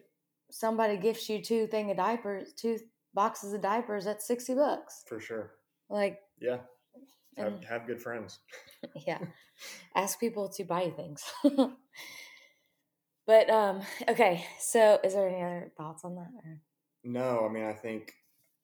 somebody 0.51 0.97
gifts 0.97 1.29
you 1.29 1.43
two 1.43 1.67
thing 1.67 1.91
of 1.91 1.97
diapers, 1.97 2.53
two 2.55 2.79
boxes 3.15 3.53
of 3.53 3.61
diapers. 3.63 4.05
That's 4.05 4.27
sixty 4.27 4.55
bucks. 4.55 5.05
for 5.07 5.21
sure. 5.21 5.53
Like, 5.89 6.21
Yeah, 6.41 6.59
have, 7.37 7.63
have 7.65 7.87
good 7.87 8.03
friends. 8.03 8.41
yeah, 9.07 9.19
ask 9.95 10.21
people 10.21 10.49
to 10.51 10.65
buy 10.65 10.85
you 10.85 10.93
things. 10.93 11.25
but 13.27 13.51
um, 13.51 13.83
okay. 14.09 14.45
So, 14.59 14.99
is 15.03 15.15
there 15.15 15.29
any 15.29 15.43
other 15.43 15.73
thoughts 15.77 16.05
on 16.05 16.15
that? 16.17 16.29
Or 16.45 16.61
No, 17.05 17.47
I 17.49 17.53
mean 17.53 17.65
I 17.65 17.73
think 17.73 18.13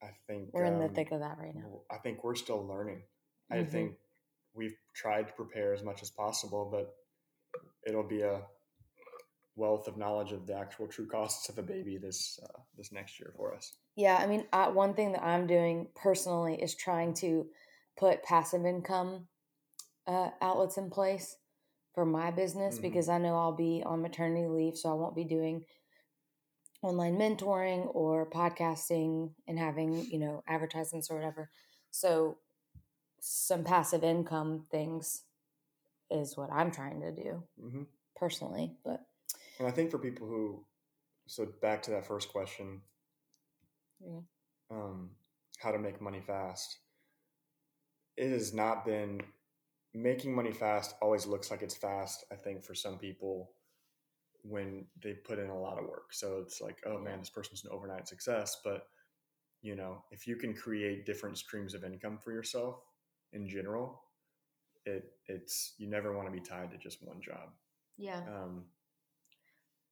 I 0.02 0.10
think 0.26 0.50
we're 0.52 0.64
in 0.64 0.78
the 0.78 0.86
um, 0.86 0.94
thick 0.94 1.12
of 1.12 1.20
that 1.20 1.38
right 1.38 1.54
now. 1.54 1.82
I 1.90 1.98
think 1.98 2.24
we're 2.24 2.34
still 2.34 2.66
learning. 2.66 3.02
I 3.50 3.56
Mhm. 3.58 3.68
think 3.70 3.98
we've 4.54 4.76
tried 4.94 5.28
to 5.28 5.32
prepare 5.34 5.72
as 5.72 5.82
much 5.82 6.02
as 6.02 6.10
possible, 6.10 6.68
but 6.70 6.94
it'll 7.86 8.02
be 8.08 8.22
a 8.22 8.42
wealth 9.54 9.86
of 9.86 9.96
knowledge 9.96 10.32
of 10.32 10.46
the 10.46 10.54
actual 10.54 10.88
true 10.88 11.06
costs 11.06 11.48
of 11.48 11.58
a 11.58 11.62
baby 11.62 11.98
this 11.98 12.40
uh, 12.42 12.60
this 12.76 12.92
next 12.92 13.20
year 13.20 13.32
for 13.36 13.54
us. 13.54 13.76
Yeah, 13.96 14.16
I 14.16 14.26
mean, 14.26 14.46
I, 14.52 14.68
one 14.68 14.94
thing 14.94 15.12
that 15.12 15.22
I'm 15.22 15.46
doing 15.46 15.88
personally 15.94 16.60
is 16.60 16.74
trying 16.74 17.12
to 17.14 17.46
put 17.98 18.22
passive 18.22 18.64
income 18.64 19.28
uh, 20.06 20.30
outlets 20.40 20.78
in 20.78 20.90
place 20.90 21.36
for 21.94 22.04
my 22.06 22.30
business 22.30 22.78
Mhm. 22.78 22.82
because 22.82 23.08
I 23.08 23.18
know 23.18 23.36
I'll 23.36 23.52
be 23.56 23.82
on 23.84 24.02
maternity 24.02 24.46
leave, 24.48 24.76
so 24.76 24.90
I 24.90 24.94
won't 24.94 25.16
be 25.16 25.24
doing 25.24 25.64
online 26.82 27.16
mentoring 27.16 27.88
or 27.94 28.28
podcasting 28.28 29.30
and 29.46 29.58
having 29.58 30.06
you 30.10 30.18
know 30.18 30.42
advertisements 30.46 31.10
or 31.10 31.16
whatever. 31.16 31.50
So 31.90 32.38
some 33.20 33.64
passive 33.64 34.04
income 34.04 34.66
things 34.70 35.22
is 36.10 36.36
what 36.36 36.50
I'm 36.52 36.70
trying 36.70 37.00
to 37.00 37.12
do 37.12 37.42
hmm 37.60 37.82
personally, 38.16 38.76
but 38.84 39.00
And 39.58 39.66
I 39.68 39.70
think 39.70 39.90
for 39.90 39.98
people 39.98 40.26
who, 40.26 40.64
so 41.26 41.46
back 41.46 41.82
to 41.82 41.90
that 41.92 42.06
first 42.06 42.28
question, 42.30 42.82
Yeah. 44.00 44.20
um, 44.70 45.10
how 45.58 45.70
to 45.70 45.78
make 45.78 46.00
money 46.00 46.20
fast. 46.20 46.78
It 48.16 48.30
has 48.30 48.52
not 48.54 48.84
been 48.84 49.22
making 49.94 50.34
money 50.34 50.52
fast. 50.52 50.94
Always 51.00 51.26
looks 51.26 51.50
like 51.50 51.62
it's 51.62 51.74
fast. 51.74 52.24
I 52.32 52.36
think 52.36 52.64
for 52.64 52.74
some 52.74 52.98
people, 52.98 53.52
when 54.42 54.86
they 55.02 55.12
put 55.12 55.38
in 55.38 55.50
a 55.50 55.58
lot 55.58 55.78
of 55.78 55.84
work, 55.84 56.12
so 56.12 56.38
it's 56.42 56.60
like, 56.60 56.78
oh 56.86 56.98
man, 56.98 57.20
this 57.20 57.30
person's 57.30 57.64
an 57.64 57.70
overnight 57.72 58.08
success. 58.08 58.56
But 58.64 58.86
you 59.60 59.76
know, 59.76 60.02
if 60.10 60.26
you 60.26 60.36
can 60.36 60.54
create 60.54 61.06
different 61.06 61.38
streams 61.38 61.74
of 61.74 61.84
income 61.84 62.18
for 62.18 62.32
yourself 62.32 62.76
in 63.32 63.48
general, 63.48 64.02
it 64.84 65.12
it's 65.26 65.74
you 65.78 65.88
never 65.88 66.16
want 66.16 66.26
to 66.26 66.32
be 66.32 66.40
tied 66.40 66.70
to 66.72 66.78
just 66.78 67.06
one 67.06 67.20
job. 67.20 67.50
yeah, 67.96 68.20
Um, 68.28 68.64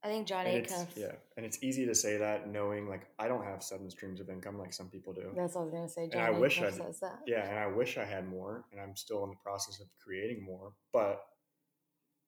I 0.03 0.09
think 0.09 0.27
John 0.27 0.47
and 0.47 0.65
Acuff. 0.67 0.87
yeah, 0.97 1.13
and 1.37 1.45
it's 1.45 1.63
easy 1.63 1.85
to 1.87 1.95
say 1.95 2.17
that 2.17 2.49
knowing 2.49 2.89
like 2.89 3.07
I 3.19 3.29
don't 3.29 3.45
have 3.45 3.63
seven 3.63 3.91
streams 3.91 4.19
of 4.21 4.31
income 4.31 4.59
like 4.59 4.73
some 4.73 4.89
people 4.89 5.13
do. 5.13 5.31
That's 5.37 5.55
what 5.55 5.61
I 5.63 5.65
was 5.65 5.73
gonna 5.75 5.89
say. 5.89 6.09
John 6.09 6.23
I 6.23 6.31
wish 6.31 6.61
I 6.63 6.71
says 6.71 7.01
that. 7.01 7.19
Yeah, 7.27 7.47
and 7.47 7.59
I 7.59 7.67
wish 7.67 7.99
I 7.99 8.05
had 8.05 8.27
more, 8.29 8.65
and 8.73 8.81
I'm 8.81 8.97
still 8.97 9.23
in 9.25 9.31
the 9.31 9.37
process 9.45 9.79
of 9.81 9.87
creating 10.03 10.43
more. 10.45 10.73
But 10.93 11.21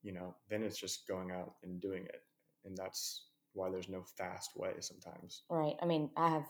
you 0.02 0.12
know, 0.12 0.34
then 0.50 0.62
it's 0.62 0.78
just 0.78 1.06
going 1.08 1.30
out 1.30 1.54
and 1.62 1.80
doing 1.80 2.04
it, 2.04 2.20
and 2.64 2.76
that's 2.76 3.26
why 3.54 3.70
there's 3.70 3.88
no 3.88 4.02
fast 4.18 4.50
way 4.56 4.72
sometimes. 4.80 5.42
Right. 5.48 5.76
I 5.80 5.86
mean, 5.86 6.10
I 6.16 6.28
have 6.30 6.46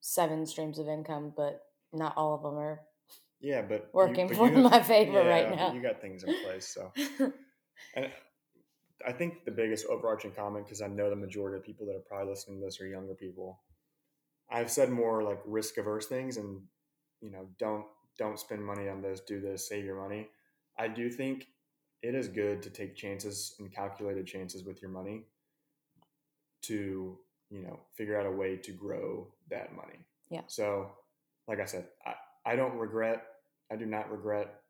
seven 0.00 0.46
streams 0.46 0.78
of 0.78 0.88
income, 0.88 1.32
but 1.36 1.62
not 1.92 2.14
all 2.16 2.34
of 2.34 2.42
them 2.42 2.58
are 2.58 2.80
Yeah, 3.40 3.62
but 3.62 3.82
you- 3.82 3.88
working 3.92 4.28
but 4.28 4.36
for 4.36 4.48
you 4.48 4.54
have- 4.62 4.62
my 4.72 4.82
favor 4.82 5.22
yeah, 5.22 5.28
right 5.28 5.54
now. 5.56 5.72
You 5.72 5.82
got 5.82 6.00
things 6.00 6.24
in 6.24 6.34
place, 6.44 6.68
so 6.68 6.92
and 7.94 8.10
I 9.06 9.12
think 9.12 9.44
the 9.44 9.50
biggest 9.50 9.86
overarching 9.86 10.32
comment, 10.32 10.66
because 10.66 10.82
I 10.82 10.86
know 10.86 11.10
the 11.10 11.16
majority 11.16 11.56
of 11.56 11.64
people 11.64 11.86
that 11.86 11.96
are 11.96 12.04
probably 12.08 12.30
listening 12.30 12.60
to 12.60 12.66
this 12.66 12.80
are 12.80 12.86
younger 12.86 13.14
people. 13.14 13.60
I've 14.50 14.70
said 14.70 14.90
more 14.90 15.22
like 15.22 15.40
risk 15.46 15.78
averse 15.78 16.06
things, 16.06 16.36
and 16.36 16.62
you 17.20 17.30
know, 17.30 17.48
don't 17.58 17.84
don't 18.18 18.38
spend 18.38 18.64
money 18.64 18.88
on 18.88 19.00
this, 19.00 19.20
do 19.20 19.40
this, 19.40 19.68
save 19.68 19.84
your 19.84 20.00
money. 20.00 20.28
I 20.78 20.88
do 20.88 21.08
think 21.08 21.46
it 22.02 22.14
is 22.14 22.28
good 22.28 22.62
to 22.62 22.70
take 22.70 22.96
chances 22.96 23.54
and 23.58 23.72
calculated 23.72 24.26
chances 24.26 24.64
with 24.64 24.82
your 24.82 24.90
money 24.90 25.24
to 26.62 27.18
you 27.50 27.62
know 27.62 27.80
figure 27.96 28.18
out 28.18 28.26
a 28.26 28.30
way 28.30 28.56
to 28.56 28.72
grow 28.72 29.28
that 29.50 29.74
money. 29.74 29.98
Yeah. 30.30 30.42
So, 30.46 30.90
like 31.46 31.60
I 31.60 31.64
said, 31.64 31.86
I, 32.06 32.52
I 32.52 32.56
don't 32.56 32.76
regret. 32.76 33.24
I 33.70 33.76
do 33.76 33.86
not 33.86 34.10
regret 34.10 34.62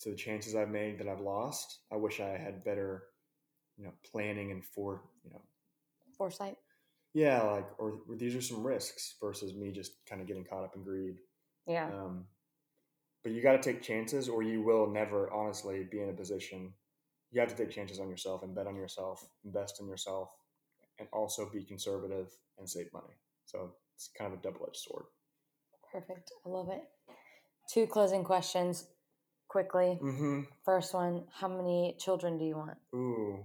to 0.00 0.10
the 0.10 0.16
chances 0.16 0.54
I've 0.54 0.68
made 0.68 0.98
that 0.98 1.08
I've 1.08 1.20
lost. 1.20 1.80
I 1.92 1.96
wish 1.96 2.20
I 2.20 2.36
had 2.36 2.64
better, 2.64 3.04
you 3.78 3.84
know, 3.84 3.92
planning 4.10 4.50
and 4.50 4.64
for 4.64 5.02
you 5.24 5.30
know, 5.30 5.42
Foresight. 6.16 6.56
yeah, 7.14 7.42
like 7.42 7.66
or, 7.78 8.00
or 8.08 8.16
these 8.16 8.34
are 8.34 8.40
some 8.40 8.66
risks 8.66 9.16
versus 9.20 9.54
me 9.54 9.70
just 9.70 9.92
kind 10.08 10.20
of 10.20 10.26
getting 10.26 10.44
caught 10.44 10.64
up 10.64 10.74
in 10.76 10.82
greed. 10.82 11.16
Yeah. 11.66 11.86
Um, 11.88 12.24
but 13.22 13.32
you 13.32 13.42
got 13.42 13.60
to 13.60 13.72
take 13.72 13.82
chances, 13.82 14.28
or 14.28 14.42
you 14.42 14.62
will 14.62 14.86
never 14.86 15.32
honestly 15.32 15.86
be 15.90 16.00
in 16.00 16.10
a 16.10 16.12
position. 16.12 16.72
You 17.32 17.40
have 17.40 17.50
to 17.50 17.56
take 17.56 17.70
chances 17.74 17.98
on 17.98 18.08
yourself 18.08 18.44
and 18.44 18.54
bet 18.54 18.68
on 18.68 18.76
yourself, 18.76 19.26
invest 19.44 19.80
in 19.80 19.88
yourself, 19.88 20.28
and 21.00 21.08
also 21.12 21.50
be 21.52 21.64
conservative 21.64 22.28
and 22.58 22.70
save 22.70 22.92
money. 22.92 23.14
So 23.44 23.72
it's 23.96 24.08
kind 24.16 24.32
of 24.32 24.38
a 24.38 24.42
double 24.42 24.64
edged 24.68 24.76
sword. 24.76 25.06
Perfect. 25.92 26.30
I 26.44 26.48
love 26.48 26.68
it. 26.70 26.84
Two 27.72 27.86
closing 27.88 28.22
questions 28.22 28.86
quickly. 29.48 29.98
Mm-hmm. 30.02 30.42
First 30.64 30.94
one 30.94 31.24
How 31.32 31.48
many 31.48 31.96
children 31.98 32.38
do 32.38 32.44
you 32.44 32.56
want? 32.56 32.76
Ooh, 32.94 33.44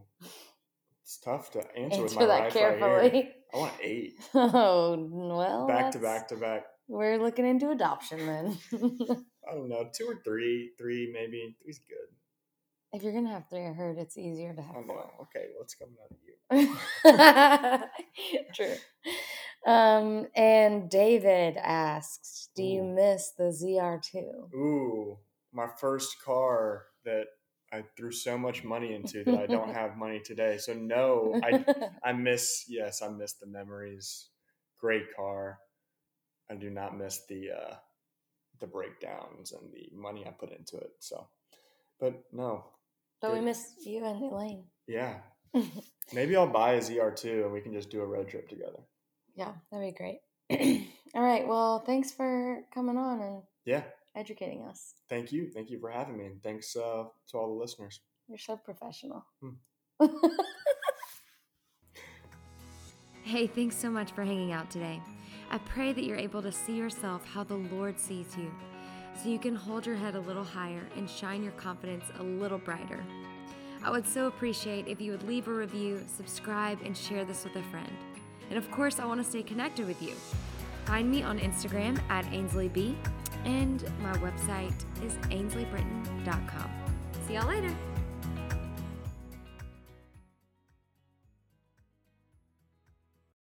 it's 1.03 1.17
tough 1.19 1.51
to 1.51 1.59
answer, 1.77 2.01
with 2.03 2.11
Answer 2.11 2.19
my 2.19 2.25
that 2.25 2.27
life 2.27 2.43
right 2.55 2.79
carefully. 2.79 3.09
here. 3.09 3.31
I 3.53 3.57
want 3.57 3.73
eight, 3.81 4.13
oh, 4.33 5.09
well. 5.11 5.67
back 5.67 5.91
to 5.91 5.99
back 5.99 6.27
to 6.29 6.35
back. 6.37 6.63
We're 6.87 7.17
looking 7.17 7.45
into 7.47 7.69
adoption 7.71 8.25
then. 8.25 8.57
I 9.49 9.53
don't 9.55 9.69
know, 9.69 9.89
two 9.93 10.05
or 10.05 10.21
three, 10.23 10.71
three 10.77 11.09
maybe. 11.13 11.55
Three's 11.63 11.79
good. 11.79 12.09
if 12.97 13.03
you're 13.03 13.11
going 13.13 13.25
to 13.25 13.31
have 13.31 13.47
three, 13.49 13.65
I 13.65 13.73
heard 13.73 13.97
it's 13.97 14.17
easier 14.17 14.53
to 14.53 14.61
have 14.61 14.75
don't 14.75 14.87
four. 14.87 15.09
Okay, 15.23 15.47
what's 15.57 15.75
coming 15.75 15.95
out 16.03 16.11
of 16.11 16.17
you? 16.23 16.31
True. 18.53 18.75
Um, 19.65 20.27
and 20.35 20.89
David 20.89 21.57
asks, 21.57 22.49
"Do 22.55 22.63
you 22.63 22.83
miss 22.83 23.31
the 23.37 23.45
ZR2?" 23.45 24.53
Ooh, 24.53 25.17
my 25.53 25.67
first 25.79 26.21
car 26.23 26.85
that 27.05 27.27
I 27.73 27.83
threw 27.95 28.11
so 28.11 28.37
much 28.37 28.63
money 28.63 28.93
into 28.93 29.23
that 29.23 29.37
I 29.37 29.47
don't 29.47 29.73
have 29.73 29.97
money 29.97 30.19
today. 30.19 30.57
So 30.57 30.73
no, 30.73 31.39
I 31.43 31.65
I 32.03 32.13
miss 32.13 32.65
yes, 32.67 33.01
I 33.01 33.09
miss 33.09 33.33
the 33.33 33.47
memories. 33.47 34.29
Great 34.79 35.15
car. 35.15 35.59
I 36.49 36.55
do 36.55 36.69
not 36.69 36.97
miss 36.97 37.25
the 37.27 37.51
uh 37.51 37.75
the 38.59 38.67
breakdowns 38.67 39.53
and 39.53 39.71
the 39.73 39.89
money 39.95 40.25
I 40.27 40.31
put 40.31 40.51
into 40.51 40.77
it. 40.77 40.91
So 40.99 41.27
but 41.99 42.23
no. 42.33 42.65
but 43.21 43.33
we 43.33 43.41
miss 43.41 43.73
you 43.85 44.03
and 44.03 44.21
Elaine. 44.21 44.65
Yeah. 44.87 45.19
Maybe 46.13 46.35
I'll 46.35 46.47
buy 46.47 46.73
a 46.73 46.81
ZR2 46.81 47.43
and 47.43 47.53
we 47.53 47.61
can 47.61 47.73
just 47.73 47.89
do 47.89 48.01
a 48.01 48.05
road 48.05 48.27
trip 48.27 48.49
together. 48.49 48.79
Yeah, 49.35 49.53
that'd 49.71 49.93
be 49.93 49.97
great. 49.97 50.19
All 51.15 51.23
right. 51.23 51.47
Well, 51.47 51.79
thanks 51.79 52.11
for 52.11 52.63
coming 52.73 52.97
on 52.97 53.21
and 53.21 53.43
Yeah. 53.65 53.83
Educating 54.15 54.63
us. 54.63 54.93
Thank 55.09 55.31
you. 55.31 55.49
Thank 55.53 55.69
you 55.69 55.79
for 55.79 55.89
having 55.89 56.17
me. 56.17 56.25
And 56.25 56.41
thanks 56.43 56.75
uh, 56.75 57.05
to 57.29 57.37
all 57.37 57.47
the 57.47 57.59
listeners. 57.59 58.01
You're 58.27 58.37
so 58.37 58.57
professional. 58.57 59.25
Hmm. 59.41 59.55
hey, 63.23 63.47
thanks 63.47 63.75
so 63.75 63.89
much 63.89 64.11
for 64.11 64.23
hanging 64.23 64.51
out 64.51 64.69
today. 64.71 65.01
I 65.49 65.57
pray 65.59 65.91
that 65.93 66.03
you're 66.03 66.17
able 66.17 66.41
to 66.41 66.51
see 66.51 66.77
yourself 66.77 67.25
how 67.25 67.43
the 67.43 67.55
Lord 67.55 67.99
sees 67.99 68.37
you, 68.37 68.51
so 69.21 69.27
you 69.29 69.37
can 69.37 69.53
hold 69.55 69.85
your 69.85 69.95
head 69.95 70.15
a 70.15 70.19
little 70.19 70.45
higher 70.45 70.87
and 70.95 71.09
shine 71.09 71.43
your 71.43 71.51
confidence 71.53 72.05
a 72.19 72.23
little 72.23 72.57
brighter. 72.57 73.03
I 73.83 73.91
would 73.91 74.07
so 74.07 74.27
appreciate 74.27 74.87
if 74.87 75.01
you 75.01 75.11
would 75.11 75.23
leave 75.23 75.47
a 75.47 75.53
review, 75.53 76.05
subscribe, 76.07 76.79
and 76.85 76.95
share 76.95 77.25
this 77.25 77.43
with 77.43 77.55
a 77.55 77.63
friend. 77.63 77.91
And 78.49 78.57
of 78.57 78.69
course, 78.71 78.99
I 78.99 79.05
want 79.05 79.21
to 79.21 79.29
stay 79.29 79.43
connected 79.43 79.87
with 79.87 80.01
you. 80.01 80.13
Find 80.85 81.09
me 81.09 81.23
on 81.23 81.39
Instagram 81.39 81.99
at 82.09 82.25
AinsleyB, 82.25 82.95
and 83.45 83.83
my 84.01 84.13
website 84.17 84.73
is 85.03 85.13
ainsleybritain.com. 85.29 86.71
See 87.27 87.33
y'all 87.33 87.47
later. 87.47 87.73